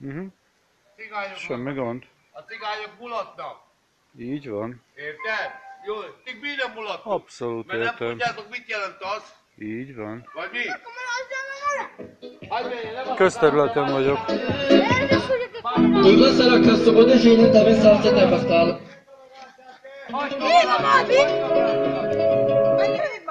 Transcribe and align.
Uh-huh. 0.00 0.26
Cigányok 0.96 1.36
Semmi 1.36 1.72
gond. 1.74 2.02
A 2.32 2.40
cigányok 2.40 2.92
mulatnak. 2.98 3.56
Így 4.18 4.48
van. 4.48 4.82
Érted? 4.94 5.50
Jó, 5.86 6.00
ti 6.24 6.38
mi 6.40 6.48
nem 6.56 6.72
mulattok? 6.74 7.12
Abszolút 7.12 7.66
Mert 7.66 7.78
nem 7.78 7.88
értem. 7.92 8.08
tudjátok, 8.08 8.50
mit 8.50 8.68
jelent 8.68 8.96
az, 9.00 9.22
Így 9.58 9.94
van. 9.96 10.28
vagy 10.34 10.50
mi? 10.52 10.64
Nem 12.94 13.14
Közterületen 13.16 13.90
vagyok. 13.92 14.18
Dove 16.02 16.32
sarà 16.36 16.58
questo 16.60 16.92
bodegino 16.92 17.46
dove 17.50 17.74
sta 17.74 18.00
se 18.02 18.12
te 18.12 18.26
bastalo? 18.26 18.78
Viva, 20.08 20.78
Mavi! 20.80 21.22
Menjél 22.76 23.10
itt 23.16 23.24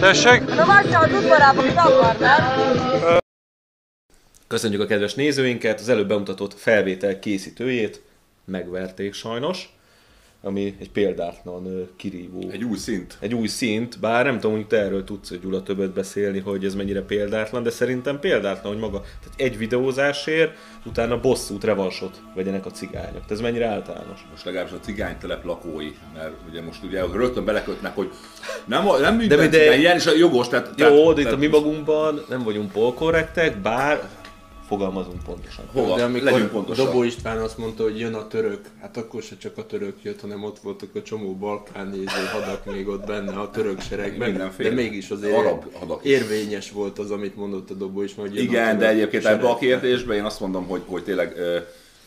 Tessék? 0.00 0.54
Na 0.54 0.66
várjál 0.66 1.02
az 1.02 1.12
udvarában, 1.12 1.64
mit 1.64 1.76
akar, 1.76 2.16
nem? 2.18 3.20
Köszönjük 4.46 4.80
a 4.80 4.86
kedves 4.86 5.14
nézőinket, 5.14 5.80
az 5.80 5.88
előbb 5.88 6.08
bemutatott 6.08 6.54
felvétel 6.54 7.18
készítőjét 7.18 8.02
megverték 8.44 9.14
sajnos, 9.14 9.68
ami 10.44 10.74
egy 10.80 10.90
példátlan 10.90 11.88
kirívó. 11.96 12.48
Egy 12.50 12.64
új 12.64 12.76
szint. 12.76 13.16
egy 13.20 13.34
új 13.34 13.46
szint, 13.46 14.00
bár 14.00 14.24
nem 14.24 14.40
tudom, 14.40 14.56
hogy 14.56 14.66
te 14.66 14.76
erről 14.76 15.04
tudsz, 15.04 15.32
Gyula 15.42 15.62
többet 15.62 15.92
beszélni, 15.92 16.38
hogy 16.38 16.64
ez 16.64 16.74
mennyire 16.74 17.02
példátlan, 17.02 17.62
de 17.62 17.70
szerintem 17.70 18.20
példátlan, 18.20 18.72
hogy 18.72 18.80
maga, 18.80 19.00
tehát 19.00 19.34
egy 19.36 19.58
videózásért, 19.58 20.56
utána 20.86 21.20
bosszút, 21.20 21.64
revansot 21.64 22.22
vegyenek 22.34 22.66
a 22.66 22.70
cigányok. 22.70 23.12
Tehát 23.12 23.30
ez 23.30 23.40
mennyire 23.40 23.66
általános. 23.66 24.26
Most 24.30 24.44
legalábbis 24.44 24.72
a 24.72 24.80
cigánytelep 24.80 25.44
lakói, 25.44 25.92
mert 26.14 26.32
ugye 26.48 26.62
most 26.62 26.82
ugye 26.82 27.02
rögtön 27.12 27.44
belekötnek, 27.44 27.94
hogy 27.94 28.10
nem, 28.64 28.84
nem 29.00 29.16
minden 29.16 29.38
de- 29.38 29.48
de, 29.48 29.70
cigány, 29.70 30.00
a 30.06 30.16
jogos, 30.16 30.48
tehát... 30.48 30.72
Jó, 30.76 31.12
de 31.12 31.20
itt 31.20 31.26
tehát 31.26 31.32
a 31.32 31.36
mi 31.40 31.46
magunkban 31.46 32.24
nem 32.28 32.42
vagyunk 32.42 32.72
polkorrektek, 32.72 33.56
bár 33.56 34.08
fogalmazunk 34.74 35.22
pontosan. 35.22 35.64
Hova? 35.72 35.96
De 35.96 36.04
amikor 36.04 36.30
Legyünk 36.30 36.50
pontosak. 36.50 36.86
Dobó 36.86 37.02
István 37.02 37.38
azt 37.38 37.58
mondta, 37.58 37.82
hogy 37.82 37.98
jön 37.98 38.14
a 38.14 38.26
török, 38.26 38.60
hát 38.80 38.96
akkor 38.96 39.22
se 39.22 39.36
csak 39.36 39.58
a 39.58 39.66
török 39.66 39.96
jött, 40.02 40.20
hanem 40.20 40.44
ott 40.44 40.58
voltak 40.58 40.94
a 40.94 41.02
csomó 41.02 41.34
balkán 41.34 41.86
néző 41.86 42.28
hadak 42.32 42.64
még 42.64 42.88
ott 42.88 43.06
benne 43.06 43.32
a 43.32 43.50
török 43.50 43.80
seregben. 43.80 44.28
Mindenféle. 44.28 44.68
De 44.68 44.74
mégis 44.74 45.10
azért 45.10 45.36
Arab 45.36 45.74
hadak 45.74 46.04
érvényes 46.04 46.70
volt 46.70 46.98
az, 46.98 47.10
amit 47.10 47.36
mondott 47.36 47.70
a 47.70 47.74
Dobó 47.74 48.02
István, 48.02 48.26
hogy 48.26 48.36
jön 48.36 48.46
a 48.46 48.50
Igen, 48.50 48.64
török 48.64 48.80
de 48.80 48.88
egyébként 48.88 49.24
ebben 49.24 49.50
a 49.50 49.56
kérdésben 49.56 50.16
én 50.16 50.24
azt 50.24 50.40
mondom, 50.40 50.66
hogy, 50.66 50.82
hogy 50.86 51.04
tényleg 51.04 51.36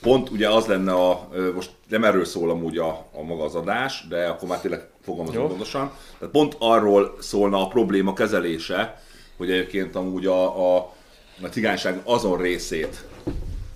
pont 0.01 0.29
ugye 0.29 0.49
az 0.49 0.65
lenne 0.65 0.93
a, 0.93 1.29
most 1.55 1.71
nem 1.89 2.03
erről 2.03 2.25
szól 2.25 2.49
amúgy 2.49 2.77
a, 2.77 3.05
a 3.13 3.21
maga 3.23 3.43
az 3.43 3.55
adás, 3.55 4.05
de 4.09 4.25
akkor 4.25 4.47
már 4.47 4.59
tényleg 4.59 4.87
fogalmazunk 5.01 5.43
Jó. 5.43 5.49
pontosan. 5.49 5.91
Tehát 6.19 6.33
pont 6.33 6.55
arról 6.59 7.15
szólna 7.19 7.61
a 7.61 7.67
probléma 7.67 8.13
kezelése, 8.13 9.01
hogy 9.37 9.51
egyébként 9.51 9.95
amúgy 9.95 10.25
a, 10.25 10.75
a, 10.75 10.95
a 11.41 11.47
cigányság 11.47 12.01
azon 12.03 12.37
részét, 12.37 13.05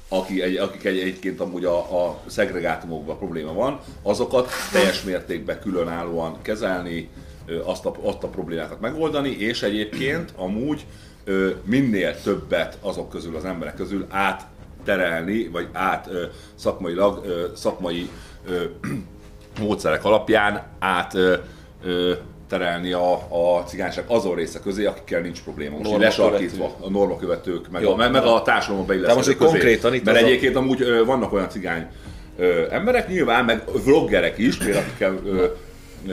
aki 0.10 0.42
egy, 0.42 0.56
akik 0.56 0.84
egy, 0.84 1.00
egyébként 1.00 1.40
amúgy 1.40 1.66
a, 1.66 2.06
a 2.06 2.20
szegregátumokban 2.26 3.18
probléma 3.18 3.54
van, 3.54 3.80
azokat 4.02 4.52
teljes 4.72 5.04
mértékben 5.04 5.60
különállóan 5.60 6.42
kezelni, 6.42 7.10
azt 7.64 7.86
a, 7.86 7.96
azt 8.02 8.24
a 8.24 8.28
problémákat 8.28 8.80
megoldani, 8.80 9.30
és 9.30 9.64
egyébként 9.64 10.34
amúgy 10.36 10.86
minél 11.64 12.22
többet 12.22 12.78
azok 12.82 13.10
közül, 13.10 13.36
az 13.36 13.46
emberek 13.46 13.76
közül 13.76 14.06
átterelni, 14.10 15.48
vagy 15.48 15.68
át 15.72 16.10
szakmailag, 16.56 17.26
szakmai 17.56 18.10
módszerek 19.60 20.06
alapján 20.06 20.64
át 20.80 21.18
terelni 22.52 22.92
a, 22.92 23.14
a 23.14 23.64
cigányság 23.68 24.04
azon 24.08 24.36
része 24.36 24.60
közé, 24.60 24.86
akikkel 24.86 25.22
nincs 25.22 25.42
probléma. 25.42 25.78
Most 25.78 25.90
Norma 25.90 26.04
lesarkítva 26.06 26.76
a 26.80 26.90
normakövetők, 26.90 27.70
meg, 27.72 27.82
Jó. 27.82 27.92
a, 27.92 27.96
meg, 27.96 28.16
a 28.16 28.42
társadalomba 28.42 28.88
beilleszkedők 28.88 29.26
most 29.26 29.38
közé. 29.38 29.52
konkrétan 29.52 29.94
itt 29.94 30.04
Mert 30.04 30.18
az 30.18 30.24
a- 30.24 30.26
egyébként 30.26 30.56
amúgy 30.56 30.82
ö, 30.82 31.06
vannak 31.06 31.34
olyan 31.34 31.50
cigány 31.50 31.86
emberek, 32.70 33.08
nyilván, 33.08 33.46
meg 33.46 33.64
vloggerek 33.84 34.38
is, 34.38 34.58
például 34.58 34.84
akikkel 34.84 35.20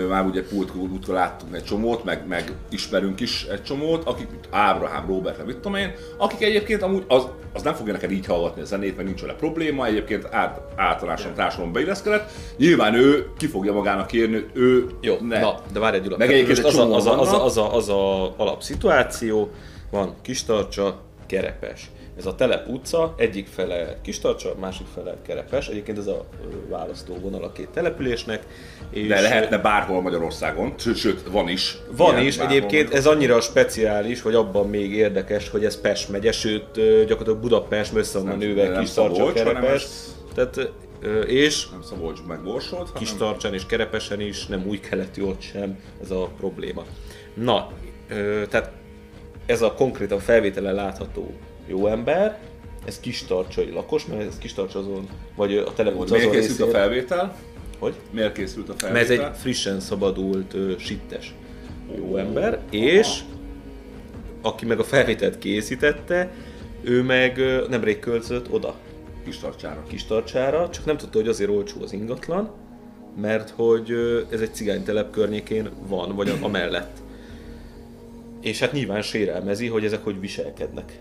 már 0.09 0.25
ugye 0.25 0.43
pult 0.43 0.75
útkor 0.75 1.15
láttunk 1.15 1.55
egy 1.55 1.65
csomót, 1.65 2.05
meg, 2.05 2.27
meg 2.27 2.53
ismerünk 2.71 3.21
is 3.21 3.45
egy 3.45 3.63
csomót, 3.63 4.05
akik, 4.05 4.31
mint 4.31 4.49
Ábrahám, 4.51 5.07
Robert, 5.07 5.47
mit 5.47 5.55
tudom 5.55 5.75
én, 5.75 5.93
akik 6.17 6.43
egyébként 6.43 6.83
amúgy 6.83 7.05
az, 7.09 7.27
az 7.53 7.63
nem 7.63 7.75
fogja 7.75 7.93
neked 7.93 8.11
így 8.11 8.27
hallgatni 8.27 8.63
a 8.63 8.65
zenét, 8.65 8.97
meg 8.97 9.07
nincs 9.07 9.21
vele 9.21 9.33
probléma, 9.33 9.87
egyébként 9.87 10.29
át, 10.31 10.61
általánosan 10.77 11.35
társadalom 11.35 11.73
beilleszkedett. 11.73 12.31
Nyilván 12.57 12.95
ő 12.95 13.31
ki 13.37 13.47
fogja 13.47 13.73
magának 13.73 14.07
kérni, 14.07 14.45
ő 14.53 14.87
Jó, 15.01 15.17
ne. 15.21 15.41
na, 15.41 15.61
de 15.73 15.79
várj 15.79 15.97
egy 15.97 16.03
Gyula. 16.03 16.17
Meg 16.17 16.33
egyébként 16.33 16.63
most 16.63 16.79
az, 16.79 16.85
egy 16.85 16.91
a, 16.91 16.95
az, 16.97 17.07
a, 17.07 17.21
az, 17.21 17.33
a, 17.33 17.45
az, 17.45 17.57
a, 17.57 17.75
az 17.75 17.89
a 17.89 18.35
alapszituáció, 18.37 19.51
van 19.91 20.15
Kistarcsa, 20.23 21.01
Kerepes. 21.27 21.91
Ez 22.19 22.27
a 22.27 22.35
telep 22.35 22.69
utca, 22.69 23.15
egyik 23.17 23.47
fele 23.47 23.99
Kistarcsa, 24.03 24.55
másik 24.61 24.87
fele 24.95 25.17
Kerepes. 25.27 25.69
Egyébként 25.69 25.99
ez 25.99 26.07
a 26.07 26.25
választóvonal 26.69 27.43
a 27.45 27.53
két 27.53 27.69
településnek. 27.69 28.43
És 28.91 29.07
De 29.07 29.21
lehetne 29.21 29.59
bárhol 29.59 30.01
Magyarországon, 30.03 30.75
sőt, 30.95 31.23
van 31.31 31.49
is. 31.49 31.77
Van 31.97 32.19
is, 32.19 32.39
egyébként 32.39 32.95
ez 32.95 33.07
annyira 33.07 33.41
speciális, 33.41 34.21
hogy 34.23 34.35
abban 34.35 34.69
még 34.69 34.93
érdekes, 34.93 35.49
hogy 35.49 35.65
ez 35.65 35.81
Pest 35.81 36.09
megye, 36.09 36.33
sőt 36.33 36.73
gyakorlatilag 37.07 37.39
Budapest 37.39 37.95
össze 37.95 38.19
van 38.19 38.39
nőve 38.39 38.79
Kistarcsa, 38.79 39.33
Kerepes. 39.33 39.83
ez- 39.83 40.17
Tehát, 40.35 40.71
és 41.27 41.69
Nem 41.71 41.83
Szabolcs 41.83 42.19
meg 42.29 42.43
Borsod, 42.43 42.79
hanem 42.79 42.93
Kistarcsán 42.95 43.55
és 43.55 43.67
Kerepesen 43.67 44.21
is, 44.21 44.47
nem 44.47 44.65
új 44.67 44.81
keleti 44.81 45.23
ott 45.23 45.41
sem, 45.41 45.79
ez 46.03 46.11
a 46.11 46.31
probléma. 46.39 46.85
Na, 47.35 47.69
ö, 48.11 48.43
tehát 48.49 48.71
ez 49.47 49.63
a 49.63 49.73
konkrétan 49.73 50.19
felvételen 50.19 50.75
látható 50.75 51.31
jó 51.69 51.87
ember, 51.87 52.39
ez 52.87 53.01
kistarcsai 53.01 53.71
lakos, 53.71 54.07
mert 54.07 54.21
ez 54.21 54.39
kistarcs 54.39 54.75
azon, 54.75 55.09
vagy 55.37 55.57
a 55.57 55.73
telep 55.73 55.97
utca 55.99 56.15
Miért 56.15 56.29
azon 56.29 56.41
készült 56.41 56.61
a 56.61 56.65
részén- 56.65 56.81
felvétel? 56.81 57.37
Hogy? 57.79 57.95
Miért 58.11 58.33
készült 58.33 58.69
a 58.69 58.75
Mert 58.83 58.95
felvétel? 59.07 59.25
ez 59.27 59.31
egy 59.33 59.37
frissen 59.41 59.81
szabadult 59.81 60.55
ö, 60.55 60.73
sittes 60.79 61.35
jó 61.97 62.17
ember, 62.17 62.61
és 62.71 63.21
aki 64.43 64.65
meg 64.67 64.79
a 64.79 64.85
felvételt 64.85 65.39
készítette, 65.39 66.31
ő 66.83 67.03
meg 67.03 67.39
ö, 67.39 67.67
nemrég 67.69 67.99
költözött 67.99 68.53
oda, 68.53 68.75
kis 69.25 69.39
tartsára. 69.39 69.83
Kistarcsára, 69.89 70.69
csak 70.71 70.85
nem 70.85 70.97
tudta, 70.97 71.19
hogy 71.19 71.29
azért 71.29 71.51
olcsó 71.51 71.83
az 71.83 71.93
ingatlan, 71.93 72.51
mert 73.21 73.51
hogy 73.51 73.91
ö, 73.91 74.21
ez 74.31 74.41
egy 74.41 74.55
cigánytelep 74.55 75.11
környékén 75.11 75.69
van, 75.89 76.15
vagy 76.17 76.29
a- 76.29 76.45
amellett. 76.45 76.97
És 78.41 78.59
hát 78.59 78.73
nyilván 78.73 79.03
sérelmezi, 79.03 79.67
hogy 79.67 79.85
ezek 79.85 80.05
hogy 80.05 80.21
viselkednek. 80.21 80.99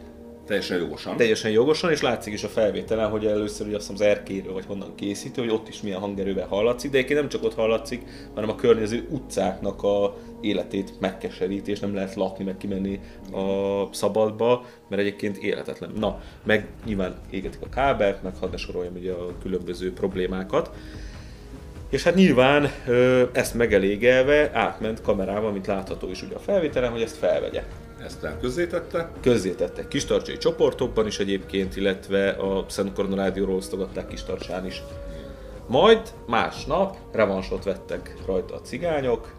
Teljesen 0.47 0.77
jogosan. 0.77 1.17
Teljesen 1.17 1.51
jogosan, 1.51 1.91
és 1.91 2.01
látszik 2.01 2.33
is 2.33 2.43
a 2.43 2.47
felvételen, 2.47 3.09
hogy 3.09 3.25
először 3.25 3.65
hogy 3.65 3.75
azt 3.75 3.87
hiszem 3.89 4.07
az 4.07 4.17
erkéről, 4.17 4.53
vagy 4.53 4.65
honnan 4.65 4.95
készítő, 4.95 5.41
hogy 5.41 5.51
ott 5.51 5.67
is 5.67 5.81
milyen 5.81 5.99
hangerővel 5.99 6.47
hallatszik, 6.47 6.91
de 6.91 6.97
egyébként 6.97 7.19
nem 7.19 7.29
csak 7.29 7.43
ott 7.43 7.53
hallatszik, 7.53 8.01
hanem 8.33 8.49
a 8.49 8.55
környező 8.55 9.07
utcáknak 9.09 9.83
a 9.83 10.17
életét 10.41 10.93
megkeseríti, 10.99 11.71
és 11.71 11.79
nem 11.79 11.93
lehet 11.93 12.15
lakni, 12.15 12.43
meg 12.43 12.57
kimenni 12.57 12.99
a 13.31 13.93
szabadba, 13.93 14.65
mert 14.89 15.01
egyébként 15.01 15.37
életetlen. 15.37 15.91
Na, 15.99 16.21
meg 16.43 16.67
nyilván 16.85 17.15
égetik 17.29 17.61
a 17.61 17.69
kábelt, 17.69 18.23
meg 18.23 18.35
hadd 18.35 18.51
ne 18.51 18.57
soroljam 18.57 18.95
ugye 18.95 19.11
a 19.11 19.37
különböző 19.41 19.93
problémákat. 19.93 20.71
És 21.89 22.03
hát 22.03 22.15
nyilván 22.15 22.71
ezt 23.31 23.53
megelégelve 23.53 24.51
átment 24.53 25.01
kamerával, 25.01 25.51
mint 25.51 25.67
látható 25.67 26.09
is 26.09 26.23
ugye 26.23 26.35
a 26.35 26.39
felvételen, 26.39 26.91
hogy 26.91 27.01
ezt 27.01 27.17
felvegye 27.17 27.63
Ezt 28.05 28.23
el 28.23 28.37
közzétette. 28.39 29.11
közzétettek 29.21 29.87
kistarcsai 29.87 30.37
csoportokban 30.37 31.07
is 31.07 31.19
egyébként, 31.19 31.75
illetve 31.75 32.29
a 32.29 32.65
Szent 32.69 32.93
Korona 32.93 33.15
Rádióról 33.15 33.55
osztogatták 33.55 34.07
Kistarcsán 34.07 34.65
is. 34.65 34.83
Majd 35.67 36.13
másnap 36.27 36.97
revansot 37.11 37.63
vettek 37.63 38.15
rajta 38.25 38.55
a 38.55 38.61
cigányok, 38.61 39.33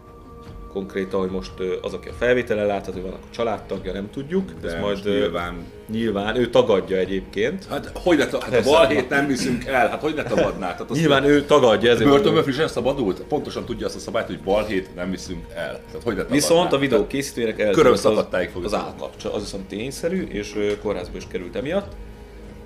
konkrétan, 0.71 1.19
hogy 1.19 1.29
most 1.29 1.51
az, 1.81 1.93
aki 1.93 2.09
a 2.09 2.13
felvételen 2.13 2.65
látható, 2.65 3.01
vannak 3.01 3.19
a 3.21 3.33
családtagja, 3.33 3.93
nem 3.93 4.09
tudjuk. 4.11 4.51
De 4.61 4.67
Ez 4.67 4.81
majd 4.81 5.03
nyilván 5.03 5.65
nyilván, 5.91 6.35
ő 6.35 6.49
tagadja 6.49 6.97
egyébként. 6.97 7.65
Hát 7.69 7.91
hogy 7.93 8.17
ne, 8.17 8.23
hát 8.23 8.33
a 8.33 8.37
Persze. 8.49 8.69
balhét 8.69 9.09
nem 9.09 9.27
viszünk 9.27 9.65
el, 9.65 9.89
hát 9.89 10.01
hogy 10.01 10.13
ne 10.13 10.23
tagadnád? 10.23 10.77
Hát 10.77 10.89
Nyilván 10.89 11.23
ő 11.23 11.45
tagadja, 11.45 11.91
ezért 11.91 12.09
Börtönből 12.09 12.43
frissen 12.43 12.67
szabadult? 12.67 13.21
Pontosan 13.21 13.65
tudja 13.65 13.85
azt 13.85 13.95
a 13.95 13.99
szabályt, 13.99 14.27
hogy 14.27 14.39
balhét 14.39 14.95
nem 14.95 15.11
viszünk 15.11 15.45
el. 15.55 15.71
Tehát 15.71 16.03
hogy 16.03 16.15
ne 16.15 16.21
tagadnád? 16.21 16.31
Viszont 16.31 16.73
a 16.73 16.77
videó 16.77 17.07
készítőjének 17.07 17.55
Köröm 17.55 17.93
eltűnt 17.93 18.33
az, 18.33 18.63
az 18.63 18.73
állkapcsa, 18.73 19.33
az 19.33 19.41
viszont 19.41 19.67
tényszerű, 19.67 20.23
és 20.23 20.77
kórházba 20.81 21.17
is 21.17 21.27
került 21.27 21.55
emiatt. 21.55 21.91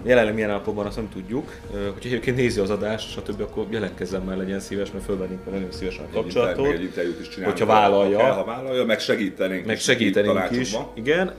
Jelenleg 0.04 0.34
milyen 0.34 0.50
állapotban 0.50 0.86
azt 0.86 0.96
nem 0.96 1.10
tudjuk. 1.10 1.52
Hogyha 1.72 2.10
egyébként 2.10 2.38
nézi 2.38 2.60
az 2.60 2.70
adást, 2.70 3.10
stb., 3.10 3.42
akkor 3.42 3.66
jelentkezzen 3.70 4.22
már 4.22 4.38
legyen 4.38 4.60
szíves, 4.60 4.92
mert 4.92 5.04
fölvennénk 5.06 5.44
vele 5.44 5.58
nagyon 5.58 5.72
szívesen 5.72 6.06
a 6.12 6.14
kapcsolatot. 6.14 6.66
meg 6.66 6.76
egy 6.76 6.82
interjút 6.82 7.20
is 7.20 7.30
csinálunk. 7.30 7.58
Hogyha 7.58 7.74
vállalja. 7.74 8.18
Ha, 8.18 8.24
kell, 8.24 8.34
ha 8.34 8.46
vállalja, 8.46 8.86
meg 8.86 9.00
segítenénk. 9.00 9.66
Meg 9.66 9.76
is 9.76 9.84
segítenénk 9.84 10.52
is. 10.52 10.76
Igen, 10.94 11.34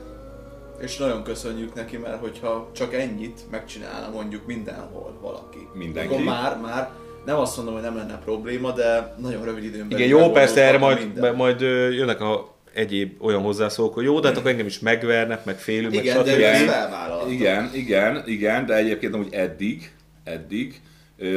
És 0.80 0.96
nagyon 0.96 1.22
köszönjük 1.22 1.74
neki, 1.74 1.96
mert 1.96 2.20
hogyha 2.20 2.70
csak 2.72 2.94
ennyit 2.94 3.40
megcsinálna 3.50 4.10
mondjuk 4.14 4.46
mindenhol 4.46 5.18
valaki. 5.20 5.68
Mindenki. 5.74 6.12
Akkor 6.12 6.24
már, 6.24 6.58
már 6.60 6.90
nem 7.24 7.38
azt 7.38 7.56
mondom, 7.56 7.74
hogy 7.74 7.82
nem 7.82 7.96
lenne 7.96 8.18
probléma, 8.24 8.70
de 8.70 9.14
nagyon 9.18 9.44
rövid 9.44 9.64
időn 9.64 9.88
belül 9.88 10.04
igen, 10.04 10.18
jó, 10.18 10.30
persze 10.30 10.62
erre 10.62 10.78
majd, 10.78 10.98
minden. 10.98 11.34
majd 11.34 11.60
jönnek 11.90 12.20
a 12.20 12.53
egyéb 12.74 13.22
olyan 13.22 13.42
hozzászólók, 13.42 13.94
hogy 13.94 14.04
jó, 14.04 14.20
de 14.20 14.28
hát 14.28 14.36
akkor 14.36 14.50
engem 14.50 14.66
is 14.66 14.78
megvernek, 14.78 15.44
meg 15.44 15.58
félünk, 15.58 15.94
meg 15.94 16.04
Igen, 16.04 16.24
de 16.24 16.30
stb. 16.30 16.38
Igen. 16.38 17.30
Igen, 17.30 17.70
igen, 17.74 18.22
igen, 18.26 18.66
de 18.66 18.74
egyébként 18.74 19.14
amúgy 19.14 19.34
eddig, 19.34 19.92
eddig, 20.24 20.80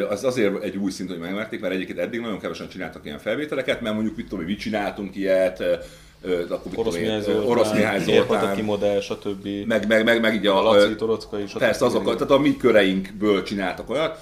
az 0.10 0.24
azért 0.24 0.64
egy 0.64 0.78
új 0.78 0.92
szint, 0.92 1.10
hogy 1.10 1.20
megmerték, 1.20 1.60
mert 1.60 1.74
egyébként 1.74 2.00
eddig 2.00 2.20
nagyon 2.20 2.40
kevesen 2.40 2.70
csináltak 2.70 3.06
ilyen 3.06 3.20
felvételeket, 3.20 3.82
mert 3.82 3.96
mondjuk 3.96 4.16
mit 4.16 4.28
tudom, 4.28 4.46
mi 4.46 4.56
csináltunk 4.56 5.16
ilyet, 5.16 5.64
akkor 6.50 6.72
Orosz 6.76 6.98
Mihály 6.98 7.22
Zoltán, 7.22 7.46
Orosz 7.46 7.72
Mihály 7.72 8.02
Érpataki 8.08 8.46
Zoltán, 8.46 8.64
modell, 8.64 9.00
stb. 9.00 9.48
meg, 9.66 9.88
meg, 9.88 10.04
meg, 10.04 10.22
meg 10.22 10.36
így 10.36 10.48
a, 10.48 10.62
Laci 10.62 10.92
ö, 10.92 10.96
Torockai, 10.96 11.48
stb. 11.48 11.58
Persze, 11.58 11.86
azok, 11.86 12.04
tehát 12.04 12.32
a 12.32 12.38
mi 12.38 12.58
köreinkből 12.58 13.44
csináltak 13.44 13.90
olyat, 13.90 14.20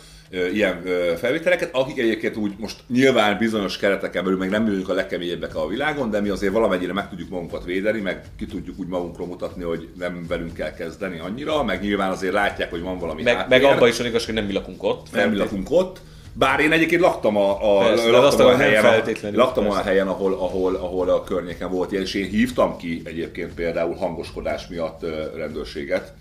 ilyen 0.54 0.83
felvételeket, 1.18 1.69
akik 1.75 1.98
egyébként 1.98 2.36
úgy 2.36 2.51
most 2.60 2.80
nyilván 2.88 3.38
bizonyos 3.38 3.77
kereteken 3.77 4.24
belül 4.24 4.39
meg 4.39 4.50
nem 4.50 4.68
ülünk 4.68 4.89
a 4.89 4.94
legkeményebbek 4.94 5.56
a 5.56 5.68
világon, 5.68 6.10
de 6.10 6.19
mi 6.22 6.30
azért 6.30 6.54
valamennyire 6.54 6.94
meg 6.94 7.10
tudjuk 7.10 7.30
magunkat 7.30 7.66
védeni, 7.66 8.00
meg 8.00 8.22
ki 8.38 8.45
tudjuk 8.45 8.80
úgy 8.80 8.88
magunkról 8.88 9.27
mutatni, 9.27 9.63
hogy 9.63 9.88
nem 9.98 10.25
velünk 10.27 10.54
kell 10.54 10.74
kezdeni 10.74 11.19
annyira, 11.19 11.63
meg 11.63 11.81
nyilván 11.81 12.12
azért 12.12 12.33
látják, 12.33 12.69
hogy 12.69 12.81
van 12.81 13.00
valami 13.00 13.24
Meg, 13.24 13.36
meg 13.36 13.62
háttér. 13.62 13.77
abban 13.77 13.88
is 13.88 13.98
van 13.98 14.07
igaz, 14.07 14.25
hogy 14.25 14.33
nem 14.33 14.45
mi 14.45 14.54
lakunk 14.54 14.83
ott. 14.83 15.07
nem 15.12 15.30
mi 15.30 15.38
lakunk 15.38 15.72
ott. 15.72 16.00
Bár 16.38 16.60
én 16.60 16.71
egyébként 16.71 17.01
laktam 17.01 17.38
a, 17.38 17.78
a, 17.78 17.80
Persze, 17.80 18.10
laktam 18.10 18.45
olyan 18.45 18.57
nem 18.57 18.68
helyen, 18.68 18.83
feltétlenül, 18.83 19.38
laktam 19.38 19.63
olyan 19.63 19.75
persze. 19.75 19.89
helyen, 19.89 20.07
ahol, 20.07 20.33
ahol, 20.33 20.75
ahol 20.75 21.10
a 21.10 21.24
környéken 21.24 21.71
volt 21.71 21.92
ilyen, 21.92 22.04
és 22.04 22.13
én 22.13 22.30
hívtam 22.30 22.78
ki 22.78 23.01
egyébként 23.06 23.54
például 23.54 23.95
hangoskodás 23.95 24.68
miatt 24.68 25.06
rendőrséget. 25.36 26.13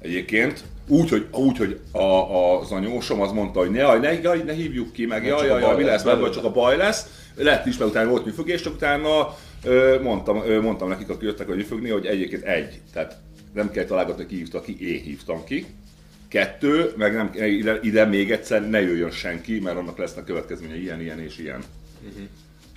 Egyébként 0.00 0.64
úgy, 0.88 1.08
hogy, 1.08 1.26
úgy, 1.32 1.58
hogy 1.58 1.80
a, 1.92 2.02
a, 2.02 2.60
az 2.60 2.70
anyósom 2.70 3.20
az 3.20 3.32
mondta, 3.32 3.58
hogy 3.58 3.70
ne, 3.70 3.78
jaj, 3.78 3.98
ne, 3.98 4.12
jaj, 4.20 4.42
ne 4.42 4.52
hívjuk 4.52 4.92
ki, 4.92 5.06
meg 5.06 5.24
jaj, 5.24 5.46
jaj, 5.46 5.60
jaj, 5.60 5.76
mi 5.76 5.82
lesz 5.82 6.02
vagy 6.02 6.30
csak 6.30 6.44
a 6.44 6.50
baj 6.50 6.76
lesz. 6.76 7.06
Lett 7.34 7.66
is, 7.66 7.76
mert 7.76 7.90
utána 7.90 8.10
volt 8.10 8.24
műfögés, 8.24 8.60
csak 8.60 8.74
utána 8.74 9.36
ö, 9.64 9.98
mondtam, 10.02 10.42
ö, 10.46 10.60
mondtam 10.60 10.88
nekik, 10.88 11.08
akik 11.08 11.22
jöttek, 11.22 11.46
hogy 11.46 11.56
műfögni, 11.56 11.88
hogy 11.88 12.06
egyébként 12.06 12.42
egy, 12.42 12.80
tehát 12.92 13.16
nem 13.54 13.70
kell 13.70 13.84
találgatni, 13.84 14.26
ki 14.26 14.36
hívta 14.36 14.60
ki, 14.60 14.92
én 14.92 15.02
hívtam 15.02 15.44
ki. 15.44 15.66
Kettő, 16.28 16.92
meg 16.96 17.14
nem, 17.14 17.30
ide, 17.34 17.78
ide 17.82 18.04
még 18.04 18.30
egyszer 18.30 18.68
ne 18.68 18.80
jöjjön 18.80 19.10
senki, 19.10 19.60
mert 19.60 19.76
annak 19.76 19.98
lesznek 19.98 20.24
következménye 20.24 20.76
ilyen, 20.76 21.00
ilyen 21.00 21.20
és 21.20 21.38
ilyen. 21.38 21.62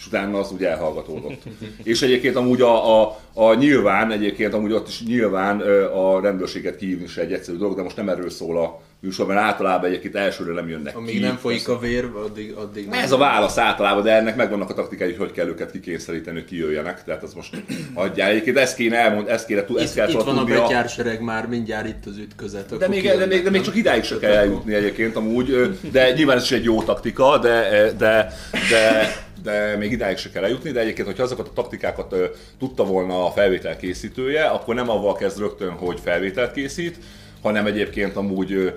És 0.02 0.08
utána 0.08 0.40
az 0.40 0.52
úgy 0.52 0.64
elhallgatódott. 0.64 1.42
és 1.84 2.02
egyébként 2.02 2.36
amúgy 2.36 2.62
a, 2.62 3.02
a, 3.02 3.20
a, 3.34 3.54
nyilván, 3.54 4.12
egyébként 4.12 4.54
amúgy 4.54 4.72
ott 4.72 4.88
is 4.88 5.04
nyilván 5.04 5.60
a 5.94 6.20
rendőrséget 6.20 6.76
kihívni 6.76 7.04
is 7.04 7.18
egy 7.18 7.34
egyszerű 7.34 7.58
dolog, 7.58 7.76
de 7.76 7.82
most 7.82 7.96
nem 7.96 8.10
erről 8.10 8.30
szól 8.30 8.58
a 8.58 8.82
műsor, 9.02 9.26
mert 9.26 9.40
általában 9.40 9.90
egyébként 9.90 10.16
elsőre 10.16 10.54
nem 10.54 10.70
jönnek 10.70 10.98
Amíg 10.98 11.14
ki. 11.14 11.20
nem 11.20 11.38
folyik 11.38 11.68
a 11.68 11.80
vér, 11.80 12.10
addig, 12.26 12.52
addig 12.52 12.88
nem. 12.88 13.00
Ez 13.04 13.12
a 13.12 13.18
válasz 13.18 13.58
általában, 13.58 14.04
de 14.04 14.12
ennek 14.12 14.36
megvannak 14.36 14.70
a 14.70 14.74
taktikái, 14.74 15.08
hogy 15.08 15.18
hogy 15.18 15.32
kell 15.32 15.48
őket 15.48 15.72
kikényszeríteni, 15.72 16.40
hogy 16.40 16.48
kijöjjenek. 16.48 17.04
Tehát 17.04 17.24
ez 17.24 17.34
most 17.34 17.64
adjál. 17.94 18.30
Egyébként 18.30 18.58
ezt 18.58 18.76
kéne 18.76 18.98
elmond, 18.98 19.28
ezt 19.28 19.46
kéne, 19.46 19.64
tu- 19.64 19.80
ezt 19.80 19.96
Itt, 19.96 20.02
kell 20.02 20.10
itt 20.10 20.22
van 20.22 20.38
a 20.38 20.44
betyársereg 20.44 21.22
már, 21.22 21.48
mindjárt 21.48 21.88
itt 21.88 22.06
az 22.06 22.18
ütközet. 22.18 22.78
De 22.78 22.88
még, 22.88 23.04
de, 23.04 23.26
még, 23.26 23.44
de 23.44 23.50
még 23.50 23.62
csak 23.62 23.76
idáig 23.76 24.04
se 24.04 24.18
kell 24.20 24.34
eljutni 24.34 24.74
egyébként 24.74 25.16
amúgy, 25.16 25.78
de 25.92 26.12
nyilván 26.12 26.38
ez 26.38 26.44
is 26.44 26.52
egy 26.52 26.64
jó 26.64 26.84
taktika, 26.84 27.38
de, 27.38 27.92
de, 27.98 28.34
de, 28.70 29.14
de 29.44 29.76
még 29.78 29.92
idáig 29.92 30.18
se 30.18 30.30
kell 30.30 30.44
eljutni, 30.44 30.72
de 30.72 30.80
egyébként, 30.80 31.08
hogyha 31.08 31.24
azokat 31.24 31.48
a 31.48 31.54
taktikákat 31.54 32.14
ö, 32.14 32.26
tudta 32.60 32.84
volna 32.84 33.26
a 33.26 33.32
felvétel 33.32 33.78
készítője, 33.78 34.44
akkor 34.44 34.76
nem 34.76 34.90
avval 34.90 35.16
kezd 35.16 35.40
rögtön, 35.40 35.70
hogy 35.72 36.00
felvételt 36.04 36.52
készít, 36.54 36.98
hanem 37.42 37.66
egyébként 37.66 38.16
amúgy 38.16 38.74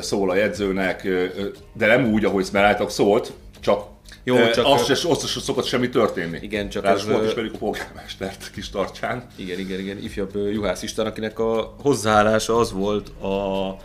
szól 0.00 0.30
a 0.30 0.34
jegyzőnek, 0.34 1.08
de 1.72 1.86
nem 1.86 2.12
úgy, 2.12 2.24
ahogy 2.24 2.44
Smeráltak 2.44 2.90
szólt, 2.90 3.32
csak 3.60 3.82
Jó, 4.24 4.36
csak- 4.50 4.66
azt 4.66 4.94
se, 4.94 5.08
azt 5.08 5.28
se 5.28 5.40
szokott 5.40 5.64
semmi 5.64 5.88
történni. 5.88 6.38
Igen, 6.42 6.68
csak 6.68 6.82
Ráadásul 6.82 7.12
ö, 7.12 7.26
ismerjük 7.26 7.54
a 7.54 7.58
polgármestert 7.58 8.50
kis 8.54 8.70
tartsán. 8.70 9.26
Igen, 9.36 9.58
igen, 9.58 9.78
igen, 9.80 9.98
ifjabb 9.98 10.36
Juhász 10.52 10.82
István, 10.82 11.06
akinek 11.06 11.38
a 11.38 11.74
hozzáállása 11.82 12.56
az 12.56 12.72
volt 12.72 13.08
a 13.08 13.76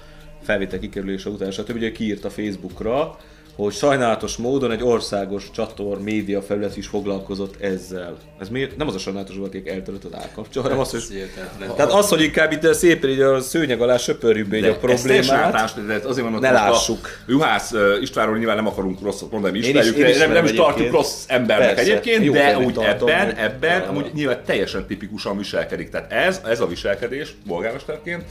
felvétel 0.43 0.79
kikerülése 0.79 1.29
után, 1.29 1.51
stb. 1.51 1.75
Ugye 1.75 1.91
kiírt 1.91 2.25
a 2.25 2.29
Facebookra, 2.29 3.17
hogy 3.55 3.73
sajnálatos 3.73 4.35
módon 4.37 4.71
egy 4.71 4.83
országos 4.83 5.49
csator 5.53 6.01
média 6.01 6.41
felület 6.41 6.77
is 6.77 6.87
foglalkozott 6.87 7.61
ezzel. 7.61 8.17
Ez 8.39 8.49
miért? 8.49 8.77
Nem 8.77 8.87
az 8.87 8.95
a 8.95 8.97
sajnálatos 8.97 9.35
volt, 9.35 9.49
akik 9.49 9.67
eltörött 9.69 10.03
az 10.03 10.13
állkapcsa, 10.13 10.61
hanem 10.61 10.79
az, 10.79 10.91
hogy... 10.91 11.29
Tehát 11.75 11.91
az, 11.91 12.09
hogy 12.09 12.21
inkább 12.21 12.51
itt 12.51 12.73
szépen 12.73 13.09
így 13.09 13.19
a 13.19 13.39
szőnyeg 13.39 13.81
alá 13.81 13.97
söpörjük 13.97 14.47
be 14.47 14.69
a 14.69 14.75
problémát. 14.75 15.85
de 15.87 15.93
azért 15.93 16.23
mondom, 16.23 16.41
Ne 16.41 16.51
lássuk. 16.51 16.99
A 17.27 17.31
Juhász 17.31 17.73
Istvánról 18.01 18.37
nyilván 18.37 18.55
nem 18.55 18.67
akarunk 18.67 19.01
rosszat 19.01 19.31
mondani, 19.31 19.59
mi 19.59 19.65
Én 19.65 19.75
is- 19.75 19.81
ismerjük, 19.85 20.07
én 20.07 20.17
nem, 20.17 20.31
nem 20.31 20.45
is 20.45 20.51
tartjuk 20.51 20.91
rossz 20.91 21.23
embernek 21.27 21.67
Persze, 21.75 21.81
egyébként, 21.91 22.31
de 22.31 22.57
úgy 22.57 22.77
ebben, 22.77 23.25
hogy- 23.25 23.33
ebben 23.37 23.81
amúgy 23.81 24.11
nyilván 24.13 24.39
teljesen 24.45 24.85
tipikusan 24.87 25.37
viselkedik. 25.37 25.89
Tehát 25.89 26.11
ez, 26.11 26.41
ez 26.45 26.59
a 26.59 26.67
viselkedés 26.67 27.35
polgármesterként 27.47 28.23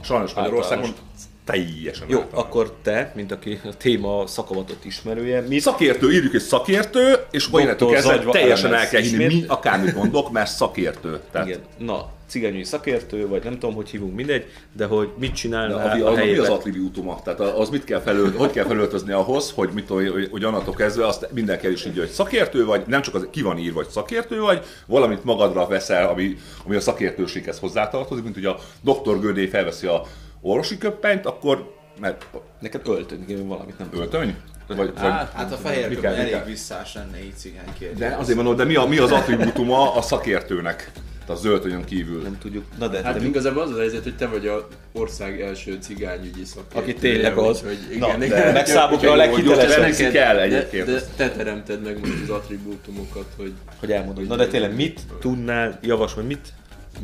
sajnos 0.00 0.32
Magyarországon 0.34 0.94
teljesen 1.44 2.06
Jó, 2.08 2.18
általános. 2.18 2.44
akkor 2.44 2.76
te, 2.82 3.12
mint 3.14 3.32
aki 3.32 3.60
a 3.64 3.76
téma 3.76 4.26
szakavatott 4.26 4.84
ismerője, 4.84 5.40
mit 5.40 5.60
Szakértő, 5.60 6.12
írjuk 6.12 6.34
egy 6.34 6.40
szakértő, 6.40 7.14
és 7.30 7.50
kezdve 7.50 8.00
Zagyva 8.00 8.32
teljesen 8.32 8.74
el 8.74 8.88
kell 8.88 9.00
hinni, 9.00 9.26
mi 9.26 9.44
akármit 9.46 9.94
mondok, 9.94 10.30
mert 10.30 10.50
szakértő. 10.50 11.20
Tehát 11.30 11.48
Igen. 11.48 11.60
Na, 11.78 12.10
cigányügyi 12.32 12.64
szakértő, 12.64 13.28
vagy 13.28 13.44
nem 13.44 13.52
tudom, 13.52 13.74
hogy 13.74 13.90
hívunk, 13.90 14.14
mindegy, 14.14 14.46
de 14.76 14.86
hogy 14.86 15.08
mit 15.18 15.30
De 15.30 15.36
csinálnál 15.36 16.02
a, 16.02 16.08
a, 16.08 16.12
a, 16.12 16.24
mi 16.24 16.36
az 16.36 16.48
attribútuma? 16.48 17.20
Tehát 17.22 17.40
az 17.40 17.68
mit 17.68 17.84
kell 17.84 18.00
felölt, 18.00 18.36
hogy 18.36 18.50
kell 18.50 18.64
felöltözni 18.64 19.12
ahhoz, 19.12 19.52
hogy, 19.54 19.70
mit, 19.74 19.88
hogy, 19.88 20.28
hogy 20.30 20.44
annattól 20.44 20.74
kezdve 20.74 21.06
azt 21.06 21.28
mindenki 21.32 21.70
is 21.70 21.86
így, 21.86 21.98
hogy 21.98 22.08
szakértő 22.08 22.64
vagy, 22.64 22.82
nem 22.86 23.02
csak 23.02 23.14
az, 23.14 23.26
ki 23.30 23.42
van 23.42 23.58
írva, 23.58 23.82
hogy 23.82 23.88
szakértő 23.88 24.40
vagy, 24.40 24.62
valamit 24.86 25.24
magadra 25.24 25.66
veszel, 25.66 26.08
ami, 26.08 26.36
ami 26.66 26.76
a 26.76 26.80
szakértőséghez 26.80 27.58
hozzátartozik, 27.58 28.22
mint 28.22 28.34
hogy 28.34 28.46
a 28.46 28.58
doktor 28.82 29.20
Gödé 29.20 29.46
felveszi 29.46 29.86
a 29.86 30.02
orvosi 30.42 30.78
köppenyt, 30.78 31.26
akkor 31.26 31.74
mert 32.00 32.26
Neked 32.60 32.80
öltöny, 32.88 33.24
igen, 33.28 33.46
valamit 33.48 33.78
nem 33.78 33.88
öltöny? 33.92 34.36
Vagy, 34.66 34.76
vagy, 34.76 34.92
Hát 35.34 35.52
a 35.52 35.56
fehér 35.56 35.88
mi 35.88 35.94
köpeny 35.94 36.10
kell, 36.10 36.20
elég 36.20 36.32
kell? 36.32 36.44
visszás 36.44 36.94
lenne 36.94 37.24
így 37.24 37.36
cigány 37.36 37.72
kérdés. 37.78 37.98
De 37.98 38.16
azért 38.16 38.36
mondom, 38.36 38.56
de 38.56 38.64
mi, 38.64 38.74
a, 38.74 38.84
mi 38.84 38.98
az 38.98 39.12
attribútuma 39.12 39.94
a 39.94 40.02
szakértőnek? 40.02 40.90
Tehát 41.26 41.40
az 41.40 41.44
öltönyön 41.44 41.84
kívül. 41.84 42.22
Nem 42.22 42.38
tudjuk. 42.38 42.64
Na 42.78 42.88
de, 42.88 43.02
Hát 43.02 43.18
de 43.18 43.26
igazából 43.26 43.62
az 43.62 43.70
az 43.70 43.76
helyzet, 43.78 44.02
hogy 44.02 44.16
te 44.16 44.26
vagy 44.26 44.46
a 44.46 44.68
ország 44.92 45.40
első 45.40 45.78
cigányügyi 45.80 46.44
szakértője. 46.44 46.82
aki 46.82 46.94
tényleg 46.94 47.36
az. 47.36 47.60
Hogy 47.60 47.98
Na, 47.98 48.06
igen, 48.06 48.18
de 48.18 48.26
igen. 48.26 48.52
meg 48.52 48.66
számukra 48.66 49.10
a 49.10 49.14
leghitelesebb, 49.16 50.14
el 50.14 50.40
egyébként. 50.40 50.86
De, 50.86 50.92
de 50.92 51.02
te 51.16 51.30
teremted 51.30 51.82
meg 51.82 51.98
most 52.00 52.22
az 52.22 52.30
attribútumokat, 52.30 53.26
hogy 53.36 53.52
hogy 53.80 53.92
elmondod. 53.92 54.26
Na 54.26 54.36
de 54.36 54.46
tényleg 54.46 54.74
mit 54.74 55.00
tudnál, 55.20 55.78
javasolj, 55.82 56.26
mit, 56.26 56.52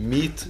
mit 0.09 0.43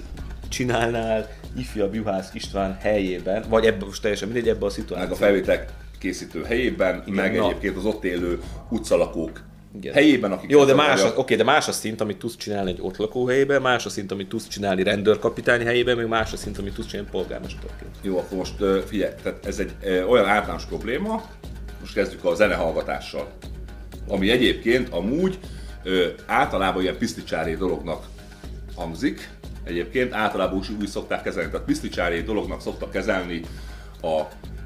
csinálnál 0.49 1.29
ifjabb 1.57 1.93
Juhász 1.95 2.29
István 2.33 2.77
helyében, 2.81 3.45
vagy 3.49 3.65
ebben 3.65 3.87
most 3.87 4.01
teljesen 4.01 4.27
mindegy, 4.27 4.47
ebben 4.47 4.61
a 4.61 4.65
meg 4.65 4.73
szituációban. 4.73 5.17
a 5.17 5.19
felvétel 5.19 5.65
készítő 5.99 6.43
helyében, 6.43 7.03
Igen, 7.05 7.13
meg 7.13 7.35
na. 7.35 7.43
egyébként 7.45 7.77
az 7.77 7.85
ott 7.85 8.03
élő 8.03 8.39
utcalakók 8.69 9.41
Igen. 9.77 9.93
helyében, 9.93 10.31
akik 10.31 10.49
Jó, 10.49 10.65
de 10.65 10.73
más, 10.73 10.91
akarják. 10.91 11.17
oké, 11.17 11.35
de 11.35 11.43
más 11.43 11.67
a 11.67 11.71
szint, 11.71 12.01
amit 12.01 12.17
tudsz 12.17 12.35
csinálni 12.37 12.69
egy 12.71 12.77
ott 12.81 12.97
lakó 12.97 13.27
helyében, 13.27 13.61
más 13.61 13.85
a 13.85 13.89
szint, 13.89 14.11
amit 14.11 14.29
tudsz 14.29 14.47
csinálni 14.47 14.83
rendőrkapitány 14.83 15.65
helyében, 15.65 15.97
még 15.97 16.05
más 16.05 16.33
a 16.33 16.37
szint, 16.37 16.57
amit 16.57 16.73
tudsz 16.73 16.87
csinálni 16.87 17.09
polgármesterként. 17.11 17.95
Jó, 18.01 18.17
akkor 18.17 18.37
most 18.37 18.55
figyelj, 18.87 19.13
tehát 19.23 19.45
ez 19.45 19.59
egy 19.59 19.71
olyan 20.09 20.25
általános 20.25 20.65
probléma, 20.65 21.23
most 21.79 21.93
kezdjük 21.93 22.25
a 22.25 22.35
zenehallgatással, 22.35 23.27
ami 24.07 24.29
egyébként 24.29 24.89
amúgy 24.89 25.39
általában 26.25 26.81
ilyen 26.81 26.97
piszticsári 26.97 27.55
dolognak 27.55 28.05
hangzik, 28.75 29.29
egyébként 29.63 30.13
általában 30.13 30.57
úgy, 30.57 30.67
úgy 30.79 30.87
szokták 30.87 31.23
kezelni, 31.23 31.49
tehát 31.49 31.65
piszticsári 31.65 32.21
dolognak 32.21 32.61
szoktak 32.61 32.91
kezelni 32.91 33.41
a 34.01 34.21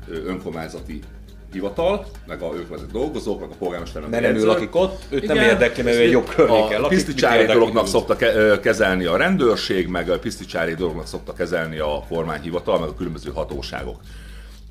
önkormányzati 0.10 1.00
hivatal, 1.54 2.06
meg 2.28 2.42
a 2.42 2.54
ők 2.56 2.70
vezető 2.70 2.92
dolgozók, 2.92 3.40
meg 3.40 3.50
a 3.50 3.56
polgármester, 3.60 4.02
meg 4.02 4.10
a 4.10 4.14
Mert 4.14 4.34
nem 4.34 4.42
ő 4.42 4.46
lakik 4.46 4.76
ott, 4.76 5.02
őt 5.10 5.26
nem 5.26 5.38
érdekli, 5.38 5.84
mert 5.84 5.96
ő 5.96 6.00
egy 6.00 6.12
jobb 6.12 6.30
környéken 6.36 6.78
A 6.78 6.82
lakik. 6.82 6.98
piszticsári 6.98 7.38
mit 7.38 7.42
érdekli 7.42 7.60
dolognak 7.60 7.88
szokta 7.88 8.16
kezelni 8.60 9.06
a 9.06 9.18
rendőrség, 9.18 9.88
meg 9.88 10.10
a 10.10 10.20
piszticsári 10.20 10.74
dolognak 10.74 11.08
szokta 11.08 11.34
kezelni 11.34 11.80
a 11.80 12.04
kormányhivatal, 12.10 12.80
meg 12.80 12.90
a 12.90 12.96
különböző 12.96 13.32
hatóságok. 13.32 14.00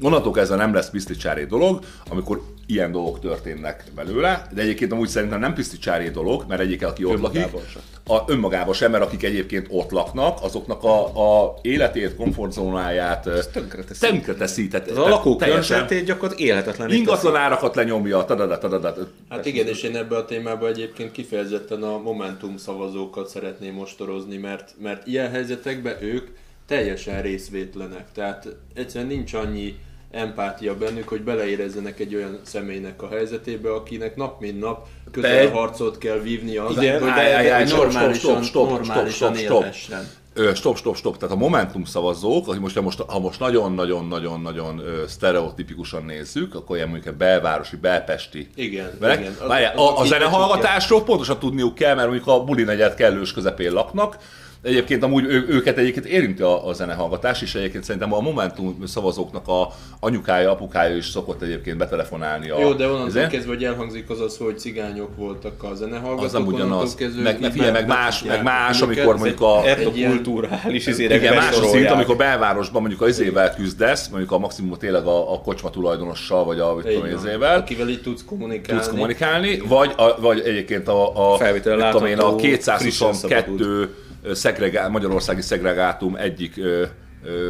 Onnantól 0.03 0.33
kezdve 0.33 0.57
nem 0.57 0.75
lesz 0.75 0.91
piszticsári 0.91 1.45
dolog, 1.45 1.85
amikor 2.09 2.43
ilyen 2.67 2.93
dolgok 2.93 3.21
történnek 3.21 3.85
belőle, 3.95 4.47
de 4.55 4.63
egyébként 4.63 4.93
amúgy 4.93 5.09
szerintem 5.09 5.41
nem 5.41 5.55
piszticsári 5.55 6.11
dolog, 6.11 6.45
mert 6.49 6.61
egyik, 6.61 6.87
aki 6.87 7.05
ott 7.05 7.21
lakik, 7.21 7.41
sem. 7.41 7.83
a, 8.17 8.23
önmagában 8.27 8.75
sem, 8.75 8.91
mert 8.91 9.05
akik 9.05 9.23
egyébként 9.23 9.67
ott 9.71 9.91
laknak, 9.91 10.39
azoknak 10.43 10.83
a, 10.85 11.05
a 11.43 11.55
életét, 11.63 12.17
komfortzónáját 12.17 13.29
tönkreteszi. 13.53 14.07
tönkreteszi. 14.07 14.69
Tehát, 14.69 14.91
Az 14.91 14.97
a 14.97 15.03
tehát 15.03 15.15
lakókörnyezetét 15.17 16.05
gyakorlatilag 16.05 16.51
élhetetlen. 16.51 16.91
Ingatlan 16.91 17.37
árakat 17.37 17.75
lenyomja, 17.75 18.25
tadada, 18.25 18.59
tadada. 18.59 18.95
Hát 19.29 19.47
igen, 19.47 19.67
és 19.67 19.83
én 19.83 19.97
ebbe 19.97 20.17
a 20.17 20.25
témába 20.25 20.69
egyébként 20.69 21.13
kifejezetten 21.13 21.83
a 21.83 21.99
Momentum 21.99 22.57
szavazókat 22.57 23.29
szeretném 23.29 23.75
mostorozni, 23.75 24.37
mert, 24.37 24.75
mert 24.83 25.07
ilyen 25.07 25.31
helyzetekben 25.31 25.97
ők 26.01 26.29
teljesen 26.67 27.23
részvétlenek. 27.23 28.13
Tehát 28.13 28.49
egyszerűen 28.75 29.11
nincs 29.11 29.35
annyi 29.35 29.77
empátia 30.13 30.77
bennük, 30.77 31.09
hogy 31.09 31.23
beleérezzenek 31.23 32.01
egy 32.01 32.15
olyan 32.15 32.41
személynek 32.43 33.03
a 33.03 33.09
helyzetébe, 33.09 33.73
akinek 33.73 34.17
nap 34.17 34.41
mint 34.41 34.61
nap 34.61 34.87
közelharcot 35.11 35.99
kell 35.99 36.19
vívnia 36.19 36.65
az, 36.67 36.77
Igen, 36.77 37.01
hogy 37.01 37.09
állj, 37.09 37.51
állj, 37.51 37.65
normálisan, 37.71 38.43
stop, 38.43 38.69
normálisan 38.69 39.11
stop, 39.11 39.37
stop, 39.37 39.45
stop. 39.45 39.61
élhessen. 39.61 40.09
Stop, 40.55 40.77
stop, 40.77 40.97
stop. 40.97 41.17
Tehát 41.17 41.35
a 41.35 41.39
Momentum 41.39 41.85
szavazók, 41.85 42.47
hogy 42.47 42.59
most, 42.61 42.75
ha 42.77 42.83
most, 42.83 43.01
ha 43.07 43.19
most 43.19 43.41
nagyon-nagyon-nagyon-nagyon 43.41 44.83
sztereotipikusan 45.09 46.05
nézzük, 46.05 46.55
akkor 46.55 46.77
ilyen 46.77 46.89
mondjuk 46.89 47.15
a 47.15 47.17
belvárosi, 47.17 47.77
belpesti. 47.77 48.49
Igen, 48.55 48.91
Velek. 49.01 49.21
igen. 49.21 49.33
Az- 49.41 49.49
Várjál, 49.49 49.73
azok 49.77 49.97
a, 49.97 50.01
a 50.01 50.05
így 50.05 50.11
zenehallgatásról 50.11 51.03
pontosan 51.05 51.39
tudniuk 51.39 51.75
kell, 51.75 51.95
mert 51.95 52.09
mondjuk 52.09 52.29
a 52.29 52.45
buli 52.45 52.63
negyed 52.63 52.95
kellős 52.95 53.33
közepén 53.33 53.73
laknak, 53.73 54.17
Egyébként 54.63 55.03
amúgy 55.03 55.25
ő, 55.25 55.47
őket 55.49 55.79
egyébként 55.79 56.07
érinti 56.07 56.43
a, 56.43 56.69
a 56.69 56.73
zenehallgatás, 56.73 57.43
és 57.43 57.55
egyébként 57.55 57.85
szerintem 57.85 58.13
a 58.13 58.21
Momentum 58.21 58.87
szavazóknak 58.87 59.49
a 59.49 59.73
anyukája, 60.01 60.51
apukája 60.51 60.97
is 60.97 61.07
szokott 61.07 61.43
egyébként 61.43 61.77
betelefonálni 61.77 62.51
a... 62.51 62.61
Jó, 62.61 62.73
de 62.73 62.87
onnantól 62.87 63.07
ezen. 63.07 63.29
kezdve, 63.29 63.53
hogy 63.53 63.65
elhangzik 63.65 64.11
az 64.11 64.21
az, 64.21 64.37
hogy 64.37 64.59
cigányok 64.59 65.17
voltak 65.17 65.63
a 65.63 65.75
zenehallgatók. 65.75 66.25
Az 66.25 66.33
nem 66.33 66.47
ugyanaz. 66.47 66.95
kezdve 66.95 67.23
Meg, 67.23 67.41
meg, 67.41 67.53
figyelj, 67.53 67.71
meg 67.73 67.87
más, 67.87 68.23
meg 68.23 68.43
más, 68.43 68.83
őket. 68.83 68.97
amikor 68.97 69.17
mondjuk 69.17 69.41
a... 69.41 69.63
Etnokulturális 69.65 70.87
izére 70.87 71.15
Igen, 71.15 71.35
más 71.35 71.59
a 71.59 71.67
szint, 71.67 71.91
amikor 71.91 72.17
belvárosban 72.17 72.81
mondjuk 72.81 73.03
az 73.03 73.09
izével 73.09 73.55
küzdesz, 73.55 74.09
mondjuk 74.09 74.33
a 74.33 74.39
maximum 74.39 74.79
tényleg 74.79 75.07
a, 75.07 75.33
a 75.33 75.41
kocsma 75.41 75.71
tulajdonossal, 75.71 76.45
vagy 76.45 76.59
a 76.59 76.77
tudom, 76.83 77.07
izével, 77.07 77.59
Akivel 77.59 77.89
így 77.89 78.03
tudsz 78.03 78.25
kommunikálni. 78.25 78.81
tudsz 78.81 78.93
kommunikálni, 78.93 79.63
vagy, 79.69 79.93
a, 79.97 80.21
vagy 80.21 80.41
egyébként 80.41 80.89
a, 80.89 81.17
a, 81.17 81.33
a 81.33 81.39
frissen 81.39 82.37
222 82.37 83.95
szegregá, 84.33 84.89
magyarországi 84.89 85.41
szegregátum 85.41 86.17
egyik 86.17 86.61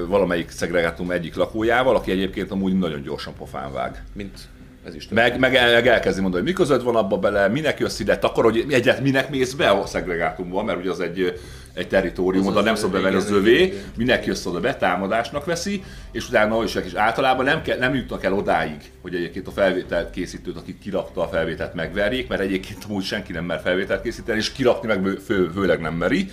valamelyik 0.08 0.50
szegregátum 0.50 1.10
egyik 1.10 1.34
lakójával, 1.34 1.96
aki 1.96 2.10
egyébként 2.10 2.50
amúgy 2.50 2.78
nagyon 2.78 3.02
gyorsan 3.02 3.34
pofán 3.34 3.72
vág. 3.72 4.04
Mint 4.12 4.38
ez 4.86 4.94
is 4.94 5.08
Meg, 5.08 5.38
meg, 5.38 5.54
el, 5.54 5.72
meg 5.72 5.86
elkezdi 5.86 6.20
mondani, 6.20 6.42
hogy 6.42 6.52
mi 6.52 6.58
között 6.58 6.82
van 6.82 6.96
abba 6.96 7.18
bele, 7.18 7.48
minek 7.48 7.78
jössz 7.78 7.98
ide, 7.98 8.18
takar, 8.18 8.44
hogy 8.44 8.64
egyet 8.68 9.00
minek 9.00 9.30
mész 9.30 9.52
be 9.52 9.70
a 9.70 9.86
szegregátumba, 9.86 10.62
mert 10.62 10.78
ugye 10.78 10.90
az 10.90 11.00
egy, 11.00 11.40
egy 11.74 11.88
territórium, 11.88 12.46
Az 12.46 12.52
oda 12.52 12.62
nem 12.62 12.74
szabad 12.74 12.92
bevenni 12.92 13.16
az 13.16 13.30
övé, 13.30 13.82
minek 13.96 14.26
jössz 14.26 14.46
oda 14.46 14.60
be, 14.60 14.76
támadásnak 14.76 15.44
veszi, 15.44 15.82
és 16.12 16.28
utána 16.28 16.64
is, 16.64 16.74
és 16.74 16.94
általában 16.94 17.44
nem, 17.44 17.62
kell, 17.62 17.78
nem 17.78 17.94
jutnak 17.94 18.24
el 18.24 18.32
odáig, 18.32 18.80
hogy 19.02 19.14
egyébként 19.14 19.46
a 19.46 19.50
felvételt 19.50 20.10
készítőt, 20.10 20.56
aki 20.56 20.78
kirakta 20.78 21.22
a 21.22 21.28
felvételt 21.28 21.74
megverjék, 21.74 22.28
mert 22.28 22.40
egyébként 22.40 22.84
amúgy 22.88 23.04
senki 23.04 23.32
nem 23.32 23.44
mer 23.44 23.60
felvételt 23.60 24.02
készíteni, 24.02 24.38
és 24.38 24.52
kirakni 24.52 24.88
meg 24.88 25.18
fő, 25.24 25.50
főleg 25.54 25.80
nem 25.80 25.94
meri, 25.94 26.30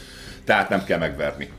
tehát 0.50 0.70
nem 0.70 0.84
kell 0.84 0.98
megverni. 1.00 1.50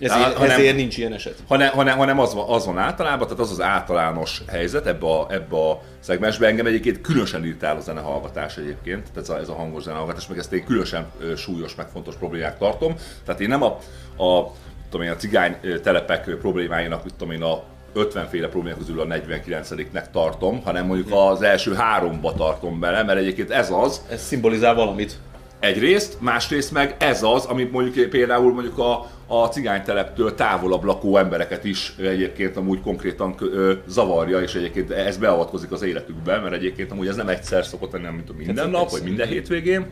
Ezért, 0.00 0.34
hanem- 0.34 0.50
ezért 0.50 0.76
nincs 0.76 0.96
ilyen 0.96 1.12
eset. 1.12 1.38
hanem, 1.48 1.68
hanem, 1.68 1.98
hanem 1.98 2.18
az, 2.18 2.34
van, 2.34 2.48
az 2.48 2.66
van 2.66 2.78
általában, 2.78 3.26
tehát 3.26 3.42
az 3.42 3.50
az 3.50 3.60
általános 3.60 4.42
helyzet 4.48 4.86
ebbe 4.86 5.06
a, 5.06 5.26
ebbe 5.30 5.56
a 5.56 5.82
szegmensbe. 6.00 6.46
Engem 6.46 6.66
egyébként 6.66 7.00
különösen 7.00 7.44
irritál 7.44 7.76
a 7.76 7.80
zenehallgatás 7.80 8.56
egyébként, 8.56 9.02
tehát 9.02 9.16
ez 9.16 9.28
a, 9.28 9.38
ez 9.38 9.48
a 9.48 9.54
hangos 9.54 9.82
zenehallgatás, 9.82 10.26
meg 10.26 10.38
ezt 10.38 10.52
én 10.52 10.64
különösen 10.64 11.06
súlyos, 11.36 11.74
meg 11.74 11.86
fontos 11.92 12.14
problémák 12.14 12.58
tartom. 12.58 12.94
Tehát 13.24 13.40
én 13.40 13.48
nem 13.48 13.62
a, 13.62 13.78
a, 14.22 14.52
tudom 14.90 15.06
én, 15.06 15.12
a 15.12 15.16
cigány 15.16 15.56
telepek 15.82 16.24
problémáinak, 16.24 17.16
tudom 17.16 17.34
én, 17.34 17.42
a 17.42 17.62
50 17.92 18.28
féle 18.28 18.48
problémák 18.48 18.78
közül 18.78 19.00
a 19.00 19.06
49-nek 19.06 20.10
tartom, 20.12 20.62
hanem 20.64 20.86
mondjuk 20.86 21.08
az 21.12 21.42
első 21.42 21.74
háromba 21.74 22.34
tartom 22.34 22.80
bele, 22.80 23.02
mert 23.02 23.18
egyébként 23.18 23.50
ez 23.50 23.70
az, 23.70 24.02
Ez 24.10 24.22
szimbolizál 24.22 24.74
valamit. 24.74 25.18
Egyrészt, 25.62 26.16
másrészt 26.20 26.72
meg 26.72 26.96
ez 26.98 27.22
az, 27.22 27.44
amit 27.44 27.72
mondjuk 27.72 28.08
például 28.08 28.52
mondjuk 28.52 28.78
a, 28.78 29.10
a 29.26 29.46
cigányteleptől 29.46 30.34
távolabb 30.34 30.84
lakó 30.84 31.16
embereket 31.16 31.64
is 31.64 31.94
egyébként 31.98 32.56
amúgy 32.56 32.80
konkrétan 32.80 33.34
ö, 33.38 33.72
zavarja, 33.86 34.40
és 34.40 34.54
egyébként 34.54 34.90
ez 34.90 35.16
beavatkozik 35.16 35.72
az 35.72 35.82
életükbe, 35.82 36.38
mert 36.38 36.54
egyébként 36.54 36.90
amúgy 36.92 37.06
ez 37.06 37.16
nem 37.16 37.28
egyszer 37.28 37.64
szokott 37.64 37.92
lenni, 37.92 38.06
mint 38.06 38.36
minden 38.36 38.70
nap, 38.70 38.90
vagy 38.90 39.02
minden 39.02 39.28
hétvégén, 39.28 39.86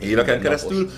éveken 0.00 0.40
keresztül. 0.40 0.90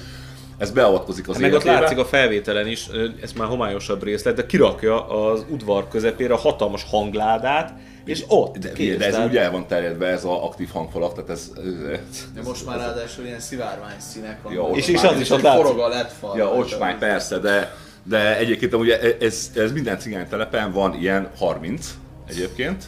Ez 0.59 0.71
beavatkozik 0.71 1.29
az 1.29 1.35
Hát 1.35 1.43
meg 1.43 1.53
ott 1.53 1.65
látszik 1.65 1.99
a 1.99 2.05
felvételen 2.05 2.67
is, 2.67 2.87
ez 3.23 3.33
már 3.33 3.49
homályosabb 3.49 4.03
részlet, 4.03 4.35
de 4.35 4.47
kirakja 4.47 5.09
az 5.09 5.45
udvar 5.49 5.89
közepére 5.89 6.35
a 6.35 6.37
hatalmas 6.37 6.85
hangládát, 6.91 7.73
és 8.05 8.25
ott 8.29 8.59
de, 8.59 8.73
kész, 8.73 8.97
de 8.99 9.07
ez 9.07 9.13
tehát- 9.13 9.29
úgy 9.29 9.37
el 9.37 9.51
van 9.51 9.67
terjedve, 9.67 10.07
ez 10.07 10.25
az 10.25 10.31
aktív 10.31 10.69
hangfalak, 10.69 11.15
tehát 11.15 11.31
ez... 11.31 11.53
ez 11.93 12.29
De 12.35 12.43
most 12.43 12.67
már 12.67 12.79
ráadásul 12.79 13.25
ilyen 13.25 13.41
szivárvány 13.41 13.99
színek 13.99 14.43
van. 14.43 14.53
Ja, 14.53 14.69
és- 14.73 14.89
és 14.89 15.03
az 15.03 15.21
is 15.21 15.31
ott 15.31 15.43
látszik. 15.43 15.63
Forog 15.65 15.79
a 15.81 15.89
LED 15.89 16.09
fal. 16.21 16.37
Ja, 16.39 16.47
ocsmány, 16.55 16.99
persze, 16.99 17.39
de, 17.39 17.75
de 18.03 18.37
egyébként 18.39 18.73
amúgy 18.73 18.91
ez, 19.21 19.51
ez 19.55 19.73
minden 19.73 19.99
cigánytelepen 19.99 20.73
van 20.73 20.95
ilyen 21.01 21.31
30 21.37 21.95
egyébként, 22.27 22.85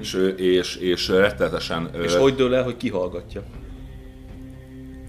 és, 0.00 0.32
és, 0.36 0.76
és 0.76 1.08
rettenetesen 1.08 1.90
És 2.02 2.14
ö, 2.14 2.18
hogy 2.18 2.34
dől 2.34 2.54
el, 2.54 2.62
hogy 2.62 2.76
kihallgatja? 2.76 3.42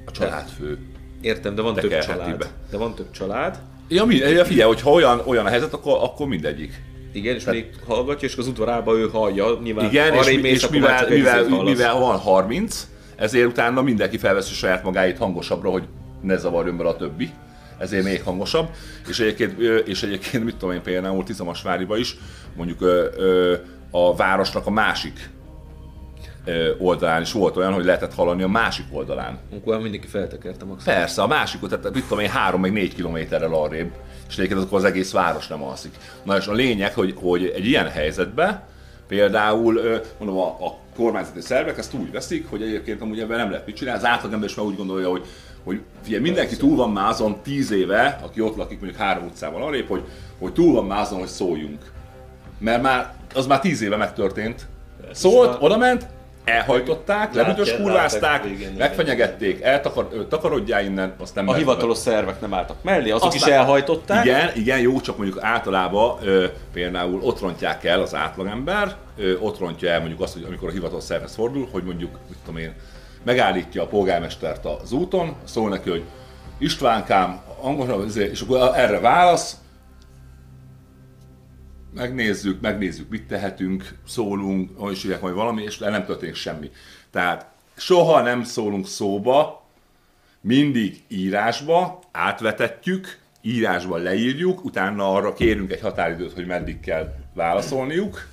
a 0.05 0.11
családfő. 0.11 0.77
Értem, 1.21 1.55
de 1.55 1.61
van 1.61 1.75
több 1.75 1.99
család. 1.99 2.37
be. 2.37 2.45
De 2.71 2.77
van 2.77 2.95
több 2.95 3.11
család. 3.11 3.59
Ja, 3.87 4.05
mi, 4.05 4.15
ja, 4.15 4.45
figyelj, 4.45 4.67
hogyha 4.67 4.91
olyan, 4.91 5.21
olyan 5.25 5.45
a 5.45 5.49
helyzet, 5.49 5.73
akkor, 5.73 5.97
akkor 6.01 6.27
mindegyik. 6.27 6.81
Igen, 7.13 7.35
és 7.35 7.43
még 7.45 7.69
hallgatja, 7.87 8.27
és 8.27 8.37
az 8.37 8.47
udvarában 8.47 8.97
ő 8.97 9.09
hallja. 9.09 9.59
Nyilván 9.63 9.85
Igen, 9.85 10.13
és, 10.13 10.41
mész, 10.41 10.63
és 10.63 10.67
mivel, 10.67 11.07
mivel, 11.09 11.43
hallasz. 11.43 11.63
mivel 11.63 11.99
van 11.99 12.17
30, 12.17 12.87
ezért 13.15 13.47
utána 13.47 13.81
mindenki 13.81 14.17
felveszi 14.17 14.53
saját 14.53 14.83
magáit 14.83 15.17
hangosabbra, 15.17 15.69
hogy 15.69 15.83
ne 16.21 16.37
zavarjon 16.37 16.77
bele 16.77 16.89
a 16.89 16.95
többi. 16.95 17.29
Ezért 17.77 18.03
még 18.03 18.21
hangosabb. 18.23 18.69
És 19.07 19.19
egyébként, 19.19 19.59
és 19.87 20.03
egyébként 20.03 20.43
mit 20.43 20.55
tudom 20.55 20.75
én 20.75 20.81
például 20.81 21.23
Tizamasváriba 21.23 21.97
is, 21.97 22.17
mondjuk 22.55 22.81
ö, 22.81 23.05
ö, 23.17 23.55
a 23.91 24.15
városnak 24.15 24.67
a 24.67 24.71
másik 24.71 25.29
ö, 26.45 26.69
oldalán 26.77 27.21
is 27.21 27.31
volt 27.31 27.57
olyan, 27.57 27.73
hogy 27.73 27.85
lehetett 27.85 28.13
hallani 28.13 28.43
a 28.43 28.47
másik 28.47 28.85
oldalán. 28.91 29.39
Akkor 29.55 29.81
mindenki 29.81 30.07
feltekerte 30.07 30.65
maximum. 30.65 30.95
Persze, 30.95 31.21
a 31.21 31.27
másikot, 31.27 31.69
tehát 31.69 31.93
mit 31.93 32.03
tudom 32.03 32.23
én, 32.23 32.29
három 32.29 32.61
meg 32.61 32.71
négy 32.71 32.95
kilométerrel 32.95 33.53
arrébb, 33.53 33.91
és 34.27 34.37
egyébként 34.37 34.61
akkor 34.61 34.77
az 34.77 34.83
egész 34.83 35.11
város 35.11 35.47
nem 35.47 35.63
alszik. 35.63 35.95
Na 36.23 36.37
és 36.37 36.47
a 36.47 36.53
lényeg, 36.53 36.93
hogy, 36.93 37.13
hogy 37.17 37.45
egy 37.55 37.65
ilyen 37.65 37.89
helyzetben 37.89 38.63
például, 39.07 40.01
mondom, 40.17 40.37
a, 40.37 40.47
a 40.47 40.77
kormányzati 40.95 41.41
szervek 41.41 41.77
ezt 41.77 41.93
úgy 41.93 42.11
veszik, 42.11 42.49
hogy 42.49 42.61
egyébként 42.61 43.01
amúgy 43.01 43.19
ebben 43.19 43.37
nem 43.37 43.49
lehet 43.49 43.65
mit 43.65 43.75
csinálni. 43.75 43.99
Az 43.99 44.07
átlagember 44.07 44.49
is 44.49 44.55
már 44.55 44.65
úgy 44.65 44.75
gondolja, 44.75 45.09
hogy, 45.09 45.25
hogy 45.63 45.81
figyelj, 46.03 46.21
mindenki 46.21 46.55
túl 46.57 46.75
van 46.75 46.91
már 46.91 47.09
azon 47.09 47.41
tíz 47.43 47.71
éve, 47.71 48.19
aki 48.23 48.41
ott 48.41 48.55
lakik 48.55 48.79
mondjuk 48.79 49.01
három 49.01 49.25
utcával 49.25 49.63
arrébb, 49.63 49.87
hogy, 49.87 50.03
hogy 50.39 50.53
túl 50.53 50.73
van 50.73 50.85
már 50.85 51.01
azon, 51.01 51.19
hogy 51.19 51.27
szóljunk. 51.27 51.91
Mert 52.59 52.81
már, 52.81 53.13
az 53.33 53.45
már 53.45 53.59
tíz 53.59 53.81
éve 53.81 53.95
megtörtént. 53.95 54.67
Szólt, 55.11 55.57
oda 55.61 55.77
ment, 55.77 56.07
elhajtották, 56.43 57.33
lebütös 57.33 57.75
kurvázták, 57.75 58.45
megfenyegették, 58.77 59.61
eltakar, 59.61 60.27
takarodjál 60.29 60.83
innen, 60.83 61.13
azt 61.19 61.35
nem 61.35 61.47
A 61.49 61.53
hivatalos 61.53 61.97
szervek 61.97 62.41
nem 62.41 62.53
álltak 62.53 62.77
mellé, 62.83 63.09
azok 63.09 63.27
Aztán- 63.33 63.47
is 63.49 63.55
elhajtották. 63.55 64.25
Igen, 64.25 64.51
igen, 64.55 64.79
jó, 64.79 65.01
csak 65.01 65.17
mondjuk 65.17 65.43
általában 65.43 66.17
ö, 66.23 66.45
például 66.73 67.21
ott 67.21 67.39
rontják 67.39 67.83
el 67.83 68.01
az 68.01 68.15
átlagember, 68.15 68.95
ö, 69.17 69.37
ott 69.39 69.59
rontja 69.59 69.89
el 69.89 69.99
mondjuk 69.99 70.21
azt, 70.21 70.33
hogy 70.33 70.43
amikor 70.43 70.69
a 70.69 70.71
hivatalos 70.71 71.03
szervez 71.03 71.33
fordul, 71.35 71.67
hogy 71.71 71.83
mondjuk, 71.83 72.11
mit 72.29 72.37
tudom 72.45 72.59
én, 72.61 72.73
megállítja 73.23 73.81
a 73.81 73.87
polgármestert 73.87 74.65
az 74.65 74.91
úton, 74.91 75.35
szól 75.43 75.69
neki, 75.69 75.89
hogy 75.89 76.03
Istvánkám, 76.57 77.41
izé, 78.07 78.29
és 78.31 78.41
akkor 78.41 78.71
erre 78.75 78.99
válasz, 78.99 79.57
megnézzük, 81.95 82.61
megnézzük, 82.61 83.09
mit 83.09 83.27
tehetünk, 83.27 83.95
szólunk, 84.07 84.69
hogy 84.77 84.91
is 84.91 85.05
majd 85.21 85.35
valami, 85.35 85.63
és 85.63 85.77
nem 85.77 86.05
történik 86.05 86.35
semmi. 86.35 86.71
Tehát 87.11 87.51
soha 87.77 88.21
nem 88.21 88.43
szólunk 88.43 88.87
szóba, 88.87 89.67
mindig 90.41 91.03
írásba 91.07 91.99
átvetetjük, 92.11 93.17
írásba 93.41 93.97
leírjuk, 93.97 94.65
utána 94.65 95.13
arra 95.13 95.33
kérünk 95.33 95.71
egy 95.71 95.81
határidőt, 95.81 96.33
hogy 96.33 96.45
meddig 96.45 96.79
kell 96.79 97.15
válaszolniuk. 97.33 98.27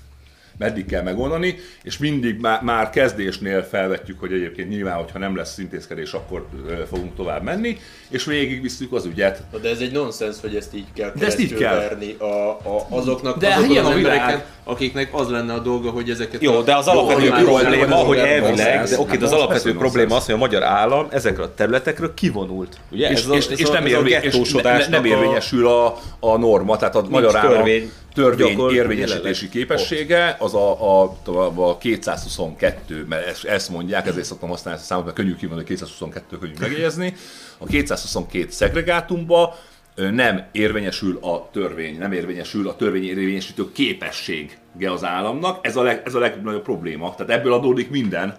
Meddig 0.61 0.87
kell 0.87 1.02
megoldani, 1.02 1.57
és 1.83 1.99
mindig 1.99 2.40
már, 2.40 2.62
már 2.62 2.90
kezdésnél 2.90 3.62
felvetjük, 3.62 4.21
hogy 4.21 4.33
egyébként 4.33 4.69
nyilván, 4.69 4.97
hogyha 4.97 5.19
nem 5.19 5.37
lesz 5.37 5.59
intézkedés, 5.59 6.12
akkor 6.12 6.47
ö, 6.69 6.73
fogunk 6.90 7.14
tovább 7.17 7.43
menni, 7.43 7.79
és 8.09 8.25
végigvisszük 8.25 8.93
az 8.93 9.05
ügyet. 9.05 9.43
De 9.62 9.69
ez 9.69 9.79
egy 9.79 9.93
nonsens, 9.93 10.37
hogy 10.40 10.55
ezt 10.57 10.75
így 10.75 10.87
kell 10.95 11.12
De 11.14 11.26
ezt 11.26 11.40
így 11.40 11.55
kell. 11.55 11.75
verni 11.75 12.17
a, 12.19 12.25
a, 12.25 12.87
azoknak, 12.88 13.38
De 13.38 13.55
azokon 13.55 13.76
az 13.76 13.87
a 13.87 13.95
világ. 13.95 14.17
embereken, 14.17 14.43
akiknek 14.64 15.09
az 15.14 15.29
lenne 15.29 15.52
a 15.52 15.59
dolga, 15.59 15.90
hogy 15.90 16.11
ezeket 16.11 16.43
Jó, 16.43 16.61
de 16.61 16.76
az 16.76 16.87
alapvető 16.87 17.25
jó, 17.25 17.31
probléma, 17.31 17.97
jó, 17.99 18.05
hogy 18.05 18.19
elvileg, 18.19 18.85
de 18.88 18.99
oké, 18.99 19.17
de 19.17 19.25
az 19.25 19.31
Hát 19.31 19.40
alapvető 19.40 19.75
probléma 19.75 20.17
az, 20.17 20.25
hogy 20.25 20.35
a 20.35 20.38
magyar 20.38 20.62
állam 20.62 21.07
ezekről 21.11 21.45
a 21.45 21.55
területekről 21.55 22.14
kivonult. 22.14 22.76
Ugye? 22.93 23.11
És, 23.11 23.23
ez 23.25 23.29
és, 23.31 23.47
ez 23.47 23.61
és, 23.61 23.69
nem, 23.69 23.85
ez 23.87 23.93
a 23.93 23.97
érvé, 23.97 24.19
és 24.23 24.52
ne, 24.62 24.87
nem 24.88 25.05
érvényesül 25.05 25.67
a, 25.67 25.99
a 26.21 26.37
norma, 26.37 26.76
tehát 26.76 26.95
a 26.97 27.05
magyar 27.09 27.37
állam 27.37 27.69
törvény, 28.14 28.49
gyakor- 28.49 28.73
érvényesítési 28.73 29.19
jelenleg. 29.23 29.50
képessége 29.50 30.37
az 30.38 30.55
a, 30.55 31.02
a, 31.02 31.17
a, 31.25 31.69
a 31.69 31.79
222, 31.79 33.05
mert 33.09 33.26
ezt, 33.26 33.45
ezt 33.45 33.69
mondják, 33.71 34.07
ezért 34.07 34.26
szoktam 34.26 34.49
használni 34.49 34.81
ezt 34.81 34.90
a 34.90 34.93
számot, 34.93 35.05
mert 35.05 35.17
könnyű 35.17 35.37
kimondani, 35.37 35.67
222 35.67 36.38
könnyű 36.38 36.55
megjegyezni. 36.61 37.14
A 37.59 37.67
222 37.67 38.50
szegregátumba 38.50 39.57
nem 39.95 40.45
érvényesül 40.52 41.19
a 41.23 41.49
törvény, 41.52 41.99
nem 41.99 42.12
érvényesül 42.12 42.69
a 42.69 42.76
törvény 42.76 43.05
érvényesítő 43.05 43.73
képessége 43.73 44.93
az 44.93 45.05
államnak. 45.05 45.67
Ez 45.67 45.76
a, 45.76 45.83
leg, 45.83 46.02
ez 46.05 46.14
a 46.14 46.19
legnagyobb 46.19 46.62
probléma. 46.62 47.14
Tehát 47.14 47.33
ebből 47.33 47.52
adódik 47.52 47.90
minden. 47.90 48.37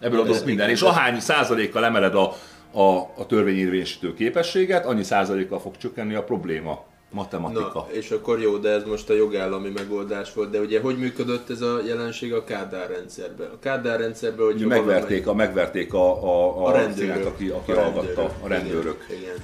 Ebből 0.00 0.20
adódik 0.20 0.44
minden. 0.44 0.70
És 0.70 0.80
ahány 0.80 1.20
százalékkal 1.20 1.84
emeled 1.84 2.14
a, 2.14 2.36
a, 2.72 2.98
a 3.16 3.26
törvény 3.28 3.58
érvényesítő 3.58 4.14
képességet, 4.14 4.84
annyi 4.84 5.02
százalékkal 5.02 5.60
fog 5.60 5.76
csökkenni 5.76 6.14
a 6.14 6.24
probléma. 6.24 6.84
Matematika. 7.10 7.70
Na, 7.74 7.86
és 7.92 8.10
akkor 8.10 8.40
jó, 8.40 8.56
de 8.56 8.68
ez 8.70 8.82
most 8.84 9.10
a 9.10 9.14
jogállami 9.14 9.68
megoldás 9.74 10.32
volt, 10.34 10.50
de 10.50 10.58
ugye 10.60 10.80
hogy 10.80 10.98
működött 10.98 11.50
ez 11.50 11.60
a 11.60 11.80
jelenség 11.86 12.32
a 12.32 12.44
Kádár 12.44 12.90
rendszerben? 12.90 13.48
A 13.52 13.58
Kádár 13.58 14.00
rendszerben, 14.00 14.46
hogy 14.46 14.60
megverték, 14.66 15.26
a, 15.26 15.34
megverték 15.34 15.94
a, 15.94 16.24
a, 16.24 16.58
a, 16.58 16.66
a 16.66 16.72
rendőrök, 16.72 16.96
cigányt, 16.98 17.24
aki, 17.24 17.48
aki 17.48 17.70
a 17.72 17.80
hallgatta, 17.82 18.34
a 18.42 18.48
rendőrök. 18.48 19.04
Igen, 19.08 19.20
igen. 19.22 19.34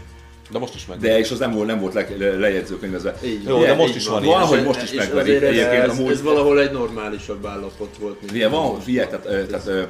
De 0.51 0.59
most 0.59 0.75
is 0.75 0.87
meg. 0.87 0.99
De 0.99 1.19
és 1.19 1.31
az 1.31 1.39
nem 1.39 1.53
volt, 1.53 1.67
nem 1.67 1.81
volt 1.81 1.95
le, 1.95 2.07
le, 2.19 2.37
lejegyzőkönyvezve. 2.37 3.19
Így 3.25 3.45
Jó, 3.47 3.57
van, 3.57 3.63
de 3.63 3.75
most 3.75 3.95
is 3.95 4.07
van. 4.07 4.15
van 4.15 4.25
ilyen. 4.25 4.35
Valahogy 4.35 4.59
ez- 4.59 4.65
most 4.65 4.83
is 4.83 4.93
megverik. 4.93 5.43
ez, 5.43 5.57
ez, 5.57 5.99
amúgy- 5.99 6.11
ez, 6.11 6.23
valahol 6.23 6.61
egy 6.61 6.73
normálisabb 6.73 7.47
állapot 7.47 7.97
volt. 8.01 8.21
mint 8.21 8.33
Ugye 8.33 8.49
van, 8.49 8.73
most. 8.73 8.83
figyelj, 8.85 9.07
tehát, 9.09 9.47
tehát 9.49 9.67
ö, 9.67 9.83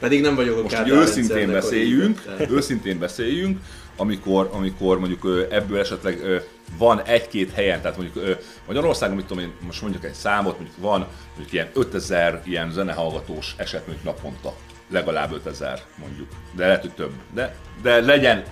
Pedig 0.00 0.20
nem 0.20 0.34
vagyok 0.34 0.58
a 0.58 0.62
most 0.62 0.76
hogy 0.76 0.90
őszintén 0.90 1.50
beszéljünk, 1.52 2.22
tehát- 2.22 2.50
őszintén 2.50 2.98
beszéljünk, 2.98 3.58
amikor, 3.96 4.50
amikor 4.52 4.98
mondjuk 4.98 5.46
ebből 5.50 5.78
esetleg 5.78 6.42
van 6.78 7.02
egy-két 7.02 7.52
helyen, 7.52 7.80
tehát 7.80 7.96
mondjuk 7.96 8.38
Magyarországon, 8.66 9.16
mit 9.16 9.26
tudom 9.26 9.42
én, 9.42 9.52
most 9.60 9.82
mondjuk 9.82 10.04
egy 10.04 10.14
számot, 10.14 10.58
mondjuk 10.58 10.78
van 10.80 11.06
mondjuk 11.28 11.52
ilyen 11.52 11.70
5000 11.74 12.42
ilyen 12.44 12.70
zenehallgatós 12.70 13.54
eset 13.56 13.86
mondjuk 13.86 14.06
naponta. 14.06 14.54
Legalább 14.90 15.32
5000 15.32 15.82
mondjuk. 15.96 16.28
De 16.56 16.66
lehet, 16.66 16.80
hogy 16.80 16.92
több. 16.94 17.12
De, 17.34 17.56
de 17.82 18.00
legyen 18.00 18.44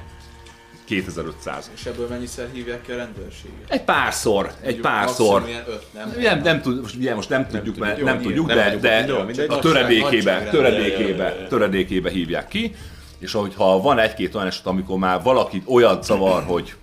2500. 0.84 1.70
És 1.74 1.86
ebből 1.86 2.08
mennyiszer 2.08 2.48
hívják 2.52 2.82
ki 2.82 2.92
a 2.92 2.96
rendőrséget? 2.96 3.56
Egy 3.68 3.82
párszor, 3.82 4.46
egy 4.46 4.62
Mondjuk 4.62 4.82
párszor. 4.82 5.44
ilyen 5.46 5.62
öt, 5.66 5.86
nem? 5.92 6.12
Nem, 6.18 6.40
nem, 6.42 6.60
tud, 6.60 6.80
most, 6.80 6.94
ugye 6.96 7.14
most 7.14 7.28
nem, 7.28 7.46
tudjuk, 7.46 7.76
mert 7.76 8.02
nem 8.02 8.20
tudjuk, 8.20 8.46
Nem 8.46 8.56
de, 8.56 9.04
de 9.06 9.22
mindegy. 9.24 9.50
a 9.50 9.58
töredékébe, 9.58 10.48
töredékébe, 10.50 11.46
töredékébe 11.48 12.10
hívják 12.10 12.48
ki, 12.48 12.74
és 13.20 13.32
hogyha 13.32 13.80
van 13.80 13.98
egy-két 13.98 14.34
olyan 14.34 14.46
eset, 14.46 14.66
amikor 14.66 14.98
már 14.98 15.22
valakit 15.22 15.64
olyan 15.66 16.02
zavar, 16.02 16.42
hogy 16.42 16.74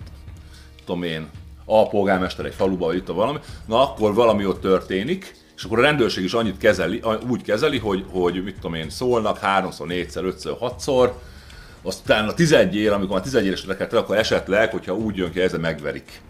tudom 0.84 1.02
én, 1.02 1.28
a 1.64 1.88
polgármester 1.88 2.44
egy 2.44 2.54
faluba, 2.54 2.86
vagy 2.86 2.96
itt 2.96 3.08
a 3.08 3.12
valami, 3.12 3.38
na 3.66 3.82
akkor 3.82 4.14
valami 4.14 4.46
ott 4.46 4.60
történik, 4.60 5.36
és 5.56 5.64
akkor 5.64 5.78
a 5.78 5.82
rendőrség 5.82 6.24
is 6.24 6.32
annyit 6.32 6.58
kezeli, 6.58 7.02
úgy 7.28 7.42
kezeli, 7.42 7.78
hogy, 7.78 8.04
hogy 8.10 8.44
mit 8.44 8.54
tudom 8.54 8.74
én, 8.74 8.90
szólnak 8.90 9.38
háromszor, 9.38 9.86
négyszer, 9.86 10.24
ötször, 10.24 10.56
hatszor, 10.58 11.18
aztán 11.82 12.28
a 12.28 12.34
11 12.34 12.76
ér, 12.76 12.92
amikor 12.92 13.16
a 13.16 13.20
11 13.20 13.46
éreseket 13.46 13.92
akkor 13.92 14.16
esetleg, 14.16 14.70
hogyha 14.70 14.94
úgy 14.94 15.16
jön 15.16 15.32
ki, 15.32 15.40
ezzel 15.40 15.58
megverik. 15.60 16.20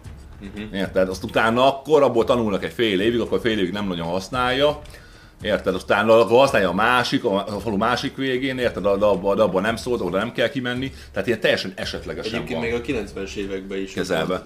Uh-huh. 0.41 0.77
Érted? 0.77 1.09
Azt 1.09 1.23
utána 1.23 1.77
akkor 1.77 2.03
abból 2.03 2.23
tanulnak 2.23 2.63
egy 2.63 2.73
fél 2.73 3.01
évig, 3.01 3.19
akkor 3.19 3.39
fél 3.39 3.59
évig 3.59 3.71
nem 3.71 3.87
nagyon 3.87 4.07
használja. 4.07 4.81
Érted? 5.41 5.75
Aztán 5.75 6.09
akkor 6.09 6.37
használja 6.37 6.69
a 6.69 6.73
másik, 6.73 7.23
a 7.23 7.59
falu 7.59 7.77
másik 7.77 8.15
végén, 8.15 8.57
érted? 8.57 8.83
De 8.83 9.05
abba 9.05 9.59
nem 9.59 9.75
szólt, 9.75 10.01
oda 10.01 10.17
nem 10.17 10.31
kell 10.31 10.49
kimenni. 10.49 10.91
Tehát 11.11 11.27
ilyen 11.27 11.39
teljesen 11.39 11.73
esetlegesen 11.75 12.33
Egyébként 12.33 12.59
van 12.59 12.69
még 12.69 13.03
a 13.03 13.03
90-es 13.21 13.35
években 13.35 13.79
is 13.81 13.91
kezelve. 13.91 14.45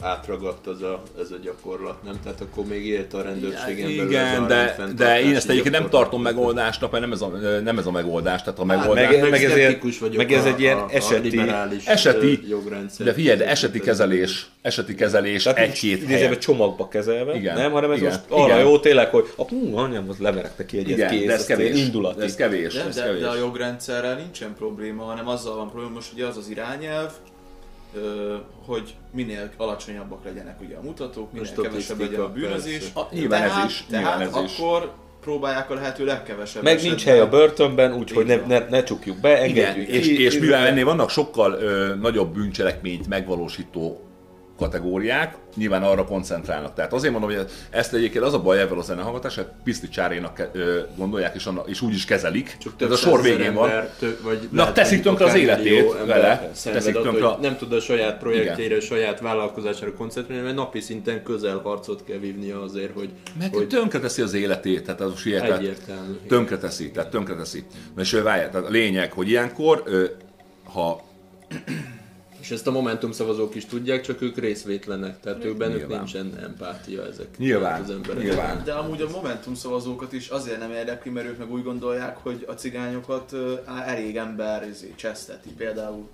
Átragadt 0.00 0.66
az 0.66 0.82
a, 0.82 1.02
ez 1.20 1.30
a 1.30 1.36
gyakorlat, 1.42 2.02
nem? 2.02 2.14
Tehát 2.22 2.40
akkor 2.40 2.64
még 2.64 2.86
élt 2.86 3.14
a 3.14 3.22
rendőrségen 3.22 3.96
belül 3.96 4.10
Igen, 4.10 4.46
de, 4.46 4.76
de 4.96 5.20
én 5.20 5.34
ezt 5.34 5.48
egyébként 5.48 5.74
nem 5.74 5.88
tartom 5.88 6.22
megoldásnak, 6.22 6.90
mert 6.90 7.02
nem 7.04 7.12
ez 7.12 7.20
a, 7.20 7.28
nem 7.64 7.78
ez 7.78 7.86
a 7.86 7.90
megoldás. 7.90 8.42
Tehát 8.42 8.58
a 8.58 8.66
Hát, 8.66 8.76
megoldás... 8.78 9.10
meg- 9.10 9.20
meg, 9.20 9.30
meg 9.30 9.44
ez 9.44 9.56
ilyen- 9.56 9.78
vagyok 10.00 10.16
meg 10.16 10.32
ez 10.32 10.44
a, 10.44 10.48
egy 10.48 10.60
ilyen 10.60 10.78
a, 10.78 10.86
eseti- 10.90 11.38
a 11.38 11.70
eseti- 11.84 12.48
jogrendszer. 12.48 13.06
De 13.06 13.12
figyelj, 13.12 13.36
de 13.38 13.46
eseti 13.48 13.80
kezelés, 13.80 14.46
eseti 14.62 14.94
kezelés 14.94 15.42
Tehát 15.42 15.58
egy-két 15.58 16.06
helyen. 16.06 16.38
csomagba 16.38 16.88
kezelve, 16.88 17.34
Igen. 17.34 17.56
nem, 17.56 17.72
hanem 17.72 17.90
ez 17.90 17.98
Igen. 17.98 18.08
most 18.10 18.24
arra 18.28 18.44
Igen. 18.54 18.58
jó 18.66 18.78
tényleg, 18.78 19.08
hogy 19.08 19.24
a 19.36 19.42
hú, 19.48 19.76
anyám, 19.76 20.08
az 20.08 20.18
leverek 20.18 20.58
neki 20.58 20.78
egyet 20.78 20.96
Igen, 20.96 21.08
kész, 21.10 21.26
de 21.26 21.32
ez 21.32 21.46
kevés. 21.46 21.78
indulati. 21.80 22.18
De 22.18 22.24
ez 22.24 22.34
kevés. 22.34 22.74
De, 22.74 22.84
ez 22.84 22.94
de, 22.94 23.02
kevés. 23.02 23.20
de 23.20 23.28
a 23.28 23.36
jogrendszerrel 23.36 24.14
nincsen 24.16 24.54
probléma, 24.58 25.02
hanem 25.04 25.28
azzal 25.28 25.56
van 25.56 25.70
probléma, 25.70 25.94
most 25.94 26.12
ugye 26.12 26.26
az 26.26 26.36
az 26.36 26.48
irányelv, 26.48 27.10
hogy 28.66 28.94
minél 29.12 29.50
alacsonyabbak 29.56 30.24
legyenek 30.24 30.60
ugye 30.60 30.76
a 30.76 30.82
mutatók, 30.82 31.32
minél 31.32 31.46
Statisztika, 31.46 31.68
kevesebb 31.70 32.00
legyen 32.00 32.20
a 32.20 32.32
bűnözés. 32.32 32.90
A- 32.94 33.08
nyilván 33.10 33.42
ez 33.42 33.50
tehát, 33.50 33.70
is, 33.70 33.84
nyilván 33.88 34.18
Tehát 34.18 34.36
ez 34.36 34.50
is. 34.50 34.58
akkor 34.58 34.92
próbálják 35.20 35.70
a 35.70 35.74
lehető 35.74 36.04
legkevesebb 36.04 36.62
Meg 36.62 36.72
esetben. 36.72 36.90
nincs 36.94 37.04
hely 37.04 37.20
a 37.20 37.28
börtönben, 37.28 37.94
úgyhogy 37.94 38.26
ne, 38.26 38.36
ne, 38.36 38.58
ne 38.68 38.82
csukjuk 38.82 39.16
be, 39.20 39.46
Igen, 39.46 39.66
engedjük 39.66 39.88
és, 39.88 40.06
ki. 40.06 40.22
és 40.22 40.38
mivel 40.38 40.66
ennél 40.66 40.84
vannak 40.84 41.10
sokkal 41.10 41.52
ö, 41.52 41.94
nagyobb 41.94 42.34
bűncselekményt 42.34 43.06
megvalósító 43.08 44.00
kategóriák, 44.58 45.36
nyilván 45.56 45.82
arra 45.82 46.04
koncentrálnak. 46.04 46.74
Tehát 46.74 46.92
azért 46.92 47.12
mondom, 47.12 47.30
hogy 47.30 47.46
ezt 47.70 47.94
egyébként 47.94 48.24
az 48.24 48.34
a 48.34 48.42
baj 48.42 48.60
ebben 48.60 48.78
a 48.78 48.82
zenehallgatás, 48.82 49.34
hogy 49.34 49.46
Piszti 49.64 49.88
Csárénak 49.88 50.48
gondolják, 50.96 51.34
és, 51.34 51.46
annak, 51.46 51.68
és 51.68 51.80
úgy 51.80 51.94
is 51.94 52.04
kezelik. 52.04 52.56
Csak 52.60 52.72
Ez 52.78 52.90
a 52.90 52.96
sor 52.96 53.22
végén 53.22 53.54
van. 53.54 53.70
Tő, 53.98 54.18
vagy 54.22 54.48
Na, 54.50 54.72
teszik 54.72 55.02
tönkre 55.02 55.24
az 55.24 55.34
életét 55.34 55.92
vele, 56.06 56.50
teszik 56.64 57.00
tönkre 57.00 57.26
a- 57.26 57.38
Nem 57.40 57.56
tud 57.56 57.72
a 57.72 57.80
saját 57.80 58.18
projektjére, 58.18 58.80
saját 58.80 59.20
vállalkozására 59.20 59.92
koncentrálni, 59.94 60.42
mert 60.44 60.56
napi 60.56 60.80
szinten 60.80 61.22
közelharcot 61.22 62.04
kell 62.04 62.18
vívnia 62.18 62.62
azért, 62.62 62.92
hogy, 62.94 63.08
Meg 63.38 63.54
hogy 63.54 63.68
tönkre 63.68 63.98
teszi 64.00 64.22
az 64.22 64.34
életét, 64.34 64.84
tehát 64.84 65.00
az 65.00 65.18
sietet. 65.18 65.58
egyértelmű. 65.58 66.14
Tönkre 66.28 66.58
teszi, 66.58 66.90
tehát 66.90 67.10
tönkre 67.10 67.34
teszi. 67.34 67.64
És 67.98 68.12
várjál, 68.12 68.50
tehát 68.50 68.66
a 68.66 68.70
lényeg, 68.70 69.12
hogy 69.12 69.28
ilyenkor, 69.28 69.82
ha 70.72 71.02
És 72.44 72.50
ezt 72.50 72.66
a 72.66 72.70
Momentum 72.70 73.12
szavazók 73.12 73.54
is 73.54 73.64
tudják, 73.64 74.00
csak 74.00 74.20
ők 74.22 74.38
részvétlenek, 74.38 75.20
tehát 75.20 75.44
ők 75.44 75.56
bennük 75.56 75.76
Nyilván. 75.76 75.98
nincsen 75.98 76.38
empátia 76.42 77.06
ezek. 77.06 77.38
Nyilván, 77.38 77.82
az 77.82 77.90
emberek. 77.90 78.22
nyilván. 78.22 78.64
De 78.64 78.72
amúgy 78.72 79.00
a 79.00 79.08
Momentum 79.10 79.54
szavazókat 79.54 80.12
is 80.12 80.28
azért 80.28 80.58
nem 80.58 80.70
érdekli, 80.70 81.10
mert 81.10 81.26
ők 81.26 81.38
meg 81.38 81.52
úgy 81.52 81.62
gondolják, 81.62 82.16
hogy 82.16 82.44
a 82.48 82.52
cigányokat 82.52 83.32
elég 83.86 84.16
ember 84.16 84.68
izé, 84.68 84.92
cseszteti. 84.96 85.48
Például 85.56 86.08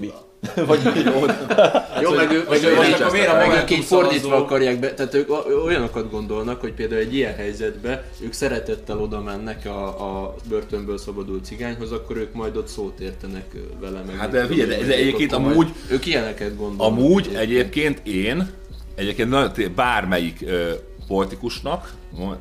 mi? 0.00 0.10
Vagy 0.66 0.78
mi 0.94 1.00
jó. 1.00 1.20
Jó, 2.02 2.14
meg, 2.14 2.30
ő, 2.32 2.36
meg, 2.38 2.46
Vagy- 2.46 2.64
ő, 2.64 2.74
vagy 2.76 2.90
meg, 2.90 3.00
akkor 3.00 3.12
miért 3.12 3.28
a 3.28 3.34
Momentum 3.44 3.76
így 3.76 3.84
fordítva 3.84 4.36
akarják 4.36 4.78
be, 4.80 4.94
tehát 4.94 5.14
ők 5.14 5.30
olyanokat 5.64 6.10
gondolnak, 6.10 6.60
hogy 6.60 6.72
például 6.72 7.00
egy 7.00 7.14
ilyen 7.14 7.34
helyzetben 7.34 8.02
ők 8.22 8.32
szeretettel 8.32 8.98
oda 9.00 9.20
mennek 9.22 9.66
a, 9.66 9.86
a 10.22 10.34
börtönből 10.48 10.98
szabadult 10.98 11.44
cigányhoz, 11.44 11.92
akkor 11.92 12.16
ők 12.16 12.32
majd 12.34 12.56
ott 12.56 12.66
szót 12.68 13.00
értenek 13.00 13.44
vele. 13.80 14.02
Meg 14.06 14.16
Hát 14.16 14.30
de 14.30 14.46
figyelj, 14.46 14.68
de- 14.68 14.84
de 14.86 14.94
egyébként 14.94 15.32
amúgy- 15.32 15.74
Ők 15.90 16.06
ilyeneket 16.06 16.56
gondolnak. 16.56 16.86
Amúgy 16.98 17.30
egyébként 17.34 18.00
én, 18.06 18.50
egyébként 18.94 19.28
nagyon 19.30 19.52
bármelyik 19.74 20.40
ö, 20.46 20.70
politikusnak, 21.06 21.92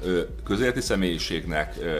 ö, 0.05 0.19
közéleti 0.45 0.81
személyiségnek, 0.81 1.75
ö, 1.81 1.97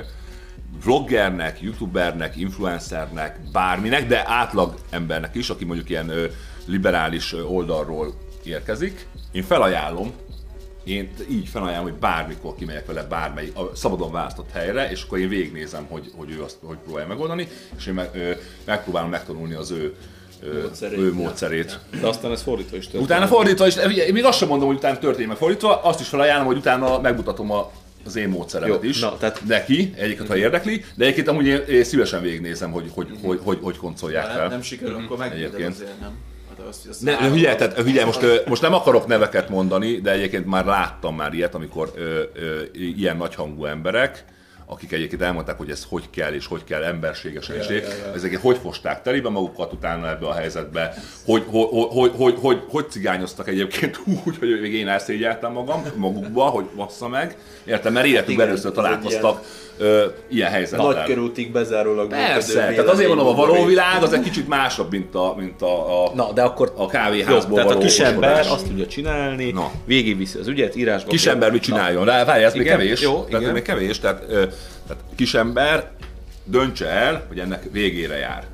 vloggernek, 0.83 1.61
youtubernek, 1.61 2.35
influencernek, 2.35 3.39
bárminek, 3.51 4.07
de 4.07 4.23
átlag 4.27 4.73
embernek 4.89 5.35
is, 5.35 5.49
aki 5.49 5.65
mondjuk 5.65 5.89
ilyen 5.89 6.09
ö, 6.09 6.25
liberális 6.65 7.33
oldalról 7.33 8.13
érkezik, 8.43 9.07
én 9.31 9.43
felajánlom, 9.43 10.11
én 10.83 11.09
így 11.29 11.47
felajánlom, 11.47 11.89
hogy 11.91 11.99
bármikor 11.99 12.55
kimegyek 12.55 12.85
vele 12.85 13.03
bármelyik 13.03 13.57
a 13.57 13.71
szabadon 13.75 14.11
választott 14.11 14.51
helyre, 14.51 14.89
és 14.91 15.03
akkor 15.03 15.19
én 15.19 15.29
végignézem, 15.29 15.85
hogy, 15.89 16.11
hogy 16.15 16.31
ő 16.31 16.43
azt 16.43 16.57
hogy 16.63 16.77
próbálja 16.77 17.07
megoldani, 17.07 17.47
és 17.77 17.85
én 17.85 17.93
meg, 17.93 18.09
ö, 18.13 18.31
megpróbálom 18.65 19.09
megtanulni 19.09 19.53
az 19.53 19.71
ő, 19.71 19.95
Módszerét. 20.61 20.99
ő 20.99 21.13
módszerét. 21.13 21.79
De 22.01 22.07
aztán 22.07 22.31
ez 22.31 22.41
fordítva 22.41 22.77
is 22.77 22.83
történik. 22.83 23.05
Utána 23.05 23.27
fordítva 23.27 23.67
is, 23.67 23.75
még 24.11 24.23
azt 24.23 24.37
sem 24.37 24.47
mondom, 24.47 24.67
hogy 24.67 24.77
utána 24.77 24.97
történik 24.97 25.27
meg 25.27 25.37
fordítva, 25.37 25.81
azt 25.81 25.99
is 25.99 26.07
felajánlom, 26.07 26.45
hogy 26.45 26.57
utána 26.57 26.99
megmutatom 26.99 27.51
a, 27.51 27.71
az 28.05 28.15
én 28.15 28.29
módszeremet 28.29 28.83
Jó, 28.83 28.89
is. 28.89 28.99
na, 28.99 29.17
tehát- 29.17 29.41
Neki, 29.47 29.93
egyiket, 29.97 30.27
ha 30.27 30.37
érdekli, 30.37 30.85
de 30.95 31.03
egyébként 31.03 31.27
amúgy 31.27 31.45
én, 31.45 31.61
én 31.69 31.83
szívesen 31.83 32.21
végignézem, 32.21 32.71
hogy 32.71 32.91
hogy, 32.93 33.07
hogy, 33.23 33.39
hogy, 33.43 33.57
hogy 33.61 33.77
koncolják 33.77 34.25
fel. 34.25 34.37
nem, 34.41 34.49
nem 34.49 34.61
sikerül, 34.61 34.95
akkor 34.95 35.17
megvéded 35.17 35.45
Egyébként. 35.47 35.73
azért, 35.73 35.99
nem? 35.99 36.11
Hát 36.49 36.67
azt, 36.67 36.87
azt 36.87 37.01
Ne, 37.01 37.29
hülye, 37.29 37.55
tehát, 37.55 37.81
hülye 37.81 38.05
most, 38.05 38.43
most 38.47 38.61
nem 38.61 38.73
akarok 38.73 39.07
neveket 39.07 39.49
mondani, 39.49 39.99
de 40.01 40.11
egyébként 40.11 40.45
már 40.45 40.65
láttam 40.65 41.15
már 41.15 41.33
ilyet, 41.33 41.55
amikor 41.55 41.91
ö, 41.95 42.21
ö, 42.33 42.61
ilyen 42.73 43.17
nagyhangú 43.17 43.65
emberek, 43.65 44.25
akik 44.69 44.91
egyébként 44.91 45.21
elmondták, 45.21 45.57
hogy 45.57 45.69
ez 45.69 45.85
hogy 45.89 46.09
kell, 46.09 46.33
és 46.33 46.47
hogy 46.47 46.63
kell 46.63 46.83
emberségesen, 46.83 47.55
és 47.55 47.67
yeah, 47.67 47.81
yeah, 47.81 47.97
yeah. 47.97 48.15
ezeket 48.15 48.41
hogy 48.41 48.57
fosták 48.57 49.01
telibe 49.01 49.29
magukat 49.29 49.73
utána 49.73 50.09
ebbe 50.09 50.27
a 50.27 50.33
helyzetbe, 50.33 50.93
hogy 51.25 51.43
hogy, 51.47 51.67
hogy, 51.71 52.11
hogy, 52.15 52.35
hogy, 52.41 52.59
hogy, 52.69 52.89
cigányoztak 52.89 53.47
egyébként 53.47 53.99
úgy, 54.25 54.37
hogy 54.37 54.59
még 54.61 54.73
én 54.73 54.87
elszégyeltem 54.87 55.51
magam 55.51 55.83
magukba, 55.95 56.43
hogy 56.43 56.65
bassza 56.75 57.07
meg, 57.07 57.37
értem, 57.65 57.93
mert 57.93 58.05
életükben 58.05 58.47
először 58.47 58.71
találkoztak 58.71 59.41
ö, 59.77 60.05
ilyen 60.29 60.51
helyzettel. 60.51 60.85
Nagykörútig 60.85 61.51
bezárólag 61.51 62.09
Persze, 62.09 62.53
tehát 62.53 62.87
azért 62.87 63.07
mondom, 63.07 63.27
a 63.27 63.33
való 63.33 63.65
világ 63.65 64.03
az 64.03 64.13
egy 64.13 64.21
kicsit 64.21 64.47
másabb, 64.47 64.91
mint 64.91 65.15
a, 65.15 65.33
mint 65.37 65.61
a, 65.61 66.05
a, 66.05 66.11
Na, 66.15 66.31
de 66.33 66.41
akkor 66.41 66.73
a 66.75 66.87
kávéházból 66.87 67.59
Jó, 67.59 67.65
tehát 67.65 67.81
a 67.81 67.85
kisember 67.85 68.39
azt 68.49 68.65
tudja 68.65 68.87
csinálni, 68.87 69.51
Na. 69.51 69.71
végigviszi 69.85 70.39
az 70.39 70.47
ügyet, 70.47 70.75
írásba. 70.75 71.09
Kisember 71.09 71.51
mit 71.51 71.61
csináljon? 71.61 72.05
De 72.05 72.25
várj, 72.25 72.43
ez 72.43 72.53
még 72.53 72.65
kevés. 72.65 73.01
jó, 73.01 73.23
tehát 73.23 73.41
igen. 73.41 73.53
még 73.53 73.61
kevés, 73.61 73.99
tehát, 73.99 74.23
ö, 74.29 74.43
tehát 74.87 75.03
kisember 75.15 75.91
döntse 76.43 76.87
el, 76.87 77.25
hogy 77.27 77.39
ennek 77.39 77.63
végére 77.71 78.15
jár. 78.15 78.47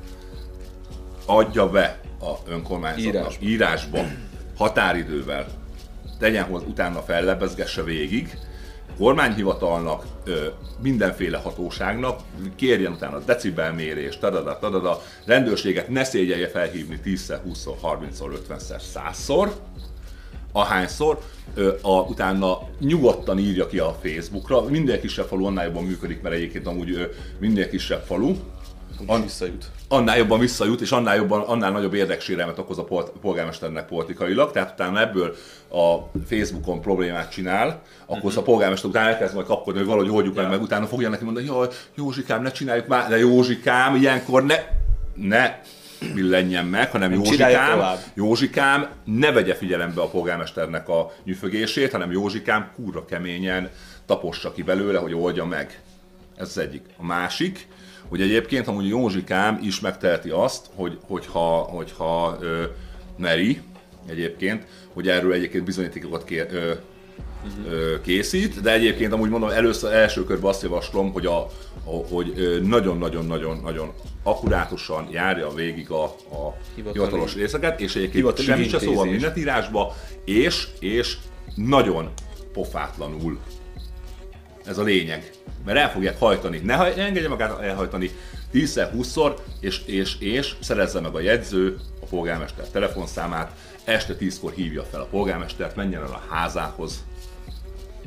Adja 1.26 1.68
be 1.68 2.00
a 2.20 2.50
önkormányzatnak 2.50 3.14
Írásba. 3.14 3.44
írásba, 3.44 3.98
határidővel, 4.56 5.46
tegyen 6.18 6.44
hozzá, 6.44 6.66
utána 6.66 7.02
fellebezgesse 7.02 7.82
végig, 7.82 8.38
kormányhivatalnak, 8.98 10.04
mindenféle 10.82 11.38
hatóságnak, 11.38 12.20
kérjen 12.56 12.92
utána 12.92 13.18
decibelmérést, 13.18 14.20
tadada, 14.20 14.58
tadada, 14.58 15.02
rendőrséget 15.26 15.88
ne 15.88 16.04
szégyelje 16.04 16.48
felhívni 16.48 17.00
10-szer, 17.04 17.38
20-szor, 17.48 17.74
30-szor, 17.82 18.38
50-szer, 18.48 18.80
100-szor, 18.94 19.50
ahányszor, 20.56 21.18
a, 21.82 22.00
utána 22.00 22.58
nyugodtan 22.80 23.38
írja 23.38 23.66
ki 23.66 23.78
a 23.78 23.96
Facebookra, 24.02 24.62
minden 24.62 25.00
kisebb 25.00 25.26
falu 25.26 25.44
annál 25.44 25.64
jobban 25.64 25.84
működik, 25.84 26.22
mert 26.22 26.34
egyébként 26.34 26.66
amúgy 26.66 27.14
minden 27.38 27.68
kisebb 27.68 28.02
falu, 28.06 28.34
An... 29.06 29.22
visszajut. 29.22 29.64
annál 29.88 30.16
jobban 30.16 30.38
visszajut, 30.38 30.80
és 30.80 30.90
annál, 30.90 31.16
jobban, 31.16 31.40
annál 31.40 31.70
nagyobb 31.70 31.94
érdeksérelmet 31.94 32.58
okoz 32.58 32.78
a 32.78 32.84
pol- 32.84 33.12
polgármesternek 33.20 33.86
politikailag, 33.86 34.52
tehát 34.52 34.72
utána 34.72 35.00
ebből 35.00 35.34
a 35.70 36.18
Facebookon 36.26 36.80
problémát 36.80 37.30
csinál, 37.30 37.82
akkor 38.06 38.24
uh-huh. 38.24 38.38
a 38.38 38.42
polgármester 38.42 38.90
utána 38.90 39.08
elkezd 39.08 39.34
majd 39.34 39.46
kapkodni, 39.46 39.78
hogy 39.78 39.88
valahogy 39.88 40.10
oldjuk 40.10 40.34
meg, 40.34 40.48
meg 40.48 40.62
utána 40.62 40.86
fogja 40.86 41.08
neki 41.08 41.24
mondani, 41.24 41.46
hogy 41.46 41.74
Józsikám, 41.94 42.42
ne 42.42 42.50
csináljuk 42.50 42.86
már, 42.86 43.08
de 43.08 43.18
Józsikám, 43.18 43.94
ilyenkor 43.94 44.44
ne, 44.44 44.56
ne 45.14 45.60
billenjen 46.12 46.64
meg, 46.66 46.90
hanem 46.90 47.22
csinálja 47.22 47.58
Józsikám. 47.58 47.98
Józsikám 48.14 48.88
ne 49.04 49.32
vegye 49.32 49.54
figyelembe 49.54 50.00
a 50.00 50.08
polgármesternek 50.08 50.88
a 50.88 51.12
nyüfögését, 51.24 51.92
hanem 51.92 52.12
Józsikám 52.12 52.70
kurva 52.74 53.04
keményen 53.04 53.70
tapossa 54.06 54.52
ki 54.52 54.62
belőle, 54.62 54.98
hogy 54.98 55.14
oldja 55.14 55.44
meg. 55.44 55.80
Ez 56.36 56.48
az 56.48 56.58
egyik. 56.58 56.82
A 56.96 57.04
másik, 57.04 57.66
hogy 58.08 58.20
egyébként 58.20 58.66
amúgy 58.66 58.88
Józsikám 58.88 59.58
is 59.62 59.80
megteheti 59.80 60.30
azt, 60.30 60.66
hogy, 60.74 60.98
hogyha, 61.06 61.58
hogyha 61.58 62.38
ö, 62.40 62.64
meri 63.16 63.60
egyébként, 64.08 64.66
hogy 64.92 65.08
erről 65.08 65.32
egyébként 65.32 65.64
bizonyítékokat 65.64 66.24
kér, 66.24 66.46
ö, 66.50 66.72
ö, 67.68 68.00
készít, 68.00 68.60
de 68.60 68.72
egyébként 68.72 69.12
amúgy 69.12 69.30
mondom, 69.30 69.48
először 69.48 69.92
első 69.92 70.24
körben 70.24 70.50
azt 70.50 70.62
javaslom, 70.62 71.12
hogy, 71.12 71.26
a, 71.26 71.38
a, 71.84 72.06
hogy 72.10 72.60
nagyon-nagyon-nagyon-nagyon 72.62 73.92
akkurátusan 74.22 75.08
járja 75.10 75.50
végig 75.50 75.90
a, 75.90 76.04
a 76.04 76.56
hivatalos 76.74 77.34
részeket, 77.34 77.80
és 77.80 77.96
egyébként 77.96 78.14
Hivatalos 78.14 78.44
segítse 78.44 78.78
szóval 78.78 78.94
intézés. 78.94 79.10
mindent 79.10 79.36
írásba, 79.36 79.96
és, 80.24 80.68
és 80.80 81.16
nagyon 81.54 82.10
pofátlanul 82.52 83.38
ez 84.64 84.78
a 84.78 84.82
lényeg. 84.82 85.30
Mert 85.64 85.78
el 85.78 85.90
fogják 85.90 86.18
hajtani. 86.18 86.60
Ne, 86.64 86.74
haj, 86.74 86.92
ne 86.96 87.02
engedje 87.02 87.28
magát 87.28 87.60
elhajtani 87.60 88.10
10-szer, 88.54 88.88
20-szor, 88.96 89.36
és, 89.60 89.80
és, 89.86 90.16
és 90.18 90.54
szerezze 90.60 91.00
meg 91.00 91.14
a 91.14 91.20
jegyző 91.20 91.76
a 92.00 92.06
polgármester 92.06 92.68
telefonszámát, 92.68 93.52
este 93.84 94.16
10-kor 94.20 94.52
hívja 94.52 94.82
fel 94.82 95.00
a 95.00 95.04
polgármestert, 95.04 95.76
menjen 95.76 96.02
el 96.02 96.12
a 96.12 96.34
házához. 96.34 97.04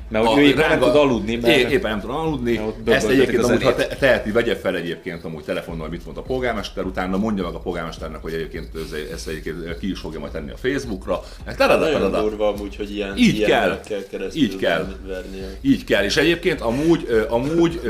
Mert 0.10 0.26
hogy 0.26 0.38
ő 0.44 0.46
éppen 0.46 0.70
nem 0.70 0.80
tud 0.80 0.96
aludni, 0.96 1.36
mert... 1.36 1.56
É, 1.58 1.60
éppen 1.72 1.90
nem 1.92 2.00
tud 2.00 2.10
aludni. 2.10 2.62
Ezt 2.86 3.10
egyébként 3.10 3.44
a 3.44 3.48
amúgy, 3.48 3.64
ha 3.64 3.76
te- 3.76 3.88
teheti, 3.88 4.32
vegye 4.32 4.56
fel 4.56 4.76
egyébként 4.76 5.24
amúgy 5.24 5.44
telefonnal, 5.44 5.90
mit 5.90 6.06
mond 6.06 6.18
a 6.18 6.22
polgármester, 6.22 6.86
utána 6.86 7.18
mondja 7.18 7.44
meg 7.44 7.54
a 7.54 7.60
polgármesternek, 7.60 8.22
hogy 8.22 8.34
egyébként 8.34 8.68
ez- 8.76 9.12
ezt 9.14 9.28
egyébként 9.28 9.78
ki 9.80 9.90
is 9.90 10.00
fogja 10.00 10.20
majd 10.20 10.32
tenni 10.32 10.52
a 10.52 10.58
Facebookra. 10.58 11.24
Meg 11.46 11.56
tadada, 11.56 11.80
Nagyon 11.86 12.02
tadada. 12.02 12.22
durva 12.30 12.48
amúgy, 12.48 12.76
hogy 12.76 12.96
ilyen 12.96 13.18
Így 13.18 13.36
ilyenekkel 13.38 13.80
kell. 13.88 14.04
keresztül 14.10 14.42
Így 14.42 14.56
kell. 14.56 14.88
verni. 15.08 15.40
a- 15.40 15.58
Így 15.62 15.84
kell, 15.84 16.04
és 16.04 16.18
egyébként 16.18 16.62
amúgy, 16.62 17.26
amúgy 17.30 17.82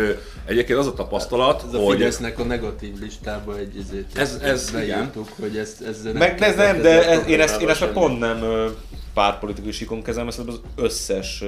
egyébként 0.46 0.80
az 0.80 0.88
a 0.88 0.94
tapasztalat, 0.94 1.64
Ez 1.68 1.74
a 1.74 1.78
hogy 1.78 1.96
Fidesznek 1.98 2.40
a 2.40 2.44
negatív 2.44 3.00
listába 3.02 3.58
egy 3.58 3.76
izét 3.76 4.06
Ez- 4.16 4.40
ez 4.44 4.72
beírtuk, 4.72 5.28
hogy 5.40 5.58
ezt, 5.58 5.82
ezzel 5.82 6.14
Meg 6.14 6.42
ez 6.42 6.56
nem, 6.56 6.82
de 6.82 7.10
ez, 7.10 7.28
én 7.28 7.40
ezt, 7.42 7.62
én 7.62 7.70
ezt 7.70 7.86
pont 7.86 8.20
nem 8.20 8.40
síkon 9.72 10.02
kezelem, 10.02 10.28
ezt 10.28 10.40
az 10.40 10.60
összes 10.76 11.44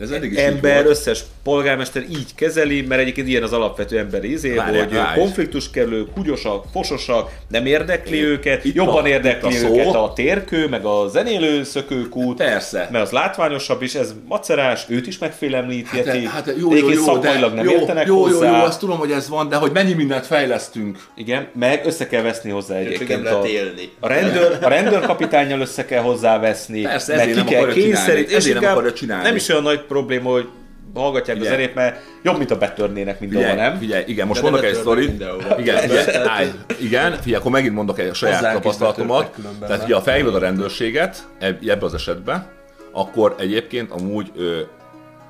ez 0.00 0.10
eddig 0.10 0.32
is 0.32 0.38
ember, 0.38 0.74
volt. 0.74 0.86
összes 0.86 1.20
polgármester 1.44 2.02
így 2.10 2.34
kezeli, 2.34 2.82
mert 2.82 3.00
egyébként 3.00 3.28
ilyen 3.28 3.42
az 3.42 3.52
alapvető 3.52 3.98
emberi 3.98 4.32
izé, 4.32 4.54
Várjál, 4.54 4.84
hogy 4.84 4.94
várj. 4.94 5.20
konfliktuskerülő, 5.20 6.04
kugyosak, 6.14 6.64
fososak, 6.72 7.30
nem 7.48 7.66
érdekli 7.66 8.24
őket, 8.24 8.64
itt 8.64 8.74
jobban 8.74 9.04
a- 9.04 9.08
érdekli 9.08 9.48
itt 9.50 9.56
a 9.56 9.58
szó. 9.66 9.74
őket 9.74 9.94
a 9.94 10.12
térkő, 10.14 10.68
meg 10.68 10.84
a 10.84 11.08
zenélő 11.08 11.64
szökőkút, 11.64 12.36
Persze. 12.36 12.88
mert 12.92 13.04
az 13.04 13.10
látványosabb 13.10 13.82
is, 13.82 13.94
ez 13.94 14.14
macerás, 14.28 14.84
őt 14.88 15.06
is 15.06 15.18
megfélemlítheti, 15.18 16.08
Hát, 16.24 16.32
hát 16.44 16.54
jó, 16.58 16.74
jó, 16.76 16.88
jó, 16.90 17.02
szakmailag 17.02 17.50
de, 17.50 17.56
nem 17.56 17.64
jó, 17.64 17.70
értenek 17.72 18.06
jó, 18.06 18.16
jó, 18.16 18.22
hozzá. 18.22 18.58
jó, 18.58 18.64
azt 18.64 18.80
tudom, 18.80 18.98
hogy 18.98 19.10
ez 19.10 19.28
van, 19.28 19.48
de 19.48 19.56
hogy 19.56 19.70
mennyi 19.72 19.92
mindent 19.92 20.26
fejlesztünk. 20.26 20.98
Igen, 21.16 21.48
meg 21.58 21.82
össze 21.86 22.06
kell 22.06 22.22
veszni 22.22 22.50
hozzá 22.50 22.76
egyébként 22.76 23.26
a, 23.26 23.42
élni. 23.46 23.90
a, 24.00 24.06
rendőr, 24.08 24.58
a 24.62 24.68
rendőrkapitányjal 24.68 25.60
össze 25.60 25.84
kell 25.84 26.02
hozzáveszni, 26.02 26.82
Persze, 26.82 27.16
meg 27.16 27.28
ezért 27.28 28.60
nem 28.60 28.70
akarja 28.72 28.92
csinálni. 28.92 29.22
Nem 29.24 29.36
is 29.36 29.48
olyan 29.48 29.62
nagy 29.74 29.86
probléma, 29.86 30.30
hogy 30.30 30.48
hallgatják 30.94 31.36
Figyelj. 31.36 31.54
a 31.54 31.58
zenét, 31.58 31.74
mert 31.74 32.00
jobb, 32.22 32.38
mint 32.38 32.50
a 32.50 32.58
betörnének 32.58 33.20
mindenhova, 33.20 33.50
Figyelj, 33.50 33.68
nem? 33.70 33.78
figyelj, 33.78 34.04
igen, 34.06 34.26
most 34.26 34.42
De 34.42 34.50
mondok 34.50 34.68
egy 34.68 34.74
sztorit. 34.74 35.24
Igen, 35.58 35.76
figyelj, 35.76 36.26
állj, 36.28 36.50
igen, 36.80 37.12
figyelj, 37.12 37.34
akkor 37.34 37.50
megint 37.50 37.74
mondok 37.74 37.98
egy 37.98 38.14
saját 38.14 38.34
Hozzánk 38.36 38.56
is 38.56 38.62
tapasztalatomat. 38.62 39.36
Tehát 39.66 39.84
ugye, 39.84 39.94
ha 39.94 40.00
felhívod 40.00 40.34
a 40.34 40.38
rendőrséget 40.38 41.28
ebb- 41.38 41.68
ebbe 41.68 41.84
az 41.84 41.94
esetben, 41.94 42.46
akkor 42.92 43.34
egyébként 43.38 43.90
amúgy 43.90 44.30
ö, 44.36 44.60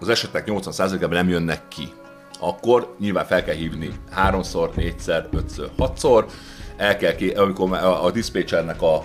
az 0.00 0.08
esetek 0.08 0.44
80%-ában 0.46 1.08
nem 1.10 1.28
jönnek 1.28 1.60
ki. 1.68 1.92
Akkor 2.40 2.94
nyilván 3.00 3.24
fel 3.24 3.44
kell 3.44 3.54
hívni 3.54 3.90
háromszor, 4.10 4.70
négyszer, 4.76 5.26
ötször, 5.32 5.68
hatszor, 5.78 6.26
el 6.76 6.96
kell 6.96 7.14
ké- 7.14 7.36
amikor 7.38 7.72
a, 7.72 8.04
a 8.04 8.10
diszpécsernek 8.10 8.82
a 8.82 9.02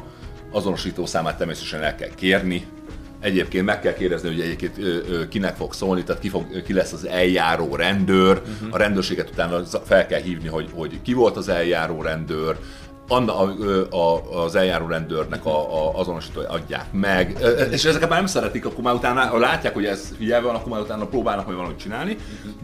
azonosító 0.52 1.06
számát 1.06 1.38
természetesen 1.38 1.84
el 1.84 1.96
kell 1.96 2.10
kérni, 2.16 2.66
Egyébként 3.26 3.66
meg 3.66 3.80
kell 3.80 3.94
kérdezni, 3.94 4.28
hogy 4.30 4.40
egyébként 4.40 4.80
kinek 5.30 5.56
fog 5.56 5.74
szólni, 5.74 6.04
tehát 6.04 6.22
ki, 6.22 6.30
fog, 6.30 6.64
ki 6.64 6.74
lesz 6.74 6.94
az 6.94 7.08
eljáró 7.08 7.76
rendőr, 7.76 8.42
uh-huh. 8.42 8.68
a 8.74 8.78
rendőrséget 8.78 9.30
utána 9.30 9.64
fel 9.86 10.06
kell 10.06 10.22
hívni, 10.22 10.48
hogy, 10.48 10.70
hogy 10.74 11.02
ki 11.02 11.14
volt 11.14 11.38
az 11.38 11.50
eljáró 11.50 12.02
rendőr, 12.02 12.56
Anna, 13.08 13.40
a, 13.40 13.54
a, 13.90 14.44
az 14.44 14.56
eljáró 14.56 14.88
rendőrnek 14.88 15.46
a, 15.46 15.86
a 15.88 16.00
azonosítója 16.00 16.50
adják 16.50 16.86
meg, 16.92 17.38
és 17.72 17.86
ezeket 17.86 18.10
már 18.10 18.18
nem 18.18 18.28
szeretik, 18.28 18.66
akkor 18.66 18.84
már 18.84 18.94
utána, 18.94 19.22
ha 19.22 19.38
látják, 19.38 19.74
hogy 19.74 19.86
ez 19.86 20.14
figyelve 20.18 20.46
van, 20.48 20.56
akkor 20.56 20.72
már 20.72 20.82
utána 20.82 21.06
próbálnak 21.06 21.46
majd 21.46 21.58
valamit 21.58 21.80
csinálni, 21.80 22.18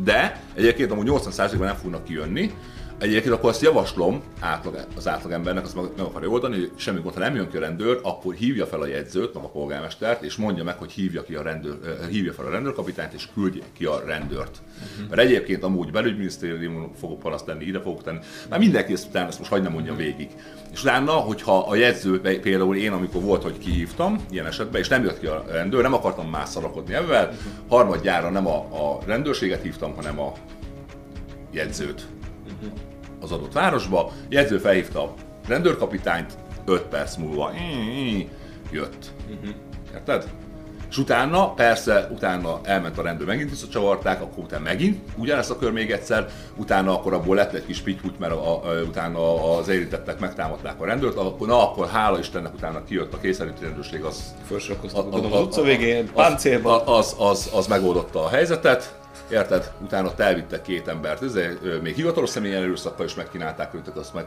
de 0.03 0.41
egyébként 0.55 0.91
amúgy 0.91 1.07
80%-ban 1.09 1.65
nem 1.67 1.75
fognak 1.75 2.03
kijönni, 2.03 2.53
Egyébként 3.01 3.33
akkor 3.33 3.49
azt 3.49 3.61
javaslom 3.61 4.21
átlag, 4.39 4.85
az 4.95 5.07
átlagembernek, 5.07 5.63
azt 5.63 5.75
meg, 5.75 5.85
meg 5.97 6.05
akarja 6.05 6.29
oldani, 6.29 6.59
hogy 6.59 6.71
semmi 6.75 6.99
gond, 6.99 7.13
ha 7.13 7.19
nem 7.19 7.35
jön 7.35 7.49
ki 7.49 7.57
a 7.57 7.59
rendőr, 7.59 7.99
akkor 8.03 8.33
hívja 8.33 8.65
fel 8.65 8.81
a 8.81 8.85
jegyzőt, 8.85 9.33
meg 9.33 9.43
a 9.43 9.47
polgármestert, 9.47 10.21
és 10.21 10.35
mondja 10.35 10.63
meg, 10.63 10.77
hogy 10.77 10.91
hívja, 10.91 11.23
ki 11.23 11.35
a 11.35 11.41
rendőr, 11.41 11.77
hívja 12.09 12.33
fel 12.33 12.45
a 12.45 12.49
rendőrkapitányt, 12.49 13.13
és 13.13 13.27
küldje 13.33 13.63
ki 13.73 13.85
a 13.85 14.03
rendőrt. 14.05 14.57
Uh-huh. 14.57 15.09
Mert 15.09 15.21
egyébként 15.21 15.63
amúgy 15.63 15.91
belügyminisztérium 15.91 16.91
fogok 16.99 17.19
panaszt 17.19 17.45
tenni, 17.45 17.65
ide 17.65 17.79
fogok 17.79 18.03
tenni, 18.03 18.19
már 18.49 18.59
mindenki 18.59 18.93
ezt 18.93 19.07
utána 19.07 19.27
ezt 19.27 19.39
most 19.39 19.51
hagyd 19.51 19.63
nem 19.63 19.71
mondjam 19.71 19.95
végig. 19.95 20.29
És 20.73 20.81
utána, 20.81 21.11
hogyha 21.11 21.57
a 21.57 21.75
jegyző, 21.75 22.21
például 22.21 22.75
én, 22.75 22.91
amikor 22.91 23.21
volt, 23.21 23.43
hogy 23.43 23.57
kihívtam 23.57 24.25
ilyen 24.29 24.45
esetben, 24.45 24.81
és 24.81 24.87
nem 24.87 25.03
jött 25.03 25.19
ki 25.19 25.25
a 25.25 25.45
rendőr, 25.49 25.81
nem 25.81 25.93
akartam 25.93 26.29
már 26.29 26.47
szarakodni 26.47 26.93
ebben, 26.93 27.25
uh-huh. 27.25 27.41
harmadjára 27.67 28.29
nem 28.29 28.47
a, 28.47 28.57
a 28.57 28.99
rendőrséget 29.05 29.61
hívtam, 29.61 29.95
hanem 29.95 30.19
a 30.19 30.33
jegyzőt 31.51 32.07
az 33.21 33.31
adott 33.31 33.53
városba, 33.53 34.11
jegyző 34.29 34.57
felhívta 34.57 35.03
a 35.03 35.13
rendőrkapitányt, 35.47 36.33
5 36.65 36.81
perc 36.81 37.15
múlva 37.15 37.51
jött. 38.71 39.11
Érted? 39.93 40.29
És 40.89 40.97
utána, 40.97 41.53
persze, 41.53 42.09
utána 42.13 42.59
elment 42.63 42.97
a 42.97 43.01
rendőr, 43.01 43.27
megint 43.27 43.49
visszacsavarták, 43.49 44.21
akkor 44.21 44.43
utána 44.43 44.63
megint 44.63 44.99
ugyanezt 45.17 45.49
a 45.49 45.57
kör 45.57 45.71
még 45.71 45.91
egyszer, 45.91 46.27
utána 46.55 46.93
akkor 46.93 47.13
abból 47.13 47.35
lett 47.35 47.53
egy 47.53 47.65
kis 47.65 47.79
pittyút, 47.79 48.19
mert 48.19 48.31
a, 48.31 48.65
a, 48.65 48.81
utána 48.81 49.55
az 49.57 49.67
érintettek 49.67 50.19
megtámadták 50.19 50.81
a 50.81 50.85
rendőrt, 50.85 51.17
akkor, 51.17 51.47
na 51.47 51.69
akkor 51.69 51.87
hála 51.87 52.19
Istennek 52.19 52.53
utána 52.53 52.83
kijött 52.83 53.13
a 53.13 53.19
kényszeríti 53.19 53.63
rendőrség, 53.63 54.03
az 54.03 54.35
Felsorakoztak, 54.47 55.13
az 55.13 55.41
utca 55.41 55.61
végén, 55.61 56.03
az- 56.03 56.11
páncélban. 56.13 56.81
Az, 56.85 57.15
az, 57.17 57.49
az 57.53 57.67
megoldotta 57.67 58.23
a 58.23 58.29
helyzetet, 58.29 58.99
érted? 59.31 59.71
Utána 59.83 60.07
ott 60.07 60.19
elvittek 60.19 60.61
két 60.61 60.87
embert, 60.87 61.23
ez, 61.23 61.37
még 61.81 61.95
hivatalos 61.95 62.29
személyen 62.29 62.61
erőszakkal 62.63 63.05
is 63.05 63.15
megkínálták 63.15 63.73
őket, 63.73 63.97
azt 63.97 64.13
meg, 64.13 64.25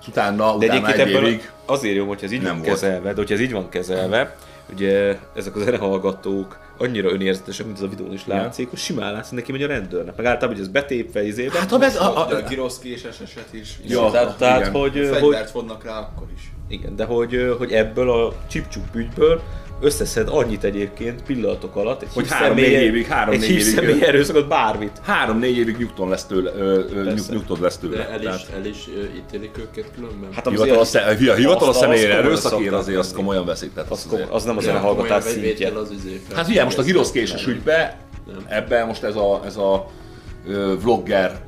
és 0.00 0.08
utána. 0.08 0.56
De 0.56 0.66
utána 0.66 0.92
egy 0.92 1.08
évig, 1.08 1.50
azért 1.66 1.96
jó, 1.96 2.06
hogyha 2.06 2.26
ez 2.26 2.32
így 2.32 2.42
nem 2.42 2.50
van 2.54 2.58
volt. 2.58 2.72
kezelve, 2.72 3.08
de 3.08 3.16
hogyha 3.16 3.34
ez 3.34 3.40
így 3.40 3.52
van 3.52 3.68
kezelve, 3.68 4.36
ugye 4.72 5.18
ezek 5.34 5.56
a 5.56 5.58
zenehallgatók 5.58 6.58
annyira 6.78 7.10
önérzetesek, 7.10 7.66
mint 7.66 7.78
ez 7.78 7.84
a 7.84 7.88
videón 7.88 8.12
is 8.12 8.26
látszik, 8.26 8.70
hogy 8.70 8.78
simán 8.78 9.12
látszik 9.12 9.34
neki 9.34 9.52
megy 9.52 9.62
a 9.62 9.66
rendőrnek. 9.66 10.16
Meg 10.16 10.26
általában, 10.26 10.56
hogy 10.56 10.66
ez 10.66 10.72
betépve 10.72 11.26
izébe. 11.26 11.58
Hát 11.58 11.70
ha 11.70 11.84
ez, 11.84 11.96
a, 11.96 12.16
A, 12.16 12.30
a, 12.30 12.36
a 12.36 12.42
Giroszki 12.42 12.92
és 12.92 13.04
eset 13.04 13.48
is. 13.50 13.78
Ja, 13.86 14.10
tehát, 14.10 14.36
tehát 14.38 14.60
igen. 14.60 14.72
hogy, 14.72 14.92
hogy, 14.92 15.06
Fegyvert 15.08 15.50
vodnak 15.50 15.84
rá 15.84 15.98
akkor 15.98 16.26
is. 16.34 16.52
igen, 16.68 16.96
de 16.96 17.04
hogy, 17.04 17.54
hogy 17.58 17.72
ebből 17.72 18.10
a 18.10 18.34
csipcsup 18.48 18.94
ügyből 18.94 19.42
összeszed 19.80 20.28
annyit 20.30 20.64
egyébként 20.64 21.22
pillanatok 21.22 21.76
alatt, 21.76 22.02
egy 22.02 22.08
Hogy 22.14 22.22
hív 22.22 22.32
három-négy 22.32 22.64
személye- 22.64 22.82
évig, 22.82 23.06
három-négy 23.06 23.42
egy 23.42 23.48
hív 23.48 23.58
évig, 23.58 23.74
személy 23.74 24.02
erőszakot, 24.06 24.48
bármit. 24.48 24.90
három-négy 25.02 25.56
évig 25.58 25.76
nyugton 25.76 26.08
lesz 26.08 26.24
tőle, 26.24 26.52
ö, 26.56 26.60
ö, 26.60 26.94
nyug, 26.94 27.04
Persze. 27.04 27.32
nyugtod 27.32 27.60
lesz 27.60 27.78
tőle. 27.78 27.96
De 27.96 28.08
el 28.08 28.18
is, 28.18 28.24
Tehát 28.24 28.46
el 28.54 28.64
is 28.64 28.88
ítélik 29.16 29.58
őket 29.58 29.90
különben? 29.94 30.32
Hát 30.32 30.48
hivatalos, 30.48 30.80
azért- 30.80 31.04
sze- 31.04 31.16
hi- 31.18 31.34
hivatalos 31.34 31.76
személyre 31.76 32.14
erőszakért 32.16 32.72
azért 32.72 32.98
azt 32.98 33.14
komolyan 33.14 33.44
veszik. 33.46 33.72
Tehát 33.74 33.90
Az, 33.90 34.06
az 34.10 34.20
az 34.30 34.44
nem 34.44 34.56
az 34.56 34.64
vétel 34.64 35.20
szintje. 35.20 35.78
az 35.78 35.90
fel. 36.28 36.36
Hát 36.36 36.48
ugye 36.48 36.64
most 36.64 36.78
a 36.78 36.82
giroszkéses 36.82 37.46
ügybe, 37.46 37.96
ebben 38.48 38.86
most 38.86 39.02
ez 39.02 39.16
a, 39.16 39.40
ez 39.44 39.56
a 39.56 39.86
vlogger 40.82 41.40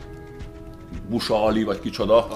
Busa 1.09 1.45
Ali, 1.45 1.63
vagy 1.63 1.81
kicsoda, 1.81 2.29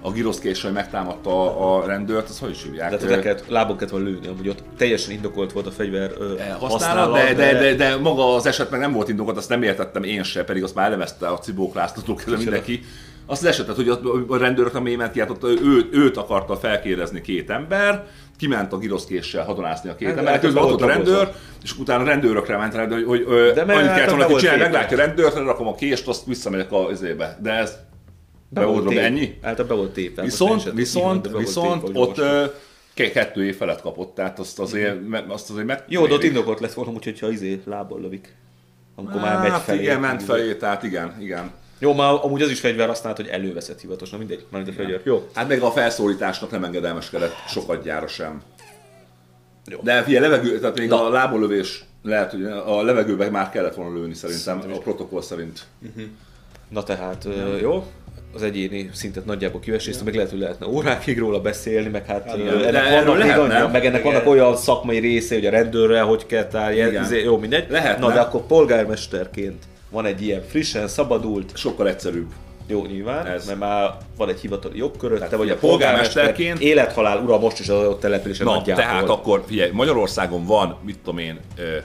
a 0.00 0.12
giroszkéssel 0.12 0.72
megtámadta 0.72 1.58
a, 1.74 1.86
rendőrt, 1.86 2.28
azt 2.28 2.40
hogy 2.40 2.50
is 2.50 2.62
hívják? 2.62 2.90
De 2.90 2.98
hát 2.98 3.08
le 3.08 3.18
kellett, 3.18 3.48
lábon 3.48 3.76
kellett 3.76 3.92
volna 3.92 4.06
lőni, 4.06 4.26
amúgy 4.26 4.48
ott 4.48 4.62
teljesen 4.76 5.14
indokolt 5.14 5.52
volt 5.52 5.66
a 5.66 5.70
fegyver 5.70 6.12
ö, 6.18 6.34
használat, 6.58 7.12
de, 7.12 7.34
de, 7.34 7.52
de, 7.52 7.74
de, 7.74 7.96
maga 7.96 8.34
az 8.34 8.46
eset 8.46 8.70
meg 8.70 8.80
nem 8.80 8.92
volt 8.92 9.08
indokolt, 9.08 9.36
azt 9.36 9.48
nem 9.48 9.62
értettem 9.62 10.02
én 10.02 10.22
se, 10.22 10.44
pedig 10.44 10.62
azt 10.62 10.74
már 10.74 10.86
elemezte 10.86 11.28
a 11.28 11.38
Cibók 11.38 11.74
Lászlótól 11.74 12.14
kezdve 12.14 12.36
mindenki. 12.36 12.82
Azt 13.26 13.42
az 13.42 13.48
esetet, 13.48 13.76
hogy 13.76 13.88
a, 13.88 14.36
rendőrök 14.36 14.72
nem 14.72 14.82
ment 14.82 15.12
ki, 15.12 15.20
hát 15.20 15.30
ott 15.30 15.44
ő, 15.44 15.88
őt 15.92 16.16
akarta 16.16 16.56
felkérdezni 16.56 17.20
két 17.20 17.50
ember, 17.50 18.06
kiment 18.38 18.72
a 18.72 18.78
giroszkéssel 18.78 19.44
hadonászni 19.44 19.90
a 19.90 19.94
két 19.94 20.08
Hát, 20.08 20.16
ember, 20.16 20.32
hát 20.32 20.42
közben 20.42 20.64
be 20.64 20.72
ott 20.72 20.80
a 20.80 20.86
rendőr, 20.86 21.32
és 21.62 21.78
utána 21.78 22.02
a 22.02 22.06
rendőrökre 22.06 22.56
ment 22.56 22.74
rá, 22.74 22.86
hogy, 22.88 23.04
hogy 23.04 23.24
ö, 23.28 23.52
De 23.54 23.60
annyit 23.60 23.74
hát 23.86 23.96
kellett 23.96 24.16
be 24.16 24.24
volna 24.24 24.38
csinálni, 24.38 24.62
meglátja 24.62 24.96
a 24.96 25.00
rendőrt, 25.00 25.34
rakom 25.34 25.66
a 25.66 25.74
kést, 25.74 26.08
azt 26.08 26.26
visszamegyek 26.26 26.72
a 26.72 26.88
izébe. 26.90 27.38
De 27.42 27.50
ez 27.50 27.76
be 28.48 28.64
volt 28.64 28.84
dobva, 28.84 29.00
ennyi? 29.00 29.38
Általában 29.42 29.66
be 29.66 29.82
volt 29.82 29.96
én 29.96 30.12
Viszont, 30.22 30.72
viszont, 30.72 31.28
viszont 31.36 31.90
ott 31.92 32.20
kettő 32.94 33.44
év 33.44 33.56
felett 33.56 33.80
kapott, 33.80 34.14
tehát 34.14 34.38
azt 34.38 34.58
azért, 34.58 35.08
me- 35.08 35.30
azt 35.30 35.50
azért 35.50 35.66
meg... 35.66 35.84
Jó, 35.88 36.06
de 36.06 36.14
ott 36.14 36.22
indokolt 36.22 36.60
lett 36.60 36.72
volna, 36.72 36.90
úgyhogy 36.90 37.18
ha 37.18 37.30
izé 37.30 37.60
lábbal 37.64 38.00
lövik. 38.00 38.34
Amikor 38.94 39.20
már 39.20 39.40
megy 39.40 39.50
Hát 39.50 39.60
felé. 39.60 39.80
igen, 39.82 40.00
ment 40.00 40.22
felé, 40.22 40.54
tehát 40.54 40.82
igen, 40.82 41.16
igen. 41.20 41.50
Jó, 41.82 41.94
már 41.94 42.18
amúgy 42.22 42.42
az 42.42 42.50
is 42.50 42.60
fegyver 42.60 42.88
használt, 42.88 43.16
hogy 43.16 43.26
előveszett 43.26 43.80
hivatos, 43.80 44.10
na 44.10 44.18
mindegy, 44.18 44.44
már 44.50 44.62
a 44.68 44.72
fegyver. 44.72 45.00
Jó. 45.04 45.28
Hát 45.34 45.48
meg 45.48 45.60
a 45.62 45.70
felszólításnak 45.70 46.50
nem 46.50 46.64
engedelmeskedett 46.64 47.32
sokat 47.48 47.82
gyára 47.82 48.06
sem. 48.06 48.42
De 49.82 50.02
figyelj, 50.02 50.28
levegő, 50.28 50.58
tehát 50.58 50.78
még 50.78 50.92
a 50.92 51.08
lábolövés 51.08 51.84
lehet, 52.02 52.30
hogy 52.30 52.44
a 52.44 52.82
levegőben 52.82 53.30
már 53.30 53.50
kellett 53.50 53.74
volna 53.74 53.94
lőni 53.98 54.14
szerintem, 54.14 54.62
a 54.74 54.78
protokoll 54.78 55.22
szerint. 55.22 55.60
Na 56.68 56.82
tehát, 56.82 57.24
ö, 57.24 57.56
jó. 57.60 57.86
Az 58.34 58.42
egyéni 58.42 58.90
szintet 58.92 59.24
nagyjából 59.24 59.60
kiveséztem, 59.60 60.04
meg 60.04 60.14
lehet, 60.14 60.30
hogy 60.30 60.38
lehetne 60.38 60.66
órákig 60.66 61.18
róla 61.18 61.40
beszélni, 61.40 61.88
meg 61.88 62.06
hát 62.06 62.36
Igen. 62.36 62.46
ö, 62.46 62.58
De 62.58 62.66
ennek 62.68 62.84
erről 62.86 63.04
vannak 63.04 63.16
még 63.18 63.26
lehetne. 63.26 63.56
annyi, 63.62 63.72
meg 63.72 63.84
ennek 63.86 64.00
Igen. 64.00 64.12
vannak 64.12 64.28
olyan 64.28 64.56
szakmai 64.56 64.98
része, 64.98 65.34
hogy 65.34 65.46
a 65.46 65.50
rendőrrel 65.50 66.04
hogy 66.04 66.26
kell 66.26 66.46
tárgyalni, 66.46 66.98
izé, 66.98 67.22
jó, 67.22 67.38
mindegy. 67.38 67.70
Lehetne. 67.70 68.06
Na 68.06 68.12
de 68.12 68.20
akkor 68.20 68.46
polgármesterként 68.46 69.64
van 69.92 70.04
egy 70.04 70.22
ilyen 70.22 70.42
frissen, 70.42 70.88
szabadult, 70.88 71.56
Sokkal 71.56 71.88
egyszerűbb. 71.88 72.32
Jó, 72.66 72.84
nyilván, 72.86 73.26
Ez. 73.26 73.46
Mert 73.46 73.58
már 73.58 73.96
van 74.16 74.28
egy 74.28 74.40
hivatali 74.40 74.78
jogköröd, 74.78 75.28
te 75.28 75.36
vagy 75.36 75.50
a 75.50 75.56
polgármesterként, 75.56 76.60
élethalál 76.60 77.18
ura 77.18 77.38
most 77.38 77.58
is 77.58 77.68
az 77.68 77.78
adott 77.78 78.00
településen 78.00 78.46
Na, 78.46 78.62
tehát 78.62 79.08
akkor 79.08 79.44
figyelj, 79.46 79.70
Magyarországon 79.70 80.46
van, 80.46 80.76
mit 80.82 80.98
tudom 80.98 81.18
én, 81.18 81.38
ö, 81.56 81.76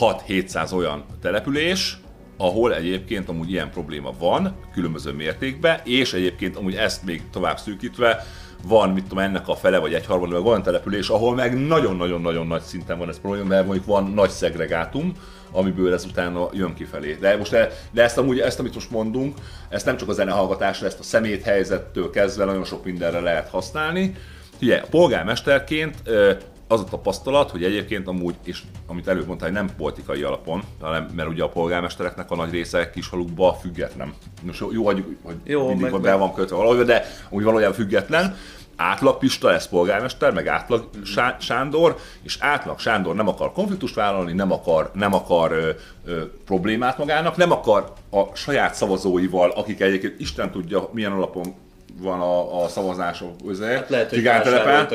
6-700 0.00 0.72
olyan 0.72 1.04
település, 1.22 1.98
ahol 2.36 2.74
egyébként 2.74 3.28
amúgy 3.28 3.50
ilyen 3.50 3.70
probléma 3.70 4.12
van, 4.18 4.56
különböző 4.72 5.12
mértékben, 5.12 5.80
és 5.84 6.12
egyébként 6.12 6.56
amúgy 6.56 6.74
ezt 6.74 7.04
még 7.04 7.22
tovább 7.32 7.58
szűkítve, 7.58 8.26
van, 8.62 8.90
mit 8.90 9.02
tudom, 9.02 9.18
ennek 9.24 9.48
a 9.48 9.54
fele 9.54 9.78
vagy 9.78 9.94
egy 9.94 10.06
harmad, 10.06 10.30
meg 10.30 10.44
olyan 10.44 10.62
település, 10.62 11.08
ahol 11.08 11.34
meg 11.34 11.66
nagyon-nagyon-nagyon 11.66 12.46
nagy 12.46 12.62
szinten 12.62 12.98
van 12.98 13.08
ez 13.08 13.20
probléma, 13.20 13.46
mert 13.46 13.64
mondjuk 13.66 13.86
van 13.86 14.12
nagy 14.14 14.30
szegregátum, 14.30 15.12
amiből 15.50 15.92
ez 15.94 16.04
utána 16.04 16.48
jön 16.52 16.74
kifelé. 16.74 17.16
De 17.20 17.36
most 17.36 17.50
de, 17.50 17.70
de 17.90 18.02
ezt 18.02 18.18
amúgy, 18.18 18.38
ezt 18.38 18.58
amit 18.58 18.74
most 18.74 18.90
mondunk, 18.90 19.36
ezt 19.68 19.86
nem 19.86 19.96
csak 19.96 20.08
a 20.08 20.12
zenehallgatásra, 20.12 20.86
ezt 20.86 20.98
a 20.98 21.02
szemét 21.02 21.42
helyzettől 21.42 22.10
kezdve 22.10 22.44
nagyon 22.44 22.64
sok 22.64 22.84
mindenre 22.84 23.20
lehet 23.20 23.48
használni. 23.48 24.14
Ugye, 24.62 24.80
polgármesterként 24.80 25.94
ö, 26.04 26.32
az 26.68 26.80
a 26.80 26.84
tapasztalat, 26.84 27.50
hogy 27.50 27.64
egyébként 27.64 28.08
amúgy, 28.08 28.34
és 28.44 28.62
amit 28.86 29.08
előbb 29.08 29.26
mondtál, 29.26 29.48
hogy 29.48 29.58
nem 29.58 29.76
politikai 29.76 30.22
alapon, 30.22 30.62
hanem, 30.80 31.08
mert 31.16 31.28
ugye 31.28 31.42
a 31.42 31.48
polgármestereknek 31.48 32.30
a 32.30 32.36
nagy 32.36 32.50
része 32.50 32.90
kishalukba 32.90 33.58
független. 33.60 34.14
Most 34.42 34.62
jó, 34.72 34.84
hagyjuk, 34.84 35.06
hogy 35.22 35.34
Jó, 35.44 35.68
mindig 35.68 35.90
meg- 35.90 36.00
be 36.00 36.14
van 36.14 36.34
kötve 36.34 36.56
valahol, 36.56 36.84
de 36.84 37.04
úgy 37.28 37.44
valójában 37.44 37.74
független. 37.74 38.36
Átlag 38.76 39.18
Pista 39.18 39.48
lesz 39.48 39.66
polgármester, 39.68 40.32
meg 40.32 40.46
átlag 40.46 40.88
Sá- 41.04 41.40
Sándor, 41.40 41.96
és 42.22 42.36
átlag 42.40 42.78
Sándor 42.78 43.14
nem 43.14 43.28
akar 43.28 43.52
konfliktust 43.52 43.94
vállalni, 43.94 44.32
nem 44.32 44.52
akar, 44.52 44.90
nem 44.94 45.14
akar 45.14 45.52
ö, 45.52 45.70
ö, 46.06 46.22
problémát 46.44 46.98
magának, 46.98 47.36
nem 47.36 47.52
akar 47.52 47.92
a 48.10 48.22
saját 48.34 48.74
szavazóival, 48.74 49.50
akik 49.50 49.80
egyébként 49.80 50.20
Isten 50.20 50.50
tudja 50.50 50.88
milyen 50.92 51.12
alapon 51.12 51.54
van 52.00 52.20
a, 52.20 52.62
a 52.64 52.68
szavazások 52.68 53.30
közé. 53.46 53.74
Hát 53.74 53.90
lehet, 53.90 54.08
hogy 54.08 54.18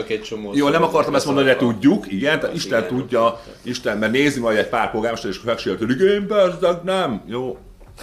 egy 0.08 0.22
csomó 0.22 0.52
Jó, 0.54 0.68
nem 0.70 0.84
akartam 0.84 1.16
ezt 1.16 1.26
mondani, 1.26 1.48
de 1.48 1.56
tudjuk, 1.56 2.12
igen, 2.12 2.40
tehát 2.40 2.56
Isten 2.56 2.84
igen. 2.84 2.98
tudja, 2.98 3.42
Isten, 3.62 3.98
mert 3.98 4.12
nézi 4.12 4.40
majd 4.40 4.58
egy 4.58 4.68
pár 4.68 4.92
polgármester, 4.92 5.30
és 5.30 5.42
megsértődik, 5.42 6.00
én 6.00 6.28
bezzeg 6.28 6.84
nem. 6.84 7.22
Jó, 7.26 7.58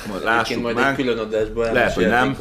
majd 0.08 0.24
lássuk 0.24 0.62
majd 0.62 0.74
meg. 0.74 0.88
egy 0.88 0.94
külön 0.94 1.18
adásban 1.18 1.72
Lehet, 1.72 1.92
hogy 1.92 2.06
nem. 2.06 2.36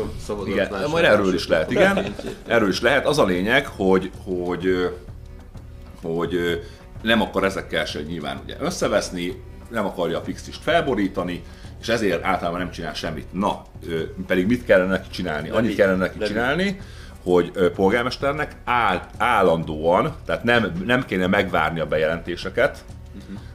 Igen, 0.46 0.70
majd 0.90 1.06
erről 1.06 1.34
is 1.34 1.48
lehet, 1.48 1.72
igen. 1.72 2.16
Erről 2.48 2.70
is 2.70 2.82
lehet. 2.82 3.06
Az 3.06 3.18
a 3.18 3.26
lényeg, 3.26 3.68
hogy, 3.68 4.12
hogy, 4.24 4.90
hogy 6.02 6.62
nem 7.02 7.22
akar 7.22 7.44
ezekkel 7.44 7.86
se 7.86 8.02
nyilván 8.02 8.40
ugye 8.44 8.56
összeveszni, 8.60 9.44
nem 9.70 9.86
akarja 9.86 10.18
a 10.18 10.22
fixist 10.22 10.62
felborítani, 10.62 11.44
és 11.82 11.88
ezért 11.88 12.24
általában 12.24 12.60
nem 12.60 12.72
csinál 12.72 12.94
semmit. 12.94 13.34
Na, 13.34 13.62
pedig 14.28 14.48
mit 14.48 14.66
kellene 14.66 14.90
neki 14.90 15.10
csinálni? 15.10 15.50
Annyit 15.50 15.76
kellene 15.76 15.98
neki 15.98 16.18
De 16.18 16.26
csinálni, 16.26 16.80
hogy 17.24 17.52
polgármesternek 17.76 18.56
áll, 18.64 19.02
állandóan, 19.18 20.16
tehát 20.26 20.44
nem, 20.44 20.72
nem 20.86 21.06
kéne 21.06 21.28
megvárni 21.28 21.80
a 21.80 21.86
bejelentéseket, 21.86 22.84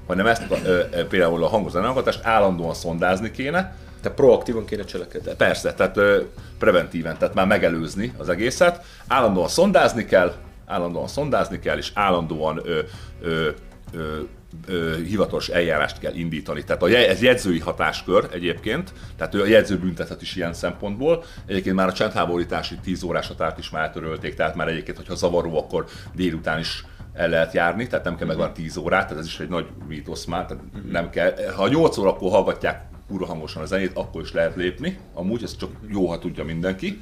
hanem 0.06 0.26
ezt 0.26 0.50
a, 0.50 0.56
ö, 0.64 1.06
például 1.08 1.44
a 1.44 1.48
hangozanálgatást 1.48 2.24
állandóan 2.24 2.74
szondázni 2.74 3.30
kéne, 3.30 3.76
Te 4.02 4.10
proaktívan 4.10 4.64
kéne 4.64 4.84
cselekedni. 4.84 5.32
Persze, 5.36 5.74
tehát 5.74 5.96
ö, 5.96 6.22
preventíven, 6.58 7.18
tehát 7.18 7.34
már 7.34 7.46
megelőzni 7.46 8.12
az 8.18 8.28
egészet. 8.28 8.84
Állandóan 9.06 9.48
szondázni 9.48 10.04
kell, 10.04 10.34
állandóan 10.66 11.08
szondázni 11.08 11.58
kell, 11.58 11.76
és 11.76 11.90
állandóan 11.94 12.60
ö, 12.64 12.80
ö, 13.20 13.48
ö, 13.92 14.18
ö, 14.66 14.96
hivatalos 14.96 15.48
eljárást 15.48 15.98
kell 15.98 16.14
indítani. 16.14 16.64
Tehát 16.64 16.82
a, 16.82 16.88
ez 16.88 17.22
jegyzői 17.22 17.58
hatáskör 17.58 18.28
egyébként, 18.32 18.92
tehát 19.16 19.34
ő 19.34 19.40
a 19.40 19.46
jegyző 19.46 19.78
büntethet 19.78 20.22
is 20.22 20.36
ilyen 20.36 20.52
szempontból. 20.52 21.24
Egyébként 21.46 21.76
már 21.76 21.88
a 21.88 21.92
csendháborítási 21.92 22.74
10 22.82 23.02
órás 23.02 23.28
határt 23.28 23.58
is 23.58 23.70
már 23.70 23.82
eltörölték, 23.82 24.34
tehát 24.34 24.54
már 24.54 24.68
egyébként, 24.68 24.96
hogyha 24.96 25.14
zavaró, 25.14 25.58
akkor 25.58 25.84
délután 26.14 26.58
is 26.58 26.84
el 27.14 27.28
lehet 27.28 27.52
járni, 27.52 27.86
tehát 27.86 28.04
nem 28.04 28.16
kell 28.16 28.26
megvan 28.26 28.52
10 28.52 28.76
órát, 28.76 29.06
tehát 29.06 29.22
ez 29.22 29.28
is 29.28 29.40
egy 29.40 29.48
nagy 29.48 29.66
mítosz 29.88 30.24
már, 30.24 30.46
tehát 30.46 30.62
nem 30.90 31.10
kell. 31.10 31.34
Ha 31.56 31.68
8 31.68 31.96
órakor 31.96 32.30
hallgatják 32.30 32.90
kurva 33.08 33.26
hangosan 33.26 33.62
a 33.62 33.66
zenét, 33.66 33.90
akkor 33.94 34.22
is 34.22 34.32
lehet 34.32 34.56
lépni, 34.56 34.98
amúgy 35.14 35.42
ez 35.42 35.56
csak 35.56 35.70
jó, 35.88 36.06
ha 36.06 36.18
tudja 36.18 36.44
mindenki. 36.44 36.98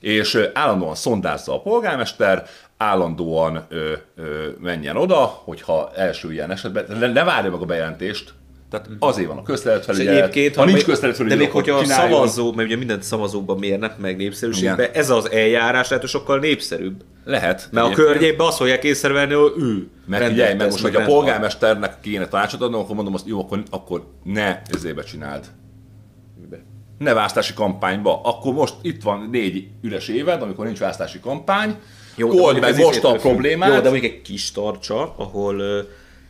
És 0.00 0.38
állandóan 0.54 0.94
szondázza 0.94 1.54
a 1.54 1.60
polgármester, 1.60 2.46
állandóan 2.76 3.66
ö, 3.68 3.92
ö, 4.14 4.48
menjen 4.60 4.96
oda, 4.96 5.24
hogyha 5.24 5.90
első 5.94 6.32
ilyen 6.32 6.50
esetben, 6.50 6.86
ne, 6.98 7.06
ne 7.06 7.24
várja 7.24 7.50
meg 7.50 7.60
a 7.60 7.64
bejelentést, 7.64 8.34
tehát 8.72 8.88
azért 8.98 9.28
van 9.28 9.38
a 9.38 9.42
közterületfelügyelet, 9.42 10.20
egyébként, 10.20 10.54
ha 10.54 10.64
nincs 10.64 10.76
még- 10.76 10.86
közterületfelügyelet, 10.86 11.46
de 11.46 11.52
még 11.52 11.64
hogyha 11.64 11.78
a 11.80 11.84
szavazó, 11.84 12.52
mert 12.52 12.68
ugye 12.68 12.76
mindent 12.76 13.02
szavazókban 13.02 13.58
mérnek 13.58 13.98
meg 13.98 14.16
népszerűségben, 14.16 14.90
ez 14.92 15.10
az 15.10 15.30
eljárás 15.30 15.88
lehet, 15.88 16.00
hogy 16.00 16.10
sokkal 16.10 16.38
népszerűbb. 16.38 17.04
Lehet. 17.24 17.68
Mert 17.70 17.86
a 17.86 17.90
környékben 17.90 18.46
azt 18.46 18.56
fogják 18.56 18.84
észrevenni, 18.84 19.34
hogy 19.34 19.52
ő. 19.58 19.88
Mert 20.06 20.26
figyelj, 20.26 20.54
mert 20.54 20.70
most, 20.70 20.82
hogy 20.82 20.96
a 20.96 21.04
polgármesternek 21.04 22.00
kéne 22.00 22.28
tanácsot 22.28 22.60
adnom, 22.60 22.80
akkor 22.80 22.94
mondom 22.94 23.14
azt, 23.14 23.26
jó, 23.26 23.40
akkor, 23.40 23.62
akkor 23.70 24.06
ne 24.24 24.62
ezébe 24.66 25.02
csináld. 25.02 25.44
Ne 26.98 27.12
választási 27.14 27.54
kampányba. 27.54 28.20
Akkor 28.24 28.52
most 28.52 28.74
itt 28.82 29.02
van 29.02 29.28
négy 29.32 29.66
üres 29.82 30.08
éved, 30.08 30.42
amikor 30.42 30.64
nincs 30.64 30.78
választási 30.78 31.20
kampány. 31.20 31.76
Jó, 32.16 32.28
de 32.28 32.34
old 32.34 32.42
mondjuk 32.42 32.76
meg 32.76 32.84
most 32.84 33.04
a 33.04 33.12
problémát. 33.12 33.68
Jó, 33.68 33.74
de 33.80 33.90
mondjuk 33.90 34.12
egy 34.12 34.22
kis 34.22 34.52
tartsa, 34.52 35.14
ahol 35.16 35.62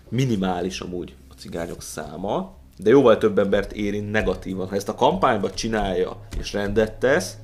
minimális 0.09 0.81
amúgy 0.81 1.15
cigányok 1.43 1.83
száma, 1.83 2.57
de 2.77 2.91
jóval 2.91 3.19
több 3.19 3.39
embert 3.39 3.73
érint 3.73 4.11
negatívan. 4.11 4.69
Ha 4.69 4.75
ezt 4.75 4.89
a 4.89 4.95
kampányba 4.95 5.51
csinálja 5.51 6.17
és 6.41 6.53
rendet 6.53 6.93
tesz, 6.93 7.37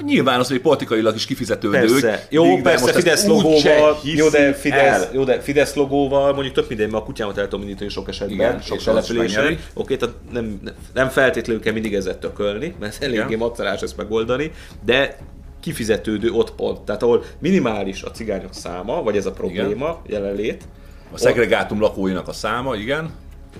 Nyilván 0.00 0.40
az, 0.40 0.48
hogy 0.48 0.60
politikailag 0.60 1.14
is 1.14 1.26
kifizetődő. 1.26 1.70
Persze. 1.70 2.26
Jó, 2.30 2.56
de 2.56 2.62
persze, 2.62 2.92
Fidesz 2.92 3.26
logóval, 3.26 3.98
jó 4.02 4.28
de, 4.28 4.54
Fidesz, 4.54 5.02
el. 5.02 5.10
jó, 5.12 5.24
de 5.24 5.40
Fidesz 5.40 5.74
logóval 5.74 6.32
mondjuk 6.32 6.54
több 6.54 6.68
mindenben 6.68 7.00
a 7.00 7.04
kutyámat 7.04 7.38
el 7.38 7.48
tudom 7.48 7.60
indítani 7.60 7.90
sok 7.90 8.08
esetben, 8.08 8.36
Igen, 8.36 8.48
Igen, 8.48 8.60
sok 8.60 8.82
településen. 8.82 9.58
Oké, 9.74 9.96
tehát 9.96 10.14
nem, 10.32 10.60
nem- 10.94 11.08
feltétlenül 11.08 11.62
kell 11.62 11.72
mindig 11.72 11.94
ezzel 11.94 12.18
tökölni, 12.18 12.74
mert 12.80 13.02
eléggé 13.02 13.24
Igen. 13.26 13.38
macerás 13.38 13.80
ezt 13.80 13.96
megoldani, 13.96 14.52
de 14.84 15.16
kifizetődő 15.60 16.30
ott 16.30 16.52
pont, 16.54 16.80
tehát 16.80 17.02
ahol 17.02 17.24
minimális 17.38 18.02
a 18.02 18.10
cigányok 18.10 18.54
száma, 18.54 19.02
vagy 19.02 19.16
ez 19.16 19.26
a 19.26 19.32
probléma, 19.32 20.02
jelenlét, 20.06 20.62
A 21.14 21.18
szegregátum 21.18 21.80
lakóinak 21.80 22.28
a 22.28 22.32
száma, 22.32 22.74
igen. 22.76 23.10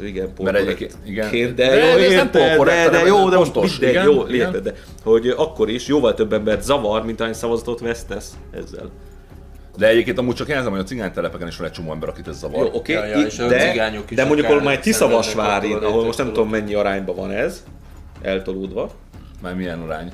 igen, 0.02 0.22
Mert 0.24 0.34
polkorrekt. 0.36 0.66
egyébként- 0.66 0.96
igen. 1.04 1.54
De 1.54 1.68
de, 1.68 1.74
jó, 1.76 1.96
ez 1.96 2.12
nem 2.12 2.30
de, 2.64 2.88
de 2.90 3.06
jó, 3.06 3.28
de 3.28 3.36
most 3.36 3.52
pontos, 3.52 3.78
igen, 3.78 4.04
jó, 4.04 4.26
igen. 4.28 4.62
de 4.62 4.74
hogy 5.02 5.28
akkor 5.28 5.68
is 5.68 5.86
jóval 5.86 6.14
több 6.14 6.32
embert 6.32 6.62
zavar, 6.62 7.04
mint 7.04 7.20
ahány 7.20 7.32
szavazatot 7.32 7.80
vesztesz 7.80 8.32
ezzel. 8.50 8.90
De 9.76 9.88
egyébként 9.88 10.18
amúgy 10.18 10.34
csak 10.34 10.48
jelzem, 10.48 10.70
hogy 10.70 10.80
a 10.80 10.84
cigánytelepeken 10.84 11.48
is 11.48 11.56
van 11.56 11.66
egy 11.66 11.72
csomó 11.72 11.92
ember, 11.92 12.08
akit 12.08 12.28
ez 12.28 12.38
zavar. 12.38 12.64
Jó, 12.64 12.70
oké, 12.72 12.92
Ja, 12.92 13.04
ja, 13.04 13.18
itt- 13.18 13.26
és 13.26 13.38
a 13.38 13.46
de, 13.46 13.92
is 14.08 14.16
de 14.16 14.24
mondjuk 14.24 14.46
ahol 14.48 14.62
már 14.62 14.78
Tiszavasvárin, 14.78 15.76
ahol 15.76 16.04
most 16.04 16.18
nem 16.18 16.26
tudom 16.26 16.48
mennyi 16.48 16.74
arányban 16.74 17.14
van 17.16 17.30
ez, 17.30 17.64
eltolódva, 18.22 18.90
Már 19.42 19.54
milyen 19.54 19.80
arány? 19.80 20.12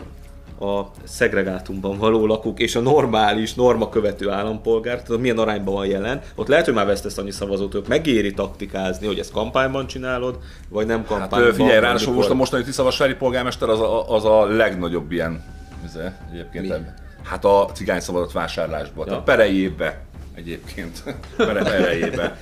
A 0.61 0.91
szegregátumban 1.05 1.99
való 1.99 2.27
lakók 2.27 2.61
és 2.61 2.75
a 2.77 2.81
normális, 2.81 3.55
norma 3.55 3.89
követő 3.89 4.31
állampolgár, 4.31 5.03
tehát 5.03 5.21
milyen 5.21 5.39
arányban 5.39 5.75
van 5.75 5.87
jelen, 5.87 6.21
ott 6.35 6.49
lehet, 6.49 6.65
hogy 6.65 6.75
már 6.75 6.87
vesztesz 6.87 7.19
annyi 7.19 7.31
szavazót, 7.31 7.73
hogy 7.73 7.85
megéri 7.89 8.33
taktikázni, 8.33 9.07
hogy 9.07 9.19
ezt 9.19 9.33
kampányban 9.33 9.87
csinálod, 9.87 10.39
vagy 10.69 10.87
nem 10.87 10.99
Hát 10.99 11.07
kampányban. 11.07 11.43
ö, 11.43 11.53
figyelj, 11.53 11.81
ráadásul 11.81 12.15
most 12.15 12.29
a 12.31 12.35
mostani 12.35 12.65
Tiszavasvári 12.65 13.15
polgármester 13.15 13.69
az 13.69 13.81
a, 13.81 14.11
az 14.15 14.25
a 14.25 14.45
legnagyobb 14.47 15.13
ilyen, 15.13 15.45
ez, 15.85 15.99
egyébként, 16.33 16.65
Mi? 16.65 16.71
ebben. 16.73 16.95
hát 17.25 17.45
a 17.45 17.71
cigány 17.75 18.01
szavazat 18.01 18.33
vásárlásban, 18.33 19.05
Ja. 19.07 19.11
tehát 19.11 19.25
perejébe 19.25 20.01
egyébként, 20.35 21.03
Pere, 21.37 21.63
perejébe. 21.63 22.39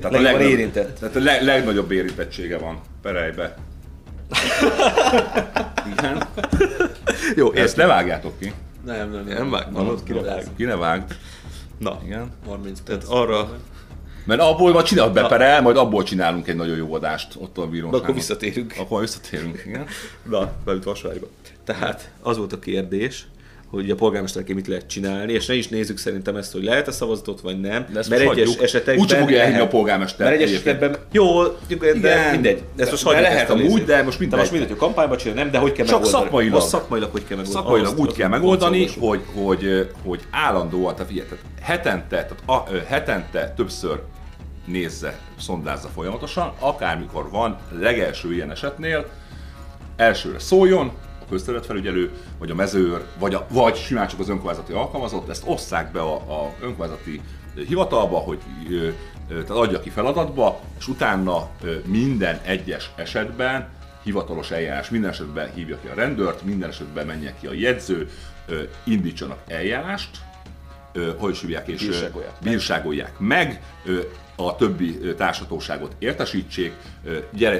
Tehát 0.00 0.20
Legjobban 0.22 0.40
érintett. 0.40 0.98
Tehát 0.98 1.16
a 1.16 1.20
leg, 1.20 1.42
legnagyobb 1.42 1.90
érintettsége 1.90 2.58
van 2.58 2.80
perejbe. 3.02 3.54
Igen. 5.98 6.22
Jó, 7.36 7.52
Ezt 7.52 7.76
ne 7.76 7.86
vágjátok 7.86 8.38
ki. 8.38 8.52
Nem, 8.84 9.10
nem, 9.10 9.24
Nem 9.24 9.50
vág, 9.50 9.74
hallod, 9.74 10.02
kire 10.02 10.20
vág. 10.20 10.46
Ki 10.56 10.64
ne 10.64 10.76
vágd. 10.76 11.16
Na, 11.78 11.98
Igen. 12.04 12.30
30 12.46 12.80
tehát 12.80 13.04
arra, 13.08 13.48
Mert 14.24 14.40
abból 14.40 14.72
majd 14.72 14.84
csinálod 14.86 15.12
be 15.12 15.26
perel, 15.26 15.62
majd 15.62 15.76
abból 15.76 16.02
csinálunk 16.02 16.48
egy 16.48 16.56
nagyon 16.56 16.76
jó 16.76 16.94
adást 16.94 17.34
ott 17.38 17.58
a 17.58 17.66
bíróságon. 17.66 18.00
akkor 18.00 18.14
visszatérünk. 18.14 18.74
Akkor 18.78 19.00
visszatérünk, 19.00 19.62
igen. 19.66 19.86
Na, 20.22 20.52
beült 20.64 20.84
Vasváriba. 20.84 21.26
Tehát 21.64 22.10
az 22.22 22.36
volt 22.36 22.52
a 22.52 22.58
kérdés, 22.58 23.26
hogy 23.74 23.90
a 23.90 23.94
polgármesterként 23.94 24.58
mit 24.58 24.66
lehet 24.66 24.86
csinálni, 24.86 25.32
és 25.32 25.46
ne 25.46 25.54
is 25.54 25.68
nézzük 25.68 25.98
szerintem 25.98 26.36
ezt, 26.36 26.52
hogy 26.52 26.62
lehet-e 26.64 26.90
szavazatot, 26.90 27.40
vagy 27.40 27.60
nem. 27.60 27.86
De 27.92 27.98
ezt 27.98 28.08
mert 28.10 28.24
most 28.24 28.36
egyes 28.36 28.48
hagyjuk. 28.48 28.64
esetekben 28.64 28.98
Úgyse 29.04 29.18
fogja 29.18 29.40
elhinni 29.40 29.60
a 29.60 29.66
polgármester 29.68 30.26
Mert 30.26 30.40
egyes 30.40 30.50
esetekben, 30.50 30.96
jó, 31.12 31.42
de 31.42 31.76
Igen. 31.94 32.30
mindegy. 32.30 32.62
Ezt 32.76 32.90
most 32.90 33.04
De 33.04 33.20
lehet 33.20 33.50
a 33.50 33.52
amúgy, 33.52 33.64
nézőt. 33.66 33.84
de 33.86 34.02
most 34.02 34.18
mindegy. 34.18 34.36
De 34.36 34.42
most 34.42 34.50
mindegy, 34.50 34.70
hogy 34.70 34.78
kampányba 34.78 35.16
csinál, 35.16 35.34
nem, 35.36 35.50
de 35.50 35.58
hogy 35.58 35.72
kell 35.72 35.86
Csak 35.86 35.94
megoldani. 35.96 36.24
szakmailag. 36.24 36.54
Azt 36.56 36.68
szakmailag 36.68 37.10
hogy 37.10 37.24
kell 37.26 37.36
megoldani. 37.36 37.62
Szakmailag 37.64 37.90
Azt- 37.92 38.00
úgy 38.00 38.08
azt 38.08 38.16
kell 38.16 38.28
megoldani, 38.28 38.88
hogy, 38.98 39.20
hogy, 39.34 39.90
hogy 40.04 40.20
állandóan, 40.30 40.94
tehát 40.94 41.08
figyelj, 41.10 41.28
tehát 41.28 41.44
hetente, 41.62 42.06
tehát 42.08 42.34
a, 42.46 42.76
hetente 42.86 43.52
többször 43.56 44.00
nézze, 44.66 45.18
szondázza 45.40 45.88
folyamatosan, 45.94 46.52
akármikor 46.58 47.30
van 47.30 47.56
legelső 47.80 48.32
ilyen 48.32 48.50
esetnél, 48.50 49.06
elsőre 49.96 50.38
szóljon, 50.38 50.92
a 51.13 51.13
közterületfelügyelő, 51.28 52.10
vagy 52.38 52.50
a 52.50 52.54
mezőr, 52.54 53.04
vagy, 53.18 53.34
a, 53.34 53.46
vagy 53.50 53.76
simán 53.76 54.06
csak 54.06 54.20
az 54.20 54.28
önkormányzati 54.28 54.72
alkalmazott, 54.72 55.28
ezt 55.28 55.42
osszák 55.46 55.92
be 55.92 56.00
a, 56.00 56.14
a 56.14 56.54
önkormányzati 56.60 57.20
hivatalba, 57.66 58.16
hogy 58.18 58.38
tehát 59.28 59.50
adja 59.50 59.80
ki 59.80 59.90
feladatba, 59.90 60.60
és 60.78 60.88
utána 60.88 61.48
minden 61.84 62.40
egyes 62.42 62.90
esetben 62.96 63.68
hivatalos 64.02 64.50
eljárás, 64.50 64.90
minden 64.90 65.10
esetben 65.10 65.52
hívja 65.54 65.78
ki 65.80 65.88
a 65.88 65.94
rendőrt, 65.94 66.42
minden 66.42 66.68
esetben 66.68 67.06
menjen 67.06 67.34
ki 67.40 67.46
a 67.46 67.52
jegyző, 67.52 68.10
indítsanak 68.84 69.38
eljárást, 69.46 70.10
hogy 71.16 71.32
is 71.32 71.40
hívják, 71.40 71.68
és 71.68 71.86
Bírságolják 72.42 73.18
meg. 73.18 73.38
meg, 73.38 73.62
a 74.36 74.56
többi 74.56 74.98
ö, 75.02 75.14
társhatóságot 75.14 75.92
értesítsék, 75.98 76.72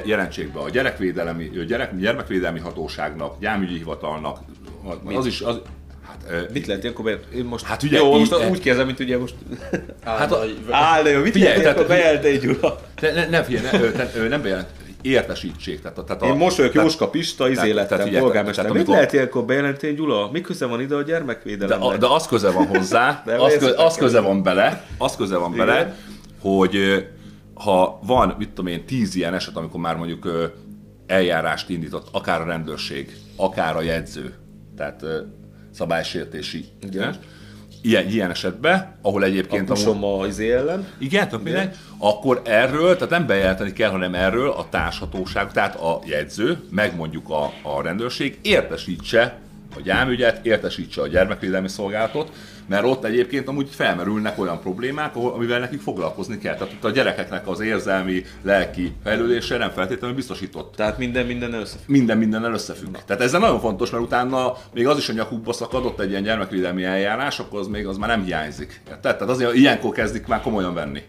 jelentsék 0.05 0.53
be 0.53 0.59
a 0.59 0.69
gyerekvédelmi, 0.69 1.49
gyerek, 1.67 1.97
gyermekvédelmi 1.99 2.59
hatóságnak, 2.59 3.39
gyámügyi 3.39 3.77
hivatalnak, 3.77 4.39
az, 4.85 5.15
az 5.15 5.25
is, 5.25 5.41
az, 5.41 5.61
hát, 6.07 6.51
Mit 6.53 6.67
lehet 6.67 6.81
be... 7.03 7.19
Én 7.35 7.45
most, 7.45 7.65
Hát 7.65 7.83
ugye 7.83 7.97
jó, 7.97 8.17
így- 8.17 8.29
most 8.29 8.49
úgy 8.49 8.59
kezdem, 8.59 8.85
mint 8.85 8.99
ugye 8.99 9.17
most... 9.17 9.35
Hát 10.03 10.31
a, 10.31 10.43
Áll, 10.69 11.03
de 11.03 11.09
jó, 11.09 11.21
mit 11.21 11.31
Figyelj, 11.31 11.57
lehet 11.57 11.61
ilyenkor 11.63 11.85
tehát- 11.85 12.01
bejelenteni, 12.21 12.37
Gyula? 12.53 12.79
ne, 13.01 13.11
ne, 13.11 13.27
ne, 13.29 13.43
figyelj, 13.43 13.91
ne, 13.97 14.09
ö, 14.15 14.27
nem 14.27 14.41
bejelent, 14.41 14.67
értesítsék. 15.01 15.81
Tehát, 15.81 15.99
tehát 16.05 16.21
a, 16.21 16.25
Én 16.25 16.31
tehát- 16.73 16.73
Jóska 16.73 17.09
Pista, 17.09 17.49
izé 17.49 17.71
lettem 17.71 18.09
polgármester. 18.19 18.65
Mit 18.65 18.73
amikor- 18.73 18.93
lehet 18.95 19.13
ilyenkor 19.13 19.43
bejelenteni, 19.45 19.93
Gyula? 19.93 20.29
Mi 20.31 20.41
köze 20.41 20.65
van 20.65 20.81
ide 20.81 20.95
a 20.95 20.97
De, 20.97 21.03
gyermekvédelemnek? 21.03 21.89
a, 21.93 21.97
de 21.97 22.07
az 22.07 22.27
köze 22.27 22.51
van 22.51 22.67
hozzá, 22.67 23.21
De 23.25 23.35
az, 23.35 23.53
köze, 23.57 23.83
az 23.83 23.95
köze 23.95 24.19
van 24.19 24.43
bele, 24.43 24.83
az 24.97 25.15
köze 25.15 25.37
van 25.37 25.55
bele, 25.55 25.95
hogy 26.45 27.07
ha 27.53 27.99
van, 28.03 28.35
mit 28.37 28.49
tudom 28.49 28.67
én, 28.67 28.85
tíz 28.85 29.15
ilyen 29.15 29.33
eset, 29.33 29.55
amikor 29.55 29.79
már 29.79 29.95
mondjuk 29.95 30.51
eljárást 31.07 31.69
indított, 31.69 32.07
akár 32.11 32.41
a 32.41 32.45
rendőrség, 32.45 33.17
akár 33.35 33.75
a 33.75 33.81
jegyző, 33.81 34.33
tehát 34.77 35.05
szabálysértési. 35.71 36.65
Igen. 36.81 37.15
Ilyen, 37.81 38.07
ilyen 38.07 38.29
esetben, 38.29 38.95
ahol 39.01 39.21
a 39.21 39.25
egyébként 39.25 39.67
pusom 39.67 40.03
a 40.03 40.25
izé 40.27 40.51
ellen. 40.51 40.87
igen, 40.99 41.29
tök 41.29 41.43
mindegy. 41.43 41.75
Akkor 41.97 42.41
erről, 42.45 42.93
tehát 42.93 43.09
nem 43.09 43.25
bejelenteni 43.25 43.73
kell, 43.73 43.89
hanem 43.89 44.15
erről 44.15 44.49
a 44.49 44.67
társhatóság, 44.69 45.51
tehát 45.51 45.75
a 45.75 45.99
jegyző, 46.05 46.63
meg 46.69 46.95
mondjuk 46.95 47.29
a, 47.29 47.43
a 47.63 47.81
rendőrség 47.81 48.39
értesítse 48.41 49.39
a 49.75 49.81
gyámügyet, 49.81 50.45
értesítse 50.45 51.01
a 51.01 51.07
gyermekvédelmi 51.07 51.67
szolgálatot, 51.67 52.31
mert 52.67 52.83
ott 52.83 53.03
egyébként 53.03 53.47
amúgy 53.47 53.69
felmerülnek 53.71 54.39
olyan 54.39 54.59
problémák, 54.59 55.15
amivel 55.15 55.59
nekik 55.59 55.81
foglalkozni 55.81 56.37
kell. 56.37 56.55
Tehát 56.55 56.73
itt 56.73 56.83
a 56.83 56.89
gyerekeknek 56.89 57.47
az 57.47 57.59
érzelmi, 57.59 58.23
lelki 58.41 58.93
fejlődése 59.03 59.57
nem 59.57 59.69
feltétlenül 59.69 60.15
biztosított 60.15 60.75
Tehát 60.75 60.97
minden 60.97 61.25
minden 61.25 61.53
összefügg. 61.53 61.89
minden 61.89 62.17
mindennel 62.17 62.53
összefügg. 62.53 62.95
Tehát 63.05 63.21
ez 63.21 63.31
nagyon 63.31 63.59
fontos, 63.59 63.89
mert 63.89 64.03
utána 64.03 64.53
még 64.73 64.87
az 64.87 64.97
is 64.97 65.09
a 65.09 65.13
nyakukba 65.13 65.53
szakadott 65.53 65.99
egy 65.99 66.09
ilyen 66.09 66.23
gyermekvédelmi 66.23 66.83
eljárás, 66.83 67.39
akkor 67.39 67.59
az 67.59 67.67
még 67.67 67.87
az 67.87 67.97
már 67.97 68.09
nem 68.09 68.23
hiányzik. 68.23 68.81
Érted? 68.87 69.17
Tehát 69.17 69.33
azért 69.33 69.53
ilyenkor 69.53 69.91
kezdik 69.91 70.27
már 70.27 70.41
komolyan 70.41 70.73
venni. 70.73 71.01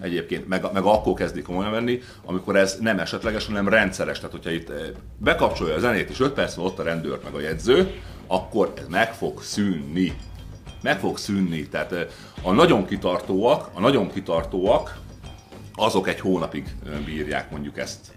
Egyébként, 0.00 0.48
meg, 0.48 0.64
meg 0.72 0.82
akkor 0.82 1.14
kezdik 1.14 1.44
komolyan 1.44 1.70
venni, 1.70 2.00
amikor 2.24 2.56
ez 2.56 2.78
nem 2.80 2.98
esetleges, 2.98 3.46
hanem 3.46 3.68
rendszeres. 3.68 4.16
Tehát, 4.16 4.32
hogyha 4.32 4.50
itt 4.50 4.70
eh, 4.70 4.76
bekapcsolja 5.18 5.74
a 5.74 5.78
zenét, 5.78 6.10
és 6.10 6.20
5 6.20 6.32
perc 6.32 6.54
volt 6.54 6.78
a 6.78 6.82
rendőr 6.82 7.18
meg 7.24 7.34
a 7.34 7.40
jegyző, 7.40 7.92
akkor 8.26 8.72
ez 8.76 8.86
meg 8.88 9.14
fog 9.14 9.42
szűnni. 9.42 10.12
Meg 10.82 10.98
fog 10.98 11.18
szűnni. 11.18 11.68
Tehát 11.68 11.92
eh, 11.92 12.06
a 12.42 12.52
nagyon 12.52 12.86
kitartóak, 12.86 13.70
a 13.74 13.80
nagyon 13.80 14.10
kitartóak, 14.10 14.98
azok 15.74 16.08
egy 16.08 16.20
hónapig 16.20 16.74
bírják 17.04 17.50
mondjuk 17.50 17.78
ezt. 17.78 18.12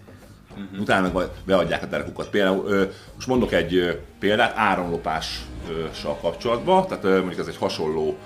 Uh-huh. 0.50 0.80
Utána 0.80 1.10
meg 1.12 1.28
beadják 1.44 1.82
a 1.82 1.86
derekukat. 1.86 2.28
Például, 2.28 2.90
most 3.14 3.26
mondok 3.26 3.52
egy 3.52 4.02
példát 4.18 4.56
áramlopással 4.56 6.16
kapcsolatban, 6.20 6.86
tehát 6.86 7.02
mondjuk 7.02 7.38
ez 7.38 7.46
egy 7.46 7.56
hasonló 7.56 8.16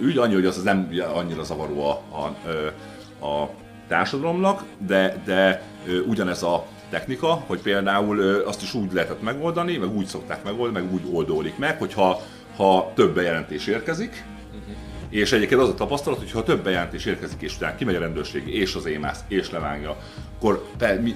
ügy, 0.00 0.18
annyi, 0.18 0.34
hogy 0.34 0.46
az 0.46 0.62
nem 0.62 0.90
annyira 1.14 1.42
zavaró 1.42 1.82
a, 1.84 2.02
a, 2.16 3.26
a 3.26 3.50
társadalomnak, 3.88 4.64
de, 4.86 5.22
de 5.24 5.62
ugyanez 6.06 6.42
a 6.42 6.66
technika, 6.90 7.42
hogy 7.46 7.60
például 7.60 8.20
azt 8.46 8.62
is 8.62 8.74
úgy 8.74 8.92
lehetett 8.92 9.22
megoldani, 9.22 9.76
meg 9.76 9.96
úgy 9.96 10.06
szokták 10.06 10.44
megoldani, 10.44 10.84
meg 10.84 10.94
úgy 10.94 11.02
oldólik 11.12 11.58
meg, 11.58 11.78
hogyha 11.78 12.20
ha 12.56 12.92
több 12.94 13.14
bejelentés 13.14 13.66
érkezik, 13.66 14.24
és 15.08 15.32
egyébként 15.32 15.60
az 15.60 15.68
a 15.68 15.74
tapasztalat, 15.74 16.18
hogy 16.18 16.30
ha 16.30 16.42
több 16.42 16.62
bejelentés 16.62 17.04
érkezik, 17.04 17.42
és 17.42 17.56
utána 17.56 17.76
kimegy 17.76 17.94
a 17.94 17.98
rendőrség, 17.98 18.48
és 18.48 18.74
az 18.74 18.86
émász, 18.86 19.24
és 19.28 19.50
levágja, 19.50 19.96
akkor 20.36 20.68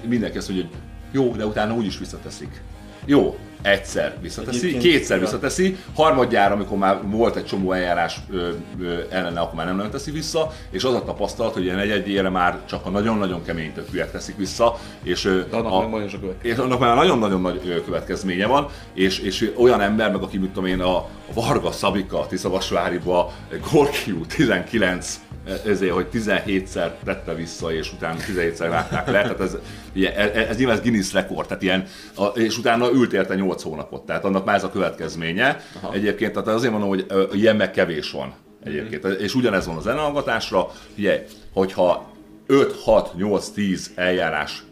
mindenki 0.07 0.37
azt 0.37 0.49
mondja, 0.49 0.67
hogy 0.67 0.77
jó, 1.11 1.35
de 1.35 1.45
utána 1.45 1.75
úgyis 1.75 1.99
visszateszik. 1.99 2.61
Jó, 3.05 3.37
egyszer 3.61 4.15
visszateszi, 4.21 4.67
Egyébként- 4.67 4.83
kétszer 4.93 5.17
ja. 5.17 5.23
visszateszi, 5.23 5.77
harmadjára, 5.95 6.53
amikor 6.53 6.77
már 6.77 6.99
volt 7.03 7.35
egy 7.35 7.45
csomó 7.45 7.71
eljárás 7.71 8.17
ö, 8.31 8.49
ö, 8.81 8.99
ellene, 9.09 9.39
akkor 9.39 9.55
már 9.55 9.65
nem 9.65 9.75
nagyon 9.75 9.91
teszi 9.91 10.11
vissza, 10.11 10.51
és 10.69 10.83
az 10.83 10.93
a 10.93 11.03
tapasztalat, 11.03 11.53
hogy 11.53 11.63
ilyen 11.63 11.79
egyedjére 11.79 12.29
már 12.29 12.59
csak 12.65 12.85
a 12.85 12.89
nagyon-nagyon 12.89 13.43
kemény 13.45 13.73
tökűek 13.73 14.11
teszik 14.11 14.37
vissza, 14.37 14.77
és, 15.03 15.25
ö, 15.25 15.41
De 15.49 15.55
annak 15.57 15.71
a, 15.71 15.79
meg 15.79 15.89
következménye. 15.91 16.33
és 16.41 16.55
annak 16.57 16.79
már 16.79 16.95
nagyon-nagyon 16.95 17.41
nagy 17.41 17.83
következménye 17.85 18.45
van, 18.45 18.67
és, 18.93 19.19
és 19.19 19.51
olyan 19.57 19.81
ember, 19.81 20.11
meg 20.11 20.21
aki, 20.21 20.37
mit 20.37 20.49
tudom 20.49 20.69
én, 20.69 20.79
a, 20.81 20.95
a 20.97 21.07
Varga 21.33 21.71
Szabika, 21.71 22.25
Tiszavasváriba, 22.27 23.31
Gorkiú 23.71 24.25
19 24.25 25.19
ezért, 25.65 25.93
hogy 25.93 26.07
17-szer 26.13 26.91
tette 27.03 27.33
vissza, 27.33 27.73
és 27.73 27.93
utána 27.93 28.17
17-szer 28.19 28.67
vágták 28.69 29.05
le, 29.05 29.21
tehát 29.21 29.39
ez, 29.39 29.57
ugye, 29.95 30.15
ez, 30.15 30.47
ez 30.49 30.57
nyilván 30.57 30.75
ez 30.75 30.81
Guinness 30.81 31.13
rekord, 31.13 31.47
tehát 31.47 31.63
ilyen, 31.63 31.85
a, 32.15 32.25
és 32.25 32.57
utána 32.57 32.91
ült 32.91 33.13
érte 33.13 33.35
8 33.35 33.50
hónapot, 33.59 34.05
tehát 34.05 34.25
annak 34.25 34.45
már 34.45 34.55
ez 34.55 34.63
a 34.63 34.69
következménye. 34.69 35.61
Aha. 35.81 35.93
Egyébként, 35.93 36.31
tehát 36.31 36.47
azért 36.47 36.71
mondom, 36.71 36.89
hogy 36.89 37.05
ilyen 37.31 37.55
meg 37.55 37.71
kevés 37.71 38.11
van 38.11 38.33
egyébként, 38.63 39.05
és 39.05 39.35
ugyanez 39.35 39.65
van 39.65 39.77
a 39.77 39.81
zenehallgatásra, 39.81 40.71
ugye, 40.97 41.25
hogyha 41.53 42.09
5, 42.45 42.75
6, 42.83 43.13
8, 43.15 43.49
10 43.49 43.91
eljárás 43.95 44.63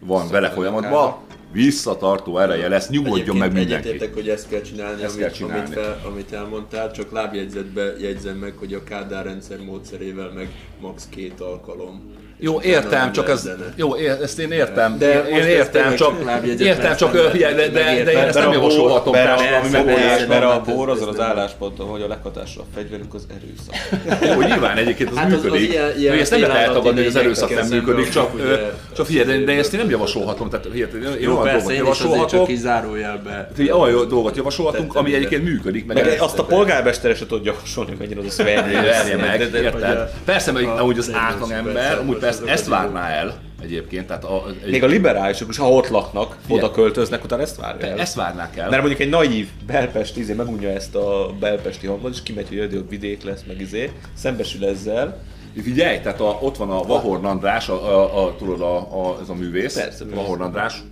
van 0.00 0.28
vele 0.30 0.50
folyamatban, 0.50 1.16
visszatartó 1.52 2.38
ereje 2.38 2.68
lesz, 2.68 2.88
nyugodjon 2.88 3.36
meg 3.36 3.50
Egyébként 3.50 3.68
mindenki. 3.68 3.88
Egyetértek, 3.88 4.14
hogy 4.14 4.28
ezt 4.28 4.48
kell 4.48 4.60
csinálni, 4.60 5.02
Ezt 5.02 5.14
amit, 5.14 5.24
kell 5.24 5.34
csinálni. 5.34 5.64
Amit, 5.64 5.72
fel, 5.72 6.00
amit 6.06 6.32
elmondtál, 6.32 6.90
csak 6.90 7.12
lábjegyzetbe 7.12 7.94
jegyzem 7.98 8.36
meg, 8.36 8.54
hogy 8.56 8.74
a 8.74 8.84
Kádár 8.84 9.24
rendszer 9.24 9.58
módszerével 9.60 10.30
meg 10.34 10.48
max. 10.80 11.08
két 11.10 11.40
alkalom. 11.40 12.12
Jó, 12.38 12.60
értem, 12.60 13.12
csak 13.12 13.28
ez, 13.28 13.48
jó, 13.76 13.94
ezt 13.94 14.38
én 14.38 14.50
értem, 14.50 14.98
De 14.98 15.28
én, 15.28 15.44
értem, 15.44 15.94
csak, 15.94 16.12
értem, 16.58 16.96
csak, 16.96 17.12
de, 17.12 17.54
de, 17.54 17.68
de, 17.68 18.12
én 18.12 18.18
ezt 18.18 18.38
nem 18.38 18.52
javasolhatom. 18.52 19.12
Társadalmi 19.12 19.68
mert, 19.70 19.86
megoldásban. 19.86 20.28
mert, 20.28 20.44
a 20.44 20.62
bor 20.74 20.88
azon 20.88 21.08
az 21.08 21.20
állásponton, 21.20 21.86
hogy 21.86 22.02
a 22.02 22.08
leghatásra 22.08 22.62
a 22.62 22.64
fegyverünk 22.74 23.14
az 23.14 23.26
erőszak. 23.30 24.34
Jó, 24.34 24.40
nyilván 24.40 24.76
egyébként 24.76 25.10
az 25.10 25.16
Hát 25.16 25.28
működik. 25.28 25.78
Hogy 26.08 26.18
ezt 26.18 26.30
nem 26.30 26.40
lehet 26.40 26.56
eltagadni, 26.66 26.98
hogy 26.98 27.08
az 27.08 27.16
erőszak 27.16 27.54
nem 27.54 27.66
működik, 27.66 28.08
csak, 28.08 28.30
csak 28.96 29.06
figyelj, 29.06 29.44
de, 29.44 29.52
ezt 29.52 29.72
én 29.72 29.80
nem 29.80 29.90
javasolhatom. 29.90 30.50
Tehát 30.50 30.66
én 30.66 31.28
olyan 31.28 31.44
dolgot 31.44 31.72
javasolhatok, 31.76 32.48
olyan 33.72 34.08
dolgot 34.08 34.36
javasolhatunk, 34.36 34.94
ami 34.94 35.14
egyébként 35.14 35.44
működik. 35.44 35.86
Meg 35.86 36.16
azt 36.18 36.38
a 36.38 36.44
polgármestere 36.44 37.14
se 37.14 37.26
tudja 37.26 37.52
javasolni, 37.52 37.90
hogy 37.90 37.98
mennyire 37.98 38.20
az 38.26 38.38
a 38.38 38.44
a- 39.74 40.10
Persze, 40.24 40.52
meg 40.52 40.64
amúgy 40.64 40.98
az 40.98 41.10
átlag 41.14 41.50
ember, 41.50 41.98
amúgy 41.98 42.18
ezt 42.26 42.66
jó. 42.66 42.72
várná 42.72 43.08
el 43.08 43.40
egyébként. 43.62 44.06
Tehát 44.06 44.24
a, 44.24 44.44
egy, 44.64 44.70
Még 44.70 44.82
a 44.82 44.86
liberálisok 44.86 45.48
is, 45.48 45.56
ha 45.56 45.70
ott 45.70 45.88
laknak, 45.88 46.36
oda 46.48 46.70
költöznek, 46.70 47.24
utána 47.24 47.42
ezt 47.42 47.56
várja 47.56 47.86
el. 47.86 47.98
ezt 47.98 48.14
várnák 48.14 48.56
el. 48.56 48.68
Mert 48.68 48.80
mondjuk 48.82 49.00
egy 49.00 49.08
naív 49.08 49.48
belpesti 49.66 50.20
izé 50.20 50.32
megunja 50.32 50.68
ezt 50.68 50.94
a 50.94 51.34
belpesti 51.40 51.86
hangot, 51.86 52.12
és 52.12 52.22
kimegy, 52.22 52.48
hogy 52.48 52.56
jövő 52.56 52.84
vidék 52.88 53.24
lesz, 53.24 53.42
meg 53.46 53.60
izé, 53.60 53.92
szembesül 54.14 54.66
ezzel, 54.66 55.22
Figyelj, 55.62 56.00
tehát 56.00 56.20
a, 56.20 56.38
ott 56.40 56.56
van 56.56 56.70
a 56.70 56.82
Vahorn 56.82 57.24
András, 57.24 57.68
a, 57.68 57.74
a, 57.74 58.26
a, 58.26 58.36
tudod, 58.36 58.60
a, 58.60 58.76
a, 58.76 59.18
ez 59.22 59.28
a 59.28 59.34
művész, 59.34 59.74
Persze. 59.74 60.04
Vahorn 60.14 60.40
András, 60.40 60.82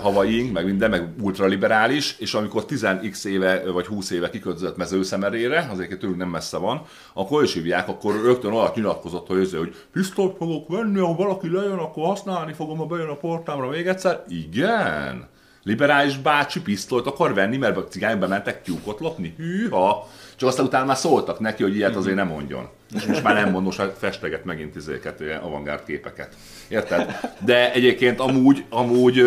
havaink, 0.00 0.52
meg 0.52 0.64
minden, 0.64 0.90
meg 0.90 1.08
ultraliberális, 1.20 2.16
és 2.18 2.34
amikor 2.34 2.64
10x 2.68 3.24
éve 3.24 3.62
vagy 3.72 3.86
20 3.86 4.10
éve 4.10 4.30
kiköltözött 4.30 4.76
mezőszemerére, 4.76 5.68
azért 5.70 5.98
tőlünk 5.98 6.18
nem 6.18 6.28
messze 6.28 6.56
van, 6.56 6.82
akkor 7.14 7.42
is 7.42 7.52
hívják, 7.52 7.88
akkor 7.88 8.22
rögtön 8.22 8.52
alatt 8.52 8.74
nyilatkozott, 8.74 9.26
hogy, 9.26 9.40
ez, 9.40 9.54
hogy 9.54 9.74
pisztolyt 9.92 10.36
fogok 10.36 10.68
venni, 10.68 10.98
ha 10.98 11.14
valaki 11.14 11.50
lejön, 11.50 11.78
akkor 11.78 12.06
használni 12.06 12.52
fogom, 12.52 12.78
ha 12.78 12.86
bejön 12.86 13.08
a 13.08 13.16
portámra 13.16 13.68
még 13.68 13.86
egyszer. 13.86 14.24
Igen! 14.28 15.30
Liberális 15.62 16.18
bácsi 16.18 16.60
pisztolyt 16.60 17.06
akar 17.06 17.34
venni, 17.34 17.56
mert 17.56 17.76
a 17.76 17.84
cigányok 17.84 18.18
bementek 18.18 18.62
tyúkot 18.62 19.00
lopni. 19.00 19.34
Hűha! 19.36 20.08
Csak 20.36 20.48
aztán 20.48 20.66
utána 20.66 20.84
már 20.84 20.96
szóltak 20.96 21.40
neki, 21.40 21.62
hogy 21.62 21.76
ilyet 21.76 21.96
azért 21.96 22.16
nem 22.16 22.28
mondjon. 22.28 22.68
És 22.94 23.04
most 23.04 23.22
már 23.22 23.34
nem 23.34 23.50
mond, 23.50 23.64
most 23.64 23.78
már 23.78 23.92
festeget 23.98 24.44
megint 24.44 24.76
izéket, 24.76 25.20
ilyen 25.20 25.40
avantgárd 25.40 25.84
képeket. 25.84 26.34
Érted? 26.68 27.18
De 27.44 27.72
egyébként 27.72 28.20
amúgy, 28.20 28.64
amúgy, 28.68 29.20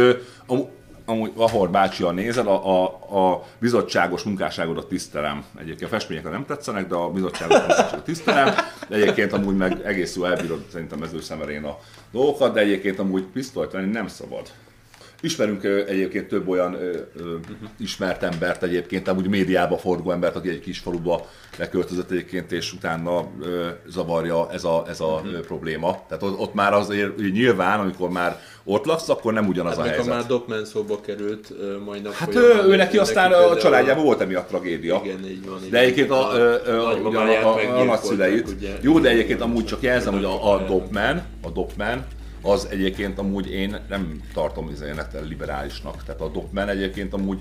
amúgy 0.45 0.67
amúgy 1.05 1.69
bácsi 1.69 2.03
a 2.03 2.11
nézed, 2.11 2.47
a, 2.47 2.83
a, 2.83 2.83
a 3.19 3.43
bizottságos 3.59 4.23
munkásságodat 4.23 4.87
tisztelem. 4.87 5.43
Egyébként 5.59 5.91
a 5.91 5.93
festmények 5.93 6.29
nem 6.29 6.45
tetszenek, 6.45 6.87
de 6.87 6.95
a 6.95 7.09
bizottságos 7.09 7.57
munkásságodat 7.57 8.03
tisztelem. 8.03 8.53
De 8.87 8.95
egyébként 8.95 9.33
amúgy 9.33 9.55
meg 9.55 9.81
egész 9.83 10.15
jó 10.15 10.23
elbírod 10.25 10.65
szerintem 10.71 10.99
mezőszemerén 10.99 11.63
a 11.63 11.77
dolgokat, 12.11 12.53
de 12.53 12.59
egyébként 12.59 12.99
amúgy 12.99 13.23
pisztolyt 13.23 13.71
venni 13.71 13.91
nem 13.91 14.07
szabad. 14.07 14.51
Ismerünk 15.25 15.63
egyébként 15.63 16.27
több 16.27 16.47
olyan 16.47 16.77
ismert 17.79 18.23
embert 18.23 18.63
egyébként, 18.63 19.07
amúgy 19.07 19.27
médiába 19.27 19.77
forgó 19.77 20.11
embert, 20.11 20.35
aki 20.35 20.49
egy 20.49 20.59
kis 20.59 20.79
faluba 20.79 21.27
leköltözött 21.57 22.11
egyébként, 22.11 22.51
és 22.51 22.73
utána 22.73 23.31
zavarja 23.87 24.51
ez 24.51 24.63
a, 24.63 24.83
ez 24.87 24.99
a 24.99 25.21
ö, 25.33 25.39
probléma. 25.39 26.05
Tehát 26.07 26.23
ott, 26.23 26.39
ott 26.39 26.53
már 26.53 26.73
azért 26.73 27.17
nyilván, 27.17 27.79
amikor 27.79 28.09
már 28.09 28.39
ott 28.63 28.85
laksz, 28.85 29.09
akkor 29.09 29.33
nem 29.33 29.47
ugyanaz 29.47 29.75
Hát 29.75 29.85
a 29.85 29.89
helyzet. 29.89 30.05
már 30.07 30.25
Dopman 30.25 30.65
szóba 30.65 31.01
került, 31.01 31.53
majdnem 31.85 32.11
Hát 32.11 32.35
ő, 32.35 32.63
ő 32.67 32.75
neki 32.75 32.97
aztán 32.97 33.31
a 33.31 33.55
családjában 33.57 34.03
volt 34.03 34.21
emiatt 34.21 34.47
tragédia. 34.47 35.01
Igen, 35.03 35.25
így 35.29 35.47
van. 35.47 35.59
így 35.63 35.69
De 35.69 35.79
egyébként 35.79 36.09
a, 36.09 36.31
a, 36.31 36.35
a, 36.35 36.89
a, 36.89 36.91
a 36.91 37.09
meggyilkolták, 37.11 37.85
nagyszüleit. 37.85 38.55
Jó, 38.81 38.99
de 38.99 39.09
egyébként 39.09 39.41
amúgy 39.41 39.65
csak 39.65 39.81
jelzem, 39.81 40.13
hogy 40.13 40.23
a, 40.23 40.53
a 40.53 40.65
Dopman, 40.67 41.21
a 41.43 41.49
Dopman, 41.49 42.05
az 42.45 42.67
egyébként 42.71 43.19
amúgy 43.19 43.51
én 43.51 43.77
nem 43.89 44.21
tartom 44.33 44.69
izének 44.69 45.07
liberálisnak. 45.27 46.03
Tehát 46.05 46.21
a 46.21 46.27
Dopman 46.27 46.69
egyébként 46.69 47.13
amúgy 47.13 47.39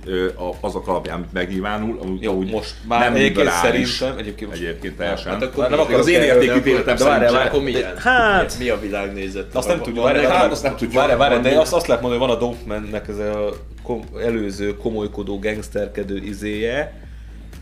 azok 0.60 0.88
alapján 0.88 1.16
amit 1.16 1.32
megnyilvánul, 1.32 1.98
amúgy, 2.02 2.22
Jó, 2.22 2.30
amúgy 2.32 2.50
most 2.50 2.74
már 2.88 3.00
nem 3.00 3.14
egyébként 3.14 3.36
liberális. 3.36 3.88
szerintem- 3.88 4.18
egyébként 4.18 4.50
most- 4.50 4.62
egyébként 4.62 4.96
teljesen. 4.96 5.32
Hát 5.32 5.42
akkor 5.42 5.68
Nem 5.68 5.78
akarok 5.80 6.00
az 6.00 6.08
én 6.08 6.22
értékítéletem 6.22 6.96
de 6.96 7.04
várjál, 7.04 7.30
szerint 7.30 7.48
Akkor 7.48 7.62
milyen? 7.62 7.96
Hát- 7.96 8.58
Mi 8.58 8.68
a 8.68 8.78
világnézet? 8.80 9.54
Azt 9.54 9.68
nem 9.68 9.80
tudjuk, 9.80 10.04
várjál, 10.04 10.22
hát 10.22 10.32
várjál, 10.32 10.50
azt 10.50 10.62
nem 10.62 10.72
tudjuk. 10.72 10.92
Várjál, 10.92 11.16
várjál, 11.18 11.40
de 11.40 11.58
azt, 11.58 11.72
azt 11.72 11.86
lehet 11.86 12.02
mondani, 12.02 12.22
hogy 12.22 12.30
van 12.30 12.38
a 12.38 12.46
Dopmannek 12.48 13.08
ez 13.08 13.18
a 13.18 13.48
kom, 13.82 14.02
előző 14.22 14.76
komolykodó 14.76 15.38
gangsterkedő 15.38 16.16
izéje, 16.16 17.03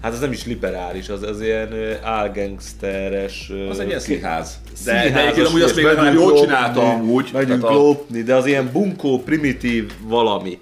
Hát 0.02 0.12
az 0.12 0.20
nem 0.20 0.32
is 0.32 0.46
liberális, 0.46 1.08
az, 1.08 1.22
az 1.22 1.40
ilyen 1.40 1.72
ö, 1.72 1.92
Az 3.68 3.78
egy 3.80 3.86
ilyen 3.86 4.00
színház. 4.00 4.60
De, 4.84 4.92
de 4.92 5.20
egyébként 5.20 5.46
amúgy 5.46 5.62
azt 5.62 5.76
még 5.76 5.84
megyünk 5.84 6.12
jól 6.12 6.38
csinálta 6.40 6.90
amúgy. 6.90 7.30
Megyünk 7.32 7.62
lopni, 7.62 8.22
de 8.22 8.34
az 8.34 8.46
ilyen 8.46 8.70
bunkó, 8.72 9.22
primitív 9.22 9.92
valami. 10.00 10.60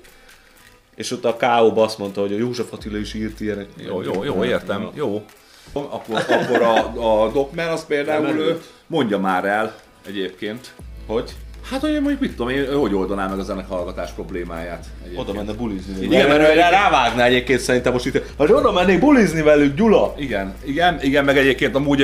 És 0.96 1.10
ott 1.10 1.24
a 1.24 1.36
K.O. 1.36 1.80
azt 1.80 1.98
mondta, 1.98 2.20
hogy 2.20 2.32
a 2.32 2.36
József 2.36 2.72
Attila 2.72 2.98
is 2.98 3.14
írt 3.14 3.40
ilyenek. 3.40 3.68
Jó, 3.86 4.02
jó, 4.02 4.24
jó, 4.24 4.44
értem, 4.44 4.80
Ja. 4.82 4.90
jó. 4.94 5.24
Akkor, 5.72 6.24
akkor 6.28 6.62
a, 6.62 7.24
a 7.24 7.30
Dogman 7.32 7.68
az 7.68 7.86
például 7.86 8.26
Nem 8.26 8.38
ő 8.38 8.60
mondja 8.86 9.18
már 9.18 9.44
el 9.44 9.74
egyébként. 10.06 10.72
Hogy? 11.06 11.30
Hát, 11.70 11.80
hogy 11.80 11.92
mondjuk 11.92 12.20
mit 12.20 12.30
tudom 12.30 12.48
én, 12.48 12.72
hogy 12.74 12.94
oldaná 12.94 13.28
meg 13.28 13.38
a 13.38 13.42
zenehallgatás 13.42 14.10
problémáját. 14.10 14.84
Egyébként. 15.02 15.28
Oda 15.28 15.38
menne 15.38 15.52
bulizni. 15.52 15.96
Igen, 15.96 16.12
Igen, 16.12 16.28
mert 16.28 16.54
rá, 16.54 16.70
rávágná 16.70 17.24
egyébként 17.24 17.60
szerintem 17.60 17.92
most 17.92 18.06
itt, 18.06 18.22
hogy 18.36 18.52
oda 18.52 18.72
mennék 18.72 18.98
bulizni 18.98 19.42
velük, 19.42 19.74
Gyula! 19.74 20.14
Igen, 20.16 20.54
igen, 20.64 20.98
igen, 21.02 21.24
meg 21.24 21.38
egyébként 21.38 21.74
amúgy 21.74 22.02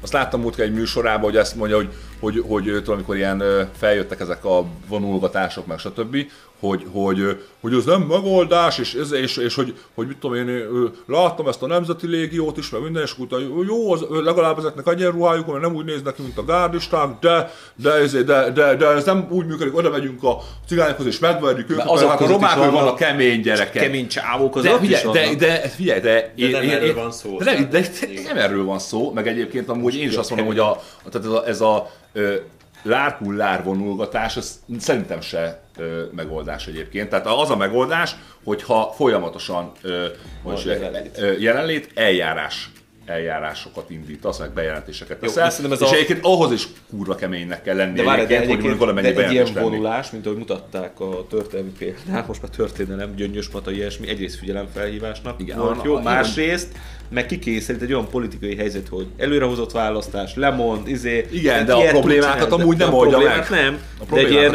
azt 0.00 0.12
láttam 0.12 0.40
múltkor 0.40 0.64
egy 0.64 0.72
műsorában, 0.72 1.22
hogy 1.22 1.36
ezt 1.36 1.56
mondja, 1.56 1.76
hogy, 1.76 1.88
hogy, 2.20 2.44
hogy 2.48 2.64
tudom, 2.64 2.94
amikor 2.94 3.16
ilyen 3.16 3.42
feljöttek 3.78 4.20
ezek 4.20 4.44
a 4.44 4.64
vonulgatások, 4.88 5.66
meg 5.66 5.78
stb., 5.78 6.16
hogy, 6.60 6.86
hogy, 6.92 7.42
hogy 7.60 7.74
az 7.74 7.84
nem 7.84 8.00
megoldás, 8.00 8.78
és, 8.78 8.94
ez, 8.94 9.12
és, 9.12 9.36
és 9.36 9.54
hogy, 9.54 9.74
hogy 9.94 10.06
mit 10.06 10.16
tudom 10.16 10.36
én, 10.36 10.68
láttam 11.06 11.48
ezt 11.48 11.62
a 11.62 11.66
Nemzeti 11.66 12.06
Légiót 12.06 12.56
is, 12.56 12.70
meg 12.70 12.82
minden, 12.82 13.02
és 13.02 13.18
utána, 13.18 13.42
jó, 13.66 13.92
az, 13.92 14.06
legalább 14.08 14.58
ezeknek 14.58 14.86
egyenruhájuk, 14.86 15.46
mert 15.46 15.60
nem 15.60 15.74
úgy 15.74 15.84
néznek 15.84 16.14
ki, 16.14 16.22
mint 16.22 16.38
a 16.38 16.44
gárdisták, 16.44 17.08
de, 17.20 17.52
de, 17.74 18.06
de, 18.06 18.22
de, 18.22 18.50
de, 18.50 18.74
de 18.74 18.86
ez 18.86 19.04
nem 19.04 19.26
úgy 19.30 19.46
működik, 19.46 19.76
oda 19.76 19.90
megyünk 19.90 20.22
a 20.22 20.38
cigányokhoz, 20.66 21.06
és 21.06 21.18
megverjük 21.18 21.70
őket, 21.70 21.86
azok 21.86 22.08
mert 22.08 22.10
hát 22.10 22.20
a 22.20 22.24
között 22.24 22.36
is 22.36 22.40
romákról 22.42 22.70
vannak 22.70 22.82
vannak 22.82 22.98
kemény 22.98 23.40
gyerekek. 23.40 23.82
Kemény 23.82 24.08
csávók 24.08 24.56
az 24.56 24.62
De 24.62 24.78
figyelj, 24.78 25.12
de, 25.12 25.34
de, 25.46 25.68
figyelj, 25.68 26.00
de, 26.00 26.32
De 26.36 26.60
nem 26.60 26.70
erről 26.70 26.94
van 26.94 27.12
szó, 27.12 27.38
De, 27.38 27.44
nem, 27.44 27.68
de, 27.70 27.80
de 27.80 28.22
nem 28.26 28.36
erről 28.36 28.64
van 28.64 28.78
szó, 28.78 29.12
meg 29.12 29.28
egyébként 29.28 29.68
amúgy 29.68 29.96
én 29.96 30.08
is 30.08 30.16
azt 30.16 30.28
mondom, 30.28 30.48
hogy 30.48 30.58
a, 30.58 30.80
tehát 31.10 31.26
ez 31.26 31.32
a, 31.32 31.46
ez 31.46 31.60
a 31.60 31.90
ö, 32.16 32.34
lárpullár 32.82 33.62
vonulgatás, 33.64 34.36
ez 34.36 34.60
szerintem 34.78 35.20
se 35.20 35.60
ö, 35.78 36.02
megoldás 36.14 36.66
egyébként. 36.66 37.08
Tehát 37.08 37.26
az 37.26 37.50
a 37.50 37.56
megoldás, 37.56 38.16
hogyha 38.44 38.92
folyamatosan 38.96 39.72
ö, 39.82 40.06
hogy 40.42 40.62
jelenlét. 40.64 41.18
ö, 41.18 41.32
jelenlét, 41.38 41.90
eljárás 41.94 42.70
eljárásokat 43.06 43.90
indítasz, 43.90 44.38
meg 44.38 44.50
bejelentéseket 44.52 45.18
teszel, 45.18 45.44
ez 45.46 45.60
és 45.80 45.80
a- 45.80 45.94
egyébként 45.94 46.18
ahhoz 46.22 46.52
is 46.52 46.66
kurva 46.90 47.14
keménynek 47.14 47.62
kell 47.62 47.76
lenni 47.76 47.96
De 47.96 48.02
várj, 48.02 48.16
de 48.20 48.22
egyébként, 48.26 48.44
hogy 48.44 48.50
egyébként 48.58 48.78
valamennyi 48.78 49.12
de 49.12 49.24
egy 49.24 49.32
ilyen 49.32 49.44
tenni. 49.44 49.60
vonulás, 49.68 50.10
mint 50.10 50.26
ahogy 50.26 50.38
mutatták 50.38 51.00
a 51.00 51.26
történelmi 51.30 51.70
példát, 51.78 52.26
most 52.26 52.42
már 52.42 52.50
történelem, 52.50 53.14
gyöngyös 53.14 53.48
mata, 53.48 53.70
ilyesmi, 53.70 54.08
egyrészt 54.08 54.38
figyelemfelhívásnak 54.38 55.40
Igen, 55.40 55.58
a- 55.58 55.80
jó, 55.84 56.00
másrészt 56.00 56.68
meg 57.08 57.26
kikészít 57.26 57.82
egy 57.82 57.92
olyan 57.92 58.08
politikai 58.08 58.56
helyzet, 58.56 58.88
hogy 58.88 59.06
előrehozott 59.16 59.72
választás, 59.72 60.34
lemond, 60.34 60.88
izé. 60.88 61.26
Igen, 61.30 61.66
de 61.66 61.72
a 61.72 61.88
problémákat 61.88 62.52
amúgy 62.52 62.76
nem 62.76 62.94
oldja 62.94 63.18
meg. 63.18 63.46
Nem, 63.50 63.78
A 63.98 64.14
de 64.14 64.20
egy 64.20 64.30
ilyen 64.30 64.54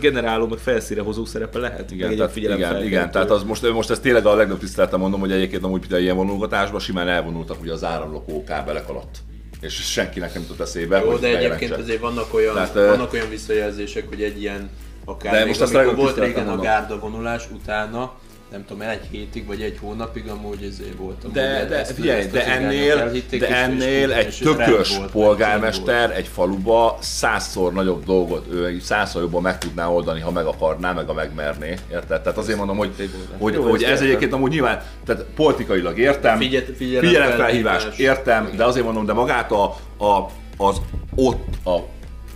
generáló, 0.00 0.46
meg 0.46 0.58
felszíre 0.58 1.02
hozó 1.02 1.24
szerepe 1.24 1.58
lehet. 1.58 1.90
Igen, 1.90 2.16
tehát, 2.16 2.32
figyelem 2.32 2.58
igen, 2.58 2.84
igen, 2.84 3.10
tehát 3.10 3.30
az 3.30 3.42
most, 3.42 3.72
most 3.72 3.90
ez 3.90 4.00
tényleg 4.00 4.26
a 4.26 4.34
legnagyobb 4.34 4.60
tiszteletem 4.60 5.00
mondom, 5.00 5.20
hogy 5.20 5.32
egyébként 5.32 5.64
amúgy 5.64 5.80
például 5.80 6.02
ilyen 6.02 6.16
vonulgatásban 6.16 6.80
simán 6.80 7.08
elvonultak 7.08 7.60
ugye 7.60 7.72
az 7.72 7.84
áramlokó 7.84 8.44
kábelek 8.44 8.88
alatt. 8.88 9.16
És 9.60 9.74
senkinek 9.74 10.34
nem 10.34 10.42
jutott 10.42 10.60
eszébe, 10.60 10.98
Jó, 10.98 11.10
hogy 11.10 11.20
de 11.20 11.38
egyébként 11.38 11.72
azért 11.72 12.00
vannak 12.00 12.34
olyan, 12.34 12.54
Tehát, 12.54 12.74
vannak 12.74 13.12
olyan 13.12 13.28
visszajelzések, 13.28 14.08
hogy 14.08 14.22
egy 14.22 14.40
ilyen, 14.40 14.70
akár 15.04 15.32
De 15.32 15.44
még 15.44 15.58
most 15.58 15.74
amikor 15.74 15.94
volt 15.94 16.18
régen 16.18 16.48
a 16.48 16.56
gárda 16.56 16.98
vonulás, 16.98 17.48
utána 17.52 18.12
nem 18.50 18.64
tudom, 18.66 18.82
egy 18.88 19.06
hétig 19.10 19.46
vagy 19.46 19.62
egy 19.62 19.78
hónapig 19.80 20.28
amúgy 20.28 20.62
ezért 20.62 20.96
voltam. 20.96 21.32
De, 21.32 21.64
de 21.68 21.84
figyelj, 21.84 22.26
de 22.26 22.46
ennél, 22.46 23.10
de 23.38 23.48
ennél 23.48 24.12
egy 24.12 24.38
tökös 24.42 24.98
polgármester 25.12 26.10
egy 26.16 26.28
faluba 26.28 26.98
százszor 27.00 27.72
nagyobb 27.72 28.04
dolgot, 28.04 28.46
ő 28.52 28.66
egy 28.66 28.80
százszor 28.80 29.22
jobban 29.22 29.42
meg 29.42 29.58
tudná 29.58 29.88
oldani, 29.88 30.20
ha 30.20 30.30
meg 30.30 30.46
akarná, 30.46 30.92
meg 30.92 31.08
a 31.08 31.12
megmerné. 31.12 31.74
Érted? 31.90 32.20
Tehát 32.22 32.38
azért 32.38 32.58
mondom, 32.58 32.76
hogy, 32.76 33.10
hogy, 33.38 33.54
Jó, 33.54 33.62
hogy 33.62 33.82
ezt 33.82 33.82
ez 33.82 33.90
értem. 33.90 34.06
egyébként 34.06 34.32
amúgy 34.32 34.50
nyilván, 34.50 34.82
tehát 35.04 35.24
politikailag 35.34 35.98
értem, 35.98 36.38
Figyel- 36.38 36.64
figyelemfelhívás. 36.76 37.10
figyelemfelhívást 37.10 37.98
értem, 37.98 38.50
de 38.56 38.64
azért 38.64 38.84
mondom, 38.84 39.06
de 39.06 39.12
magát 39.12 39.52
a, 39.52 39.64
a, 40.04 40.30
az 40.56 40.80
ott 41.14 41.66
a 41.66 41.78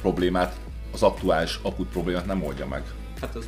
problémát, 0.01 0.55
az 0.93 1.03
aktuális 1.03 1.59
akut 1.63 1.89
problémát 1.89 2.27
nem 2.27 2.45
oldja 2.45 2.67
meg. 2.67 2.83
Hát 3.21 3.35
az. 3.35 3.45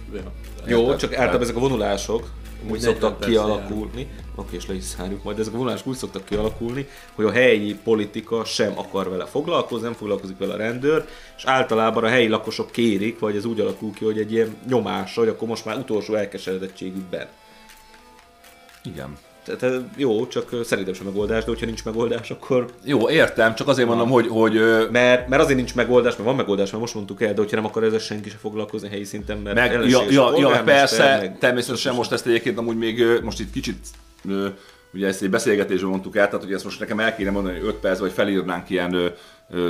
Jó, 0.67 0.81
Érted? 0.81 0.99
csak 0.99 1.13
általában 1.13 1.43
ezek 1.43 1.57
a 1.57 1.61
vonulások 1.61 2.29
úgy 2.63 2.71
40 2.71 2.81
szoktak 2.81 3.11
percre 3.11 3.29
kialakulni, 3.29 4.09
oké, 4.35 4.57
és 4.57 4.67
le 4.67 4.75
is 4.75 4.85
szárjuk 4.85 5.23
majd, 5.23 5.39
ezek 5.39 5.55
a 5.55 5.57
vonulások 5.57 5.87
úgy 5.87 5.97
szoktak 5.97 6.25
kialakulni, 6.25 6.87
hogy 7.15 7.25
a 7.25 7.31
helyi 7.31 7.75
politika 7.75 8.45
sem 8.45 8.79
akar 8.79 9.11
vele 9.11 9.25
foglalkozni, 9.25 9.85
nem 9.85 9.95
foglalkozik 9.95 10.39
vele 10.39 10.55
a 10.55 10.57
rendőr, 10.57 11.05
és 11.37 11.45
általában 11.45 12.05
a 12.05 12.09
helyi 12.09 12.29
lakosok 12.29 12.71
kérik, 12.71 13.19
vagy 13.19 13.37
ez 13.37 13.45
úgy 13.45 13.61
alakul 13.61 13.93
ki, 13.93 14.05
hogy 14.05 14.19
egy 14.19 14.33
ilyen 14.33 14.57
nyomás, 14.69 15.15
hogy 15.15 15.29
akkor 15.29 15.49
most 15.49 15.65
már 15.65 15.77
utolsó 15.77 16.15
elkeseredettségükben. 16.15 17.29
Igen. 18.85 19.19
Tehát 19.45 19.63
ez 19.63 19.81
jó, 19.97 20.27
csak 20.27 20.53
ö, 20.53 20.63
szerintem 20.63 20.95
sem 20.95 21.07
megoldás, 21.07 21.45
de 21.45 21.51
hogyha 21.51 21.67
nincs 21.67 21.85
megoldás, 21.85 22.31
akkor... 22.31 22.67
Jó, 22.85 23.11
értem, 23.11 23.55
csak 23.55 23.69
azért 23.69 23.89
mondom, 23.89 24.11
hogy, 24.11 24.27
hogy 24.29 24.53
Mert, 24.91 25.29
mert 25.29 25.43
azért 25.43 25.57
nincs 25.57 25.75
megoldás, 25.75 26.13
mert 26.13 26.25
van 26.25 26.37
megoldás, 26.37 26.71
mert 26.71 26.81
most 26.81 26.95
mondtuk 26.95 27.23
el, 27.23 27.35
de 27.35 27.41
hogyha 27.41 27.57
nem 27.57 27.65
akar 27.65 27.85
ezzel 27.85 27.99
senki 27.99 28.31
se 28.31 28.37
foglalkozni 28.37 28.89
helyi 28.89 29.05
szinten, 29.05 29.39
mert 29.39 29.57
Meg, 29.57 29.73
ja, 29.73 29.81
ja, 29.89 30.03
ja, 30.11 30.23
polgármester, 30.23 30.65
persze, 30.65 31.17
meg- 31.21 31.39
természetesen 31.39 31.95
most 31.95 32.13
ezt 32.13 32.27
egyébként 32.27 32.59
amúgy 32.59 32.77
még 32.77 33.05
most 33.23 33.41
itt 33.41 33.53
kicsit 33.53 33.77
ugye 34.95 35.07
ezt 35.07 35.23
egy 35.23 35.31
beszélgetésben 35.31 35.91
mondtuk 35.91 36.17
el, 36.17 36.29
tehát 36.29 36.45
hogy 36.45 36.53
ezt 36.53 36.65
most 36.65 36.81
nekem 36.81 37.01
el 37.01 37.17
kéne 37.17 37.31
mondani, 37.31 37.59
hogy 37.59 37.67
5 37.67 37.75
perc, 37.75 37.99
vagy 37.99 38.13
felírnánk 38.13 38.71
ilyen 38.71 39.13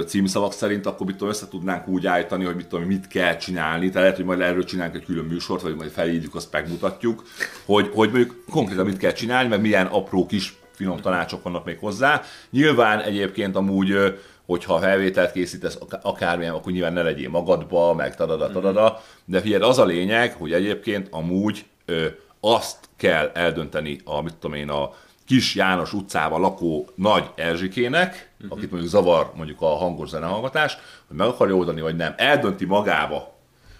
címszavak 0.06 0.52
szerint, 0.52 0.86
akkor 0.86 1.06
mit 1.06 1.16
tudom, 1.16 1.32
össze 1.32 1.48
tudnánk 1.48 1.88
úgy 1.88 2.06
állítani, 2.06 2.44
hogy 2.44 2.56
mit 2.56 2.66
tudom, 2.66 2.84
mit 2.84 3.08
kell 3.08 3.36
csinálni, 3.36 3.86
tehát 3.86 4.00
lehet, 4.00 4.16
hogy 4.16 4.24
majd 4.24 4.40
erről 4.40 4.64
csinálunk 4.64 4.96
egy 4.96 5.04
külön 5.04 5.24
műsort, 5.24 5.62
vagy 5.62 5.76
majd 5.76 5.90
felírjuk, 5.90 6.34
azt 6.34 6.52
megmutatjuk, 6.52 7.22
hogy, 7.64 7.90
hogy 7.94 8.10
mondjuk 8.10 8.44
konkrétan 8.50 8.86
mit 8.86 8.96
kell 8.96 9.12
csinálni, 9.12 9.48
meg 9.48 9.60
milyen 9.60 9.86
apró 9.86 10.26
kis 10.26 10.58
finom 10.74 10.96
tanácsok 10.96 11.42
vannak 11.42 11.64
még 11.64 11.78
hozzá. 11.78 12.22
Nyilván 12.50 13.00
egyébként 13.00 13.56
amúgy 13.56 13.96
hogyha 14.50 14.78
felvételt 14.78 15.32
készítesz 15.32 15.78
ak- 15.80 16.04
akármilyen, 16.04 16.54
akkor 16.54 16.72
nyilván 16.72 16.92
ne 16.92 17.02
legyél 17.02 17.28
magadba, 17.28 17.94
meg 17.94 18.16
tadada, 18.16 18.50
tadada, 18.50 19.02
de 19.24 19.40
figyelj, 19.40 19.62
az 19.62 19.78
a 19.78 19.84
lényeg, 19.84 20.32
hogy 20.32 20.52
egyébként 20.52 21.08
amúgy 21.10 21.64
ö, 21.84 22.06
azt 22.40 22.76
kell 22.96 23.30
eldönteni 23.34 24.00
a, 24.04 24.20
mit 24.20 24.34
tudom 24.34 24.56
én, 24.56 24.68
a 24.68 24.90
Kis 25.30 25.54
János 25.54 25.92
utcában 25.92 26.40
lakó 26.40 26.88
nagy 26.94 27.30
Erzsikének, 27.34 28.30
akit 28.48 28.70
mondjuk 28.70 28.92
zavar 28.92 29.32
mondjuk 29.34 29.60
a 29.60 29.66
hangos 29.66 30.08
zenehallgatás, 30.08 30.78
hogy 31.08 31.16
meg 31.16 31.26
akarja 31.26 31.54
oldani, 31.54 31.80
vagy 31.80 31.96
nem. 31.96 32.14
Eldönti 32.16 32.64
magába, 32.64 33.34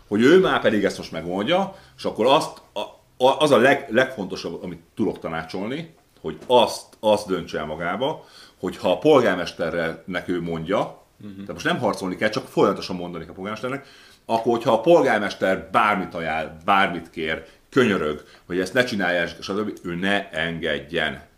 hogy 0.09 0.23
ő 0.23 0.41
már 0.41 0.61
pedig 0.61 0.85
ezt 0.85 0.97
most 0.97 1.13
megoldja, 1.13 1.75
és 1.97 2.05
akkor 2.05 2.27
azt, 2.27 2.63
a, 2.73 2.81
a, 3.25 3.39
az 3.39 3.51
a 3.51 3.57
leg, 3.57 3.87
legfontosabb, 3.89 4.63
amit 4.63 4.81
tudok 4.95 5.19
tanácsolni, 5.19 5.95
hogy 6.21 6.39
azt, 6.47 6.85
azt 7.01 7.27
döntse 7.27 7.59
el 7.59 7.67
magába, 7.67 8.25
hogy 8.61 8.77
ha 8.77 8.91
a 8.91 8.99
polgármesterrel 8.99 10.05
ő 10.27 10.43
mondja, 10.43 10.79
uh-huh. 11.21 11.35
tehát 11.35 11.53
most 11.53 11.67
nem 11.67 11.79
harcolni 11.79 12.17
kell, 12.17 12.29
csak 12.29 12.47
folyamatosan 12.47 12.97
mondani 12.97 13.25
a 13.29 13.33
polgármesternek, 13.33 13.87
akkor 14.25 14.53
hogyha 14.53 14.73
a 14.73 14.81
polgármester 14.81 15.69
bármit 15.71 16.15
ajánl, 16.15 16.57
bármit 16.65 17.11
kér, 17.11 17.45
könyörög, 17.71 18.25
hogy 18.47 18.59
ezt 18.59 18.75
ne 18.75 18.85
csinálja, 18.85 19.27
stb., 19.27 19.79
ő 19.83 19.95
ne 19.95 20.31
engedjen. 20.31 21.29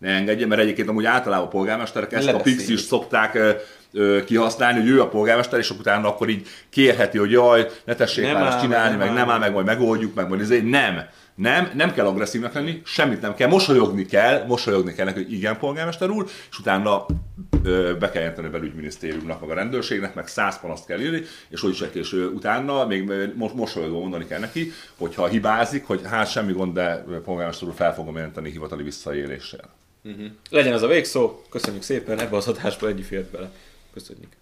Ne 0.00 0.14
engedjen, 0.14 0.48
mert 0.48 0.60
egyébként 0.60 0.88
amúgy 0.88 1.04
általában 1.04 1.46
a 1.46 1.50
polgármesterek 1.50 2.12
ezt 2.12 2.28
a 2.28 2.36
pixis 2.36 2.80
szokták 2.80 3.38
kihasználni, 4.24 4.80
hogy 4.80 4.88
ő 4.88 5.00
a 5.00 5.08
polgármester, 5.08 5.58
és 5.58 5.70
utána 5.70 6.08
akkor 6.08 6.28
így 6.28 6.46
kérheti, 6.70 7.18
hogy 7.18 7.30
jaj, 7.30 7.66
ne 7.84 7.94
tessék 7.94 8.24
Nem 8.24 8.34
már 8.34 8.46
ezt 8.46 8.60
csinálni, 8.60 8.96
meg, 8.96 9.12
nem 9.12 9.30
áll 9.30 9.38
meg, 9.38 9.52
majd 9.52 9.66
megoldjuk, 9.66 10.14
meg 10.14 10.28
majd 10.28 10.40
ezért 10.40 10.68
nem. 10.68 11.02
Nem, 11.34 11.70
nem 11.74 11.92
kell 11.92 12.06
agresszívnek 12.06 12.52
lenni, 12.52 12.82
semmit 12.84 13.20
nem 13.20 13.34
kell, 13.34 13.48
mosolyogni 13.48 14.06
kell, 14.06 14.44
mosolyogni 14.46 14.92
kell 14.94 15.04
neki, 15.04 15.22
hogy 15.22 15.32
igen, 15.32 15.58
polgármester 15.58 16.10
úr, 16.10 16.30
és 16.50 16.58
utána 16.58 17.06
ö, 17.62 17.94
be 17.98 18.10
kell 18.10 18.20
jelenteni 18.20 18.46
a 18.46 18.50
belügyminisztériumnak, 18.50 19.40
meg 19.40 19.50
a 19.50 19.54
rendőrségnek, 19.54 20.14
meg 20.14 20.26
száz 20.26 20.60
panaszt 20.60 20.86
kell 20.86 21.00
írni, 21.00 21.22
és 21.48 21.60
hogy 21.60 21.70
is 21.70 21.80
és 21.92 22.12
utána 22.12 22.86
még 22.86 23.12
mosolyogva 23.54 23.98
mondani 23.98 24.26
kell 24.26 24.40
neki, 24.40 24.72
hogyha 24.96 25.26
hibázik, 25.26 25.86
hogy 25.86 26.00
hát 26.04 26.30
semmi 26.30 26.52
gond, 26.52 26.74
de 26.74 27.04
polgármester 27.24 27.68
úr 27.68 27.74
fel 27.74 27.94
fogom 27.94 28.16
jelenteni 28.16 28.50
hivatali 28.50 28.82
visszaéléssel. 28.82 29.79
Legyen 30.50 30.72
ez 30.72 30.82
a 30.82 30.86
végszó, 30.86 31.42
köszönjük 31.48 31.82
szépen, 31.82 32.18
ebbe 32.18 32.36
az 32.36 32.48
adásba 32.48 32.88
ennyi 32.88 33.02
fért 33.02 33.30
bele. 33.30 33.50
Köszönjük. 33.92 34.39